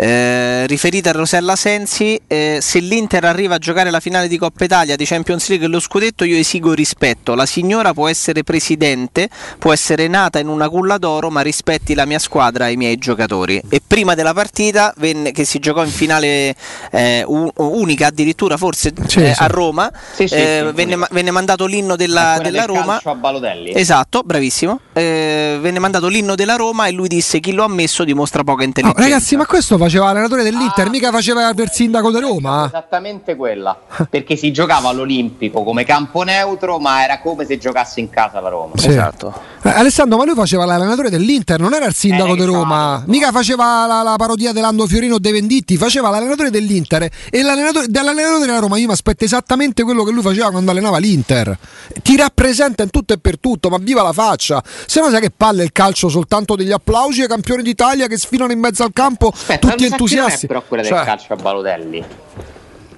eh, 0.00 0.64
riferita 0.68 1.10
a 1.10 1.12
Rosella 1.12 1.56
Sensi, 1.56 2.20
eh, 2.28 2.58
se 2.60 2.78
l'Inter 2.78 3.24
arriva 3.24 3.56
a 3.56 3.58
giocare 3.58 3.90
la 3.90 3.98
finale 3.98 4.28
di 4.28 4.38
Coppa 4.38 4.62
Italia, 4.62 4.94
di 4.94 5.04
Champions 5.04 5.48
League 5.48 5.66
e 5.66 5.68
lo 5.68 5.80
scudetto, 5.80 6.22
io 6.22 6.36
esigo 6.36 6.72
rispetto. 6.72 7.34
La 7.34 7.46
signora 7.46 7.92
può 7.92 8.06
essere 8.06 8.44
presidente, 8.44 9.28
può 9.58 9.72
essere 9.72 10.06
nata 10.06 10.38
in 10.38 10.46
una 10.46 10.68
culla 10.68 10.98
d'oro, 10.98 11.30
ma 11.30 11.40
rispetti 11.40 11.94
la 11.94 12.04
mia 12.04 12.20
squadra 12.20 12.68
e 12.68 12.72
i 12.72 12.76
miei 12.76 12.96
giocatori. 12.96 13.60
E 13.68 13.82
prima 13.84 14.14
della 14.14 14.32
partita, 14.32 14.94
venne, 14.98 15.32
che 15.32 15.44
si 15.44 15.58
giocò 15.58 15.82
in 15.82 15.90
finale 15.90 16.54
eh, 16.92 17.24
unica 17.26 18.06
addirittura 18.06 18.56
forse 18.56 18.92
sì, 19.08 19.18
eh, 19.18 19.34
sì. 19.34 19.42
a 19.42 19.46
Roma, 19.48 19.90
sì, 20.14 20.24
eh, 20.26 20.70
venne, 20.72 20.96
venne, 21.10 21.32
mandato 21.32 21.66
l'inno 21.66 21.96
della, 21.96 22.38
della 22.40 22.66
del 22.66 22.68
Roma. 22.68 23.00
A 23.02 23.14
Balotelli. 23.16 23.74
Esatto, 23.74 24.22
bravissimo. 24.24 24.78
Eh, 24.92 25.58
venne 25.60 25.80
mandato 25.80 26.06
l'inno 26.06 26.36
della 26.36 26.54
Roma 26.54 26.86
e 26.86 26.92
lui 26.92 27.08
disse 27.08 27.40
chi 27.40 27.50
lo 27.52 27.64
ha 27.64 27.68
messo 27.68 28.04
dimostra 28.04 28.44
poca 28.44 28.62
intelligenza. 28.62 29.02
No, 29.02 29.08
ragazzi, 29.08 29.34
ma 29.34 29.44
questo 29.44 29.76
fa 29.76 29.86
faceva 29.88 30.06
l'allenatore 30.06 30.42
dell'Inter, 30.42 30.86
ah, 30.86 30.90
mica 30.90 31.10
faceva 31.10 31.48
il 31.48 31.70
sindaco 31.72 32.10
di 32.10 32.20
Roma. 32.20 32.66
Esattamente 32.66 33.34
quella, 33.34 33.76
perché 34.08 34.36
si 34.36 34.52
giocava 34.52 34.90
all'Olimpico 34.90 35.64
come 35.64 35.84
campo 35.84 36.22
neutro, 36.22 36.78
ma 36.78 37.02
era 37.02 37.20
come 37.20 37.46
se 37.46 37.56
giocasse 37.58 38.00
in 38.00 38.10
casa 38.10 38.38
la 38.40 38.50
Roma. 38.50 38.72
Sì. 38.76 38.88
Esatto. 38.88 39.32
Eh, 39.62 39.70
Alessandro, 39.70 40.18
ma 40.18 40.24
lui 40.24 40.34
faceva 40.34 40.64
l'allenatore 40.66 41.08
dell'Inter, 41.08 41.58
non 41.58 41.72
era 41.72 41.86
il 41.86 41.94
sindaco 41.94 42.34
eh, 42.34 42.36
di 42.36 42.44
Roma, 42.44 42.96
esatto. 42.96 43.10
mica 43.10 43.32
faceva 43.32 43.86
la, 43.86 44.02
la 44.02 44.14
parodia 44.16 44.52
dell'Ando 44.52 44.86
Fiorino 44.86 45.18
De 45.18 45.32
Venditti, 45.32 45.76
faceva 45.76 46.10
l'allenatore 46.10 46.50
dell'Inter 46.50 47.08
e 47.30 47.42
l'allenatore, 47.42 47.86
dell'allenatore 47.88 48.46
della 48.46 48.58
Roma 48.58 48.78
io 48.78 48.86
mi 48.86 48.92
aspetto 48.92 49.24
esattamente 49.24 49.82
quello 49.82 50.04
che 50.04 50.12
lui 50.12 50.22
faceva 50.22 50.50
quando 50.50 50.70
allenava 50.70 50.98
l'Inter. 50.98 51.58
Ti 52.02 52.16
rappresenta 52.16 52.82
in 52.82 52.90
tutto 52.90 53.14
e 53.14 53.18
per 53.18 53.38
tutto, 53.38 53.70
ma 53.70 53.78
viva 53.78 54.02
la 54.02 54.12
faccia. 54.12 54.62
Se 54.86 55.00
no 55.00 55.08
sai 55.08 55.20
che 55.20 55.32
palle 55.34 55.64
il 55.64 55.72
calcio 55.72 56.08
soltanto 56.08 56.54
degli 56.54 56.72
applausi 56.72 57.22
ai 57.22 57.28
campioni 57.28 57.62
d'Italia 57.62 58.06
che 58.06 58.18
sfilano 58.18 58.52
in 58.52 58.58
mezzo 58.58 58.82
al 58.82 58.90
campo 58.92 59.32
Aspetta, 59.32 59.68
tutti 59.78 59.92
entusiasti. 59.92 60.46
però 60.46 60.62
quella 60.62 60.82
cioè... 60.82 60.96
del 60.96 61.04
calcio 61.06 61.32
a 61.32 61.36
Balotelli. 61.36 62.04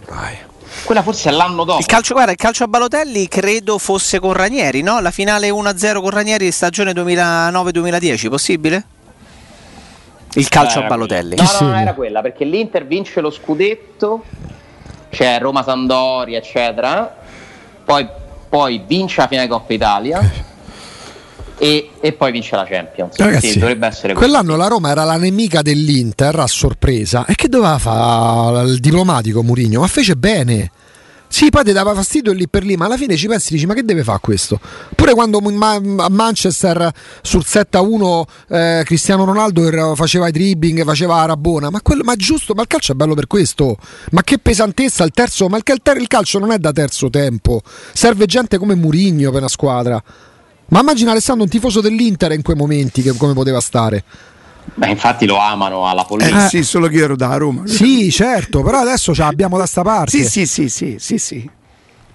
Vai. 0.09 0.39
Quella 0.85 1.03
forse 1.03 1.31
è 1.31 1.33
l'anno 1.33 1.65
dopo. 1.65 1.81
Il 1.81 1.87
calcio, 1.87 2.15
guarda, 2.15 2.33
il 2.33 2.39
calcio 2.39 2.65
a 2.65 2.69
Balotelli 2.69 3.29
credo 3.29 3.79
fosse 3.79 4.19
con 4.19 4.33
Ranieri, 4.33 4.83
no? 4.83 5.01
La 5.01 5.11
finale 5.11 5.51
1-0 5.51 6.01
con 6.01 6.11
Ranieri 6.11 6.45
di 6.45 6.53
stagione 6.53 6.93
2009-2010, 6.93 8.29
possibile? 8.29 8.85
Il 10.35 10.49
calcio 10.49 10.81
a 10.81 10.83
Balotelli. 10.87 11.37
No, 11.37 11.43
no, 11.43 11.67
non 11.67 11.77
era 11.77 11.95
quella, 11.95 12.21
perché 12.23 12.45
l'Inter 12.45 12.87
vince 12.87 13.21
lo 13.21 13.31
scudetto, 13.31 14.25
c'è 15.11 15.41
Roma-Sandoria, 15.41 16.39
eccetera. 16.39 17.17
Poi, 17.85 18.09
poi 18.49 18.83
vince 18.87 19.21
la 19.21 19.27
finale 19.27 19.49
Coppa 19.49 19.73
Italia 19.73 20.49
e, 21.61 21.91
e, 22.01 22.13
poi 22.13 22.33
vince 22.33 22.57
la 22.57 22.65
Champions. 22.65 23.17
Ragazzi, 23.19 23.59
dovrebbe 23.59 23.87
essere 23.87 24.15
quell'anno 24.15 24.57
la 24.57 24.67
Roma 24.67 24.89
era 24.89 25.05
la 25.05 25.19
nemica 25.19 25.61
dell'Inter 25.61 26.39
a 26.39 26.47
sorpresa. 26.47 27.27
E 27.27 27.35
che 27.35 27.49
doveva 27.49 27.79
fare 27.79 28.67
il 28.67 28.81
diplomatico 28.81 29.43
Murigno? 29.43 29.81
Ma 29.81 29.87
fece 29.87 30.17
bene. 30.17 30.71
Sì, 31.29 31.51
poi 31.51 31.63
ti 31.63 31.73
dava 31.73 31.95
fastidio 31.95 32.33
lì 32.33 32.49
per 32.49 32.65
lì, 32.65 32.77
ma 32.77 32.87
alla 32.87 32.97
fine 32.97 33.15
ci 33.15 33.29
pensi 33.29 33.51
e 33.51 33.55
dici: 33.57 33.67
ma 33.67 33.75
che 33.75 33.85
deve 33.85 34.03
fare 34.03 34.19
questo? 34.21 34.59
Pure 34.97 35.13
quando 35.13 35.39
a 35.39 36.09
Manchester 36.09 36.91
sul 37.21 37.45
7-1 37.47 38.23
eh, 38.49 38.83
Cristiano 38.85 39.25
Ronaldo 39.25 39.95
faceva 39.95 40.29
i 40.29 40.33
dribbling, 40.33 40.83
faceva 40.83 41.17
la 41.17 41.27
rabona, 41.27 41.69
ma, 41.69 41.83
quello, 41.83 42.05
ma 42.05 42.17
giusto, 42.17 42.55
ma 42.55 42.63
il 42.63 42.69
calcio 42.69 42.93
è 42.93 42.95
bello 42.95 43.15
per 43.15 43.27
questo. 43.27 43.77
Ma 44.13 44.23
che 44.23 44.39
pesantezza 44.39 45.05
il 45.05 45.11
terzo, 45.13 45.47
ma 45.49 45.59
il, 45.59 45.63
il 45.67 46.09
calcio 46.09 46.39
non 46.39 46.53
è 46.53 46.59
da 46.59 46.73
terzo 46.73 47.11
tempo. 47.11 47.61
Serve 47.93 48.25
gente 48.25 48.57
come 48.57 48.75
Murigno 48.75 49.31
per 49.31 49.41
una 49.41 49.49
squadra. 49.49 50.03
Ma 50.71 50.81
immagina 50.81 51.13
Alessandro 51.13 51.45
un 51.45 51.51
tifoso 51.51 51.81
dell'Inter 51.81 52.33
in 52.33 52.43
quei 52.43 52.57
momenti 52.57 53.03
che, 53.03 53.13
come 53.17 53.33
poteva 53.33 53.61
stare. 53.61 54.03
Beh, 54.75 54.89
infatti 54.89 55.27
lo 55.27 55.37
amano 55.39 55.89
alla 55.89 56.05
politica. 56.05 56.47
Eh, 56.47 56.49
sì, 56.49 56.63
solo 56.63 56.89
che 56.89 56.97
io 56.97 57.05
ero 57.05 57.17
da 57.17 57.37
Roma. 57.37 57.67
Sì, 57.67 58.11
certo, 58.11 58.63
però 58.63 58.79
adesso 58.79 59.15
ce 59.15 59.23
l'abbiamo 59.23 59.59
da 59.59 59.67
sta 59.67 59.83
parte. 59.83 60.11
Sì, 60.11 60.25
sì, 60.25 60.47
sì, 60.47 60.69
sì, 60.69 60.97
sì, 60.99 61.19
sì. 61.19 61.51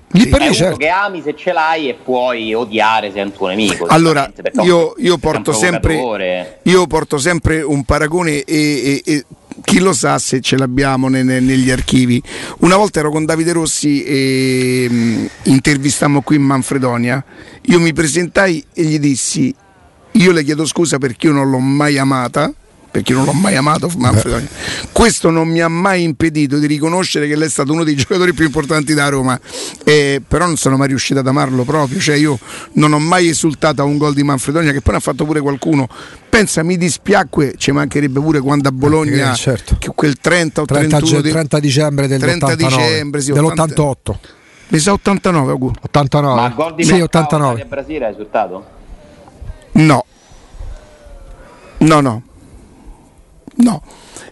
Lì 0.10 0.28
per 0.28 0.42
è 0.42 0.54
certo. 0.54 0.78
che 0.78 0.88
ami 0.88 1.22
se 1.22 1.36
ce 1.36 1.52
l'hai 1.52 1.90
e 1.90 1.96
puoi 1.96 2.54
odiare 2.54 3.12
se 3.12 3.20
è 3.20 3.24
un 3.24 3.34
tuo 3.34 3.48
nemico. 3.48 3.86
Allora, 3.88 4.32
io, 4.64 4.94
io, 4.98 5.18
porto 5.18 5.52
sempre, 5.52 6.60
io, 6.64 6.88
porto 6.88 7.18
sempre, 7.18 7.62
un 7.62 7.84
paragone 7.84 8.44
e, 8.44 8.46
e, 8.46 9.02
e 9.04 9.26
chi 9.64 9.80
lo 9.80 9.94
sa 9.94 10.20
se 10.20 10.42
ce 10.42 10.58
l'abbiamo 10.58 11.08
ne, 11.08 11.24
ne, 11.24 11.40
negli 11.40 11.72
archivi. 11.72 12.22
Una 12.60 12.76
volta 12.76 13.00
ero 13.00 13.12
con 13.12 13.26
Davide 13.26 13.54
Rossi 13.54 14.04
e 14.04 14.88
mh, 14.90 14.96
mm, 14.96 15.26
intervistammo 15.44 16.22
qui 16.22 16.36
in 16.36 16.44
Manfredonia. 16.44 17.24
Io 17.64 17.80
mi 17.80 17.94
presentai 17.94 18.64
e 18.74 18.84
gli 18.84 19.00
dissi: 19.00 19.54
Io 20.12 20.32
le 20.32 20.44
chiedo 20.44 20.66
scusa 20.66 20.98
perché 20.98 21.28
io 21.28 21.34
non 21.34 21.50
l'ho 21.50 21.60
mai 21.60 21.98
amata 21.98 22.54
perché 22.96 23.12
non 23.12 23.26
l'ho 23.26 23.34
mai 23.34 23.58
amato 23.58 23.92
Manfredonia. 23.98 24.48
Questo 24.94 25.30
non 25.30 25.50
mi 25.50 25.60
ha 25.60 25.68
mai 25.68 26.04
impedito 26.04 26.58
di 26.60 26.66
riconoscere 26.66 27.28
che 27.28 27.36
lei 27.36 27.48
è 27.48 27.50
stato 27.50 27.74
uno 27.74 27.84
dei 27.84 27.94
giocatori 27.94 28.34
più 28.34 28.46
importanti 28.46 28.94
da 28.94 29.10
Roma, 29.10 29.38
eh, 29.84 30.22
però 30.26 30.46
non 30.46 30.56
sono 30.56 30.78
mai 30.78 30.88
riuscito 30.88 31.20
ad 31.20 31.28
amarlo 31.28 31.66
proprio, 31.66 32.00
cioè 32.00 32.16
io 32.16 32.40
non 32.74 32.94
ho 32.94 33.00
mai 33.00 33.28
esultato 33.28 33.82
a 33.82 33.86
un 33.86 33.98
gol 33.98 34.14
di 34.14 34.24
Manfredonia 34.24 34.72
che 34.72 34.80
poi 34.80 34.94
ne 34.94 35.00
ha 35.00 35.02
fatto 35.02 35.26
pure 35.26 35.42
qualcuno. 35.42 35.90
Pensa, 36.30 36.64
mi 36.64 36.78
dispiacque, 36.78 37.56
ci 37.58 37.74
mancherebbe 37.74 38.22
pure 38.22 38.40
quando 38.40 38.70
a 38.70 38.72
Bologna, 38.72 39.34
eh, 39.34 39.36
certo. 39.36 39.78
quel 39.94 40.16
30 40.18 40.62
o 40.62 40.66
30, 40.66 40.98
31 40.98 41.22
30 41.22 41.60
dicembre 41.60 42.08
del 42.08 42.20
30 42.22 42.56
dicembre, 42.56 43.20
sì, 43.20 43.34
dell'88. 43.34 44.16
Mi 44.70 44.80
sa 44.80 44.94
89, 44.94 45.52
auguro. 45.52 45.74
89. 45.82 46.42
Ma 46.42 46.50
gol 46.50 46.76
di 46.76 46.86
sì, 46.86 47.02
89. 47.02 47.66
Brasile 47.66 48.06
hai 48.06 48.14
esultato? 48.14 48.66
No. 49.74 50.06
No, 51.80 52.00
no. 52.00 52.24
No. 53.58 53.82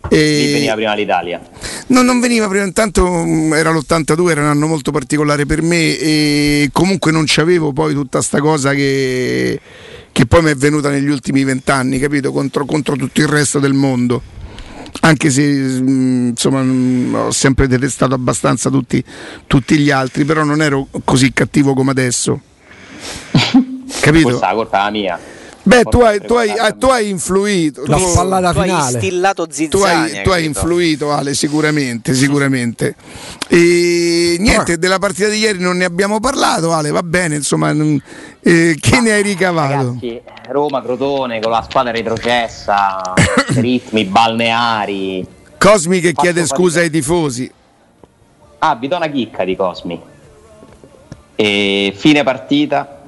E... 0.10 0.52
veniva 0.54 0.74
prima 0.74 0.94
l'Italia? 0.96 1.42
No, 1.88 2.02
non 2.02 2.20
veniva 2.20 2.48
prima, 2.48 2.66
intanto 2.66 3.08
mm, 3.08 3.54
era 3.54 3.72
l'82, 3.72 4.30
era 4.30 4.42
un 4.42 4.48
anno 4.48 4.68
molto 4.68 4.92
particolare 4.92 5.46
per 5.46 5.62
me 5.62 5.98
e 5.98 6.70
comunque 6.74 7.12
non 7.12 7.24
c'avevo 7.26 7.72
poi 7.72 7.94
tutta 7.94 8.22
sta 8.22 8.40
cosa 8.40 8.74
che, 8.74 9.60
che 10.12 10.26
poi 10.26 10.42
mi 10.44 10.52
è 10.52 10.56
venuta 10.56 10.90
negli 10.90 11.10
ultimi 11.10 11.44
vent'anni, 11.44 12.00
capito? 12.00 12.32
Contro, 12.32 12.66
contro 12.66 12.96
tutto 12.96 13.22
il 13.22 13.28
resto 13.28 13.60
del 13.60 13.74
mondo 13.74 14.42
anche 15.02 15.30
se 15.32 15.42
mm, 15.42 16.28
insomma 16.30 16.62
mm, 16.62 17.16
ho 17.16 17.32
sempre 17.32 17.68
detestato 17.68 18.14
abbastanza 18.14 18.70
tutti, 18.70 19.04
tutti, 19.48 19.78
gli 19.78 19.90
altri, 19.90 20.24
però 20.24 20.44
non 20.44 20.62
ero 20.62 20.88
così 21.04 21.34
cattivo 21.34 21.74
come 21.74 21.92
adesso. 21.92 22.40
Capito? 24.00 24.28
Questa 24.28 24.46
è 24.46 24.50
la 24.50 24.56
colpa 24.56 24.90
mia. 24.92 25.20
Beh, 25.66 25.84
tu 25.84 26.02
hai, 26.02 26.20
tu, 26.20 26.34
hai, 26.34 26.54
tu 26.78 26.88
hai, 26.88 27.08
influito. 27.08 27.84
La 27.86 27.98
spallata 27.98 28.52
tu 28.52 28.62
finale. 28.62 28.98
Hai 28.98 29.04
stillato 29.04 29.48
tu 29.48 29.78
hai, 29.78 30.22
tu 30.22 30.30
hai 30.32 30.44
influito, 30.44 31.12
Ale, 31.14 31.34
sicuramente, 31.34 32.14
sicuramente. 32.14 32.96
E 33.48 34.36
niente, 34.40 34.78
della 34.78 35.00
partita 35.00 35.30
di 35.30 35.38
ieri 35.38 35.60
non 35.60 35.78
ne 35.78 35.86
abbiamo 35.86 36.20
parlato, 36.20 36.74
Ale, 36.74 36.92
va 36.92 37.02
bene, 37.02 37.36
insomma, 37.36 37.72
eh, 37.72 38.78
che 38.78 38.96
Ma, 38.96 39.00
ne 39.00 39.12
hai 39.14 39.22
ricavato? 39.22 39.98
Ragazzi, 40.02 40.22
Roma, 40.50 40.82
Crotone, 40.82 41.40
con 41.40 41.52
la 41.52 41.66
squadra 41.68 41.92
retrocessa, 41.94 43.14
ritmi 43.56 44.04
balneari. 44.04 45.26
Cosmi 45.58 46.02
che 46.02 46.12
chiede 46.12 46.46
scusa 46.46 46.82
ai 46.82 46.90
tifosi. 46.90 47.50
Ah, 48.60 48.76
vi 48.76 48.90
do 48.90 48.98
una 48.98 49.08
chicca 49.08 49.46
di 49.46 49.56
Cosmi. 49.56 50.02
E 51.36 51.94
fine 51.96 52.24
partita, 52.24 53.03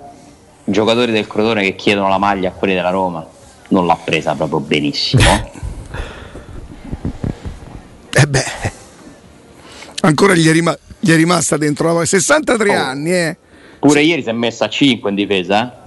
giocatori 0.66 1.12
del 1.12 1.28
Crotone 1.28 1.62
che 1.64 1.76
chiedono 1.76 2.10
la 2.10 2.18
maglia 2.18 2.50
a 2.50 2.52
quelli 2.52 2.74
della 2.74 2.90
Roma 2.90 3.26
non 3.70 3.86
l'ha 3.86 3.98
presa 4.04 4.36
proprio 4.36 4.60
benissimo. 4.60 5.22
e 8.10 8.22
eh 8.22 8.28
beh, 8.28 8.44
ancora 10.02 10.36
gli 10.36 10.48
è, 10.48 10.52
rima- 10.52 10.78
gli 11.00 11.12
è, 11.12 11.16
rimasta 11.16 11.58
dentro 11.58 11.94
la 11.94 12.06
63 12.06 12.70
oh. 12.70 12.80
anni, 12.80 13.12
eh. 13.12 13.38
Pure 13.80 14.02
sì. 14.02 14.08
ieri 14.08 14.24
si 14.24 14.30
è 14.30 14.34
messa 14.34 14.66
a 14.66 14.70
5 14.70 15.10
in 15.10 15.16
difesa, 15.16 15.64
eh? 15.64 15.84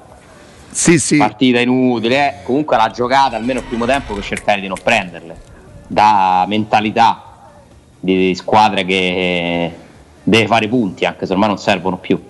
Sì, 0.71 0.99
sì. 0.99 1.17
Partita 1.17 1.61
inutile, 1.61 2.17
eh? 2.17 2.43
comunque 2.45 2.77
l'ha 2.77 2.91
giocata 2.91 3.37
almeno 3.37 3.61
il 3.61 3.67
primo 3.67 3.87
tempo 3.87 4.15
per 4.15 4.23
cercare 4.23 4.61
di 4.61 4.69
non 4.69 4.79
prenderle. 4.83 5.47
Da 5.87 6.45
mentalità 6.47 7.23
di 7.99 8.35
squadra 8.35 8.83
che 8.83 9.73
deve 10.23 10.47
fare 10.47 10.69
punti, 10.69 11.05
anche 11.05 11.27
se 11.27 11.33
ormai 11.33 11.49
non 11.49 11.59
servono 11.59 11.97
più. 11.97 12.21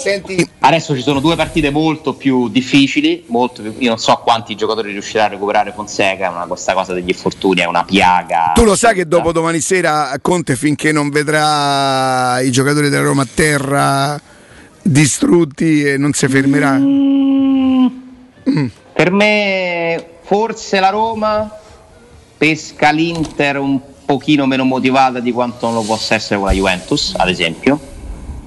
Senti. 0.00 0.48
Adesso 0.60 0.94
ci 0.94 1.02
sono 1.02 1.20
due 1.20 1.36
partite 1.36 1.70
molto 1.70 2.14
più 2.14 2.48
difficili, 2.48 3.24
molto 3.26 3.60
più, 3.60 3.74
io 3.78 3.88
non 3.90 3.98
so 3.98 4.16
quanti 4.24 4.54
giocatori 4.54 4.92
riuscirà 4.92 5.24
a 5.24 5.28
recuperare 5.28 5.72
Fonseca, 5.72 6.30
una, 6.30 6.46
questa 6.46 6.72
cosa 6.72 6.94
degli 6.94 7.08
infortuni 7.08 7.60
è 7.60 7.66
una 7.66 7.84
piaga. 7.84 8.52
Tu 8.54 8.64
lo 8.64 8.76
sai 8.76 8.94
che 8.94 9.06
dopo 9.06 9.30
domani 9.32 9.60
sera 9.60 10.12
Conte 10.22 10.56
finché 10.56 10.90
non 10.90 11.10
vedrà 11.10 12.40
i 12.40 12.50
giocatori 12.50 12.88
della 12.88 13.02
Roma 13.02 13.22
a 13.22 13.28
terra 13.32 14.20
distrutti 14.82 15.84
e 15.84 15.96
non 15.98 16.12
si 16.12 16.26
fermerà? 16.28 16.72
Mm. 16.78 17.86
Mm. 18.48 18.66
Per 18.94 19.10
me 19.12 20.04
forse 20.22 20.80
la 20.80 20.90
Roma 20.90 21.50
pesca 22.38 22.90
l'Inter 22.90 23.58
un 23.58 23.80
pochino 24.06 24.46
meno 24.46 24.64
motivata 24.64 25.20
di 25.20 25.30
quanto 25.30 25.66
non 25.66 25.74
lo 25.74 25.82
possa 25.82 26.14
essere 26.14 26.38
con 26.38 26.48
la 26.48 26.54
Juventus, 26.54 27.14
ad 27.16 27.28
esempio. 27.28 27.78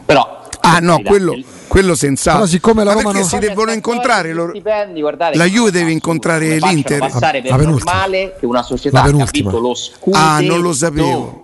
Però 0.06 0.43
Ah 0.66 0.80
no, 0.80 1.02
quello, 1.04 1.38
quello 1.68 1.94
senz'altro. 1.94 2.44
Però 2.44 2.52
siccome 2.52 2.84
la 2.84 2.94
Roma 2.94 3.12
non 3.12 3.24
si 3.24 3.38
devono 3.38 3.72
incontrare 3.72 4.32
loro... 4.32 4.52
stipendi, 4.52 5.02
guardate, 5.02 5.38
la 5.38 5.46
Juve 5.46 5.72
deve 5.72 5.92
incontrare 5.92 6.58
l'Inter. 6.58 7.00
Passare 7.00 7.42
per 7.42 7.60
normale 7.60 8.36
che 8.40 8.46
una 8.46 8.64
società 8.64 9.02
ha 9.02 9.12
capito 9.12 9.60
lo 9.60 9.76
scudetto. 9.76 10.18
Ah, 10.18 10.40
non 10.40 10.62
lo 10.62 10.72
sapevo 10.72 11.43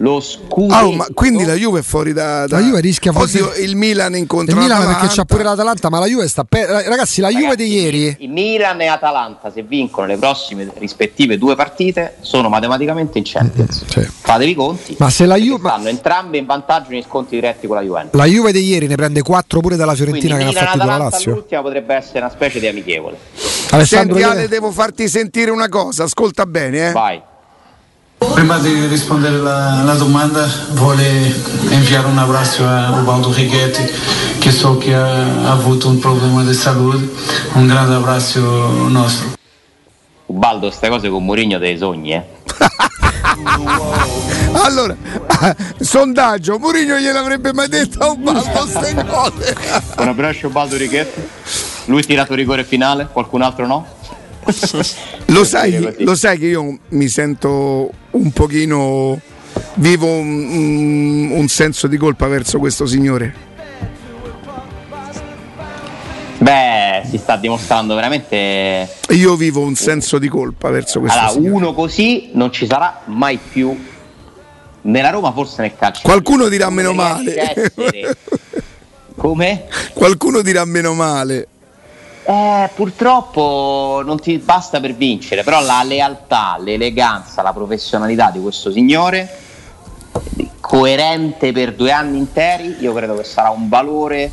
lo 0.00 0.20
scudo. 0.20 0.74
Oh, 0.74 0.92
ma 0.92 1.06
quindi 1.12 1.44
la 1.44 1.54
Juve 1.54 1.80
è 1.80 1.82
fuori 1.82 2.12
da. 2.12 2.46
da... 2.46 2.58
La 2.58 2.64
Juve 2.64 2.80
rischia 2.80 3.12
forse. 3.12 3.40
Oddio, 3.40 3.62
il 3.62 3.76
Milan 3.76 4.16
incontra 4.16 4.54
il 4.54 4.62
Milan 4.62 4.86
perché 4.86 5.14
c'ha 5.14 5.24
pure 5.24 5.42
l'Atalanta, 5.42 5.90
ma 5.90 5.98
la 5.98 6.06
Juve 6.06 6.26
sta. 6.26 6.44
Per... 6.44 6.66
Ragazzi, 6.66 7.20
la 7.20 7.28
Ragazzi, 7.28 7.44
Juve 7.44 7.56
di 7.56 7.66
ieri. 7.66 8.16
Il 8.20 8.30
Milan 8.30 8.80
e 8.80 8.86
Atalanta, 8.86 9.50
se 9.50 9.62
vincono 9.62 10.06
le 10.06 10.16
prossime 10.16 10.70
rispettive 10.78 11.36
due 11.36 11.54
partite, 11.54 12.16
sono 12.20 12.48
matematicamente 12.48 13.18
in 13.18 13.24
Champions. 13.26 13.84
Mm, 13.84 13.88
sì. 13.88 14.10
Fatevi 14.20 14.50
i 14.50 14.54
conti. 14.54 14.96
Ma 14.98 15.10
se 15.10 15.26
la 15.26 15.36
Juve. 15.36 15.68
Stanno 15.68 15.88
entrambe 15.88 16.38
in 16.38 16.46
vantaggio 16.46 16.90
negli 16.90 17.04
sconti 17.06 17.34
diretti 17.34 17.66
con 17.66 17.76
la 17.76 17.82
Juventus. 17.82 18.18
La 18.18 18.26
Juve 18.26 18.52
di 18.52 18.64
ieri 18.64 18.86
ne 18.86 18.94
prende 18.94 19.20
4 19.20 19.60
pure 19.60 19.76
dalla 19.76 19.94
Fiorentina 19.94 20.36
quindi, 20.36 20.54
che 20.54 20.60
ne 20.60 20.66
ha 20.66 20.70
fatto 20.70 20.86
la 20.86 20.96
Lazio. 20.96 21.34
L'ultima 21.34 21.60
potrebbe 21.60 21.94
essere 21.94 22.20
una 22.20 22.30
specie 22.30 22.58
di 22.58 22.66
amichevole. 22.66 23.18
Alessandro 23.70 24.16
Senti, 24.16 24.30
Ale, 24.30 24.48
devo 24.48 24.70
farti 24.70 25.08
sentire 25.08 25.50
una 25.50 25.68
cosa, 25.68 26.04
ascolta 26.04 26.46
bene, 26.46 26.88
eh. 26.88 26.92
Vai 26.92 27.22
Prima 28.20 28.58
di 28.58 28.86
rispondere 28.86 29.36
alla 29.36 29.94
domanda 29.94 30.46
vuole 30.72 31.34
inviare 31.70 32.06
un 32.06 32.18
abbraccio 32.18 32.66
a 32.66 32.90
Ubaldo 33.00 33.32
Righetti 33.32 33.82
che 34.38 34.50
so 34.50 34.76
che 34.76 34.94
ha 34.94 35.50
avuto 35.50 35.88
un 35.88 35.98
problema 35.98 36.42
di 36.44 36.52
salute. 36.52 37.10
Un 37.54 37.66
grande 37.66 37.94
abbraccio 37.94 38.88
nostro. 38.88 39.32
Ubaldo, 40.26 40.66
queste 40.68 40.88
cose 40.90 41.08
con 41.08 41.24
Mourinho 41.24 41.58
dei 41.58 41.78
sogni, 41.78 42.12
eh? 42.12 42.24
allora, 44.52 44.94
sondaggio, 45.80 46.58
Mourinho 46.58 46.96
gliel'avrebbe 46.98 47.54
mai 47.54 47.68
detto 47.68 48.04
a 48.04 48.10
Ubaldo 48.10 48.42
queste 48.52 49.04
cose. 49.06 49.56
un 49.96 50.08
abbraccio 50.08 50.48
Ubaldo 50.48 50.76
Righetti. 50.76 51.26
Lui 51.86 52.00
ha 52.00 52.04
tirato 52.04 52.34
rigore 52.34 52.64
finale, 52.64 53.08
qualcun 53.10 53.40
altro 53.42 53.66
no? 53.66 53.98
Lo, 55.26 55.44
sai, 55.44 55.94
lo 55.98 56.14
sai 56.14 56.38
che 56.38 56.46
io 56.46 56.78
mi 56.88 57.08
sento 57.08 57.90
un 58.10 58.30
pochino 58.32 59.20
vivo 59.74 60.06
un, 60.06 61.30
un, 61.32 61.48
senso 61.48 61.86
di 61.86 61.96
colpa 61.96 62.26
verso 62.26 62.58
questo 62.58 62.86
signore. 62.86 63.48
Beh, 66.38 67.02
si 67.08 67.18
sta 67.18 67.36
dimostrando 67.36 67.94
veramente. 67.94 68.88
Io 69.10 69.36
vivo 69.36 69.60
un 69.60 69.74
senso 69.74 70.18
di 70.18 70.28
colpa 70.28 70.70
verso 70.70 71.00
questo 71.00 71.18
allora, 71.18 71.32
signore. 71.32 71.54
Uno 71.54 71.74
così 71.74 72.30
non 72.32 72.50
ci 72.50 72.66
sarà 72.66 73.02
mai 73.06 73.38
più. 73.38 73.78
Nella 74.82 75.10
Roma 75.10 75.32
forse 75.32 75.60
nel 75.60 75.76
calcio. 75.76 76.00
Qualcuno 76.02 76.48
dirà 76.48 76.70
meno 76.70 76.94
male. 76.94 77.72
Come? 79.16 79.66
Qualcuno 79.92 80.40
dirà 80.40 80.64
meno 80.64 80.94
male. 80.94 81.46
Eh, 82.22 82.70
purtroppo 82.74 84.02
non 84.04 84.20
ti 84.20 84.36
basta 84.38 84.78
per 84.78 84.94
vincere, 84.94 85.42
però 85.42 85.60
la 85.60 85.82
lealtà, 85.82 86.56
l'eleganza, 86.58 87.42
la 87.42 87.52
professionalità 87.52 88.30
di 88.30 88.40
questo 88.40 88.70
signore, 88.70 89.28
coerente 90.60 91.52
per 91.52 91.74
due 91.74 91.90
anni 91.90 92.18
interi, 92.18 92.76
io 92.80 92.92
credo 92.92 93.16
che 93.16 93.24
sarà 93.24 93.50
un 93.50 93.68
valore 93.68 94.30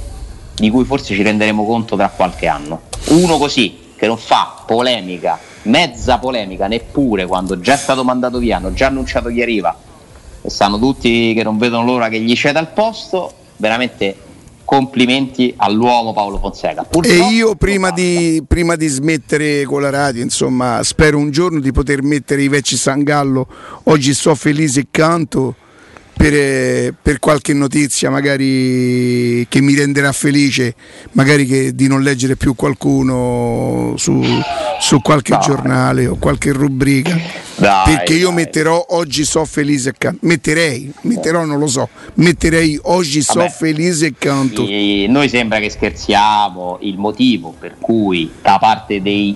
di 0.56 0.70
cui 0.70 0.86
forse 0.86 1.14
ci 1.14 1.24
renderemo 1.24 1.66
conto 1.66 1.96
tra 1.96 2.10
qualche 2.10 2.48
anno. 2.48 2.82
Uno 3.08 3.38
così, 3.38 3.94
che 3.96 4.06
non 4.06 4.18
fa 4.18 4.64
polemica, 4.66 5.40
mezza 5.64 6.18
polemica, 6.18 6.68
neppure 6.68 7.26
quando 7.26 7.60
già 7.60 7.74
è 7.74 7.78
stato 7.78 8.04
mandato 8.04 8.38
via, 8.38 8.58
hanno 8.58 8.74
già 8.74 8.88
annunciato 8.88 9.30
chi 9.30 9.42
arriva 9.42 9.76
e 10.42 10.50
stanno 10.50 10.78
tutti 10.78 11.34
che 11.34 11.44
non 11.44 11.58
vedono 11.58 11.86
l'ora 11.86 12.10
che 12.10 12.20
gli 12.20 12.36
ceda 12.36 12.60
il 12.60 12.68
posto, 12.68 13.34
veramente 13.58 14.16
complimenti 14.68 15.54
all'uomo 15.56 16.12
Paolo 16.12 16.40
Fonseca. 16.40 16.84
Purtroppo 16.84 17.30
e 17.30 17.34
io 17.34 17.56
prima 17.56 17.90
di, 17.92 18.44
prima 18.46 18.76
di, 18.76 18.88
smettere 18.88 19.64
con 19.64 19.82
la 19.82 19.90
radio, 19.90 20.22
insomma, 20.22 20.84
spero 20.84 21.18
un 21.18 21.32
giorno 21.32 21.62
di 21.62 21.72
poter 21.72 22.04
mettere 22.04 22.42
i 22.42 22.50
vecchi 22.50 22.76
Sangallo. 22.76 23.48
Oggi 23.84 24.14
sto 24.14 24.36
felice 24.36 24.82
e 24.82 24.88
canto 24.92 25.56
per, 26.18 26.94
per, 27.00 27.20
qualche 27.20 27.54
notizia 27.54 28.10
magari 28.10 29.46
che 29.48 29.62
mi 29.62 29.76
renderà 29.76 30.12
felice, 30.12 30.74
magari 31.12 31.46
che, 31.46 31.76
di 31.76 31.88
non 31.88 32.02
leggere 32.02 32.36
più 32.36 32.56
qualcuno 32.56 33.94
su, 33.98 34.22
su 34.80 35.00
qualche 35.02 35.34
dai. 35.34 35.42
giornale 35.42 36.08
o 36.08 36.16
qualche 36.16 36.52
rubrica. 36.52 37.46
Dai, 37.56 37.96
perché 37.96 38.14
io 38.14 38.28
dai. 38.28 38.36
metterò 38.36 38.84
oggi 38.90 39.24
so 39.24 39.46
felice 39.46 39.90
e 39.90 39.94
canto. 39.98 40.20
Metterei, 40.26 40.92
metterò 41.02 41.46
non 41.46 41.60
lo 41.60 41.68
so, 41.68 41.88
metterei 42.16 42.80
oggi 42.84 43.22
so 43.22 43.40
Vabbè, 43.40 43.52
felice 43.52 44.08
e 44.08 44.14
canto. 44.18 44.64
Noi 44.64 45.30
sembra 45.30 45.60
che 45.60 45.70
scherziamo, 45.70 46.80
il 46.82 46.98
motivo 46.98 47.54
per 47.58 47.76
cui 47.80 48.32
da 48.42 48.58
parte 48.60 49.02
dei 49.02 49.36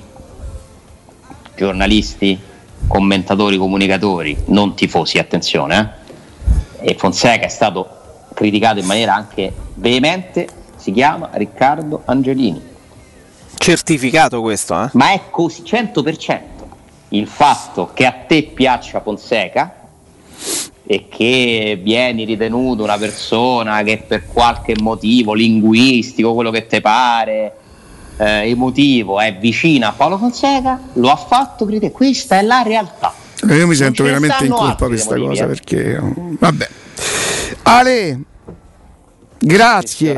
giornalisti, 1.55 2.39
commentatori, 2.87 3.57
comunicatori, 3.57 4.35
non 4.47 4.75
tifosi, 4.75 5.19
attenzione, 5.19 5.77
eh? 5.77 6.00
E 6.81 6.95
Fonseca 6.97 7.45
è 7.45 7.49
stato 7.49 7.99
criticato 8.33 8.79
in 8.79 8.85
maniera 8.85 9.13
anche 9.13 9.53
veemente, 9.75 10.47
si 10.75 10.91
chiama 10.91 11.29
Riccardo 11.33 12.01
Angelini. 12.05 12.69
Certificato 13.55 14.41
questo, 14.41 14.83
eh? 14.83 14.89
Ma 14.93 15.11
è 15.11 15.21
così, 15.29 15.61
100%. 15.61 16.39
Il 17.09 17.27
fatto 17.27 17.91
che 17.93 18.05
a 18.05 18.11
te 18.11 18.43
piaccia 18.43 19.01
Fonseca 19.01 19.75
e 20.83 21.07
che 21.07 21.79
vieni 21.81 22.25
ritenuto 22.25 22.83
una 22.83 22.97
persona 22.97 23.83
che 23.83 24.03
per 24.05 24.27
qualche 24.27 24.73
motivo 24.79 25.33
linguistico, 25.33 26.33
quello 26.33 26.51
che 26.51 26.65
ti 26.65 26.81
pare, 26.81 27.55
eh, 28.17 28.49
emotivo, 28.49 29.19
è 29.19 29.35
vicina 29.35 29.89
a 29.89 29.91
Paolo 29.93 30.17
Fonseca, 30.17 30.79
lo 30.93 31.09
ha 31.11 31.15
fatto 31.15 31.65
criticare. 31.65 31.93
Questa 31.93 32.39
è 32.39 32.41
la 32.41 32.61
realtà. 32.61 33.13
Io 33.49 33.67
mi 33.67 33.75
sento 33.75 34.03
veramente 34.03 34.45
in 34.45 34.51
colpa 34.51 34.75
per 34.75 34.87
questa 34.89 35.17
cosa 35.17 35.43
eh. 35.43 35.47
perché 35.47 35.99
vabbè. 36.01 36.69
Ale 37.63 38.19
Grazie. 39.43 40.11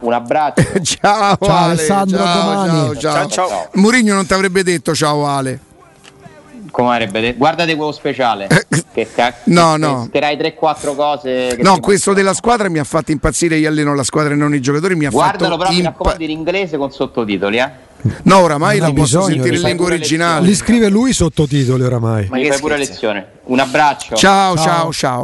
Un 0.00 0.12
abbraccio. 0.12 0.62
ciao, 0.82 1.36
ciao 1.40 1.56
Ale, 1.56 1.72
Alessandro, 1.72 2.18
ciao. 2.18 2.66
Ciao, 2.66 2.94
ciao. 2.96 3.28
ciao, 3.28 3.48
ciao. 3.48 3.68
Murigno 3.74 4.14
non 4.14 4.26
ti 4.26 4.32
avrebbe 4.32 4.64
detto 4.64 4.94
ciao 4.94 5.26
Ale. 5.26 5.60
Come 6.72 6.90
avrebbe 6.90 7.20
detto? 7.20 7.38
Guardate 7.38 7.76
quello 7.76 7.92
speciale. 7.92 8.48
che 8.92 9.08
ca- 9.14 9.32
no, 9.46 9.76
no. 9.76 10.06
Scriverai 10.08 10.36
3-4 10.36 10.96
cose. 10.96 11.56
no, 11.60 11.78
questo 11.78 12.14
della 12.14 12.34
squadra 12.34 12.68
mi 12.68 12.80
ha 12.80 12.84
fatto 12.84 13.12
impazzire. 13.12 13.56
Io 13.56 13.68
alleno 13.68 13.94
la 13.94 14.02
squadra 14.02 14.32
e 14.34 14.36
non 14.36 14.52
i 14.54 14.60
giocatori. 14.60 14.96
Mi 14.96 15.06
ha 15.06 15.10
Guardalo, 15.10 15.50
fatto 15.50 15.56
però 15.56 15.70
impa- 15.70 15.80
mi 15.80 15.82
raccomando 15.84 16.24
in 16.24 16.30
inglese 16.30 16.76
con 16.76 16.90
sottotitoli, 16.90 17.58
eh. 17.58 17.70
No, 18.22 18.40
oramai 18.40 18.78
non 18.78 18.88
la 18.88 18.94
posso 18.94 19.22
sentire 19.22 19.56
in 19.56 19.62
lingua 19.62 19.86
originale. 19.86 20.46
Li 20.46 20.54
scrive 20.54 20.88
lui 20.88 21.10
i 21.10 21.12
sottotitoli 21.14 21.82
oramai. 21.82 22.26
Ma 22.28 22.38
gli 22.38 22.46
fai 22.48 22.60
pure 22.60 22.76
lezione. 22.76 23.26
Un 23.44 23.60
abbraccio. 23.60 24.14
ciao, 24.14 24.56
ciao. 24.56 24.64
ciao. 24.64 24.92
ciao. 24.92 25.22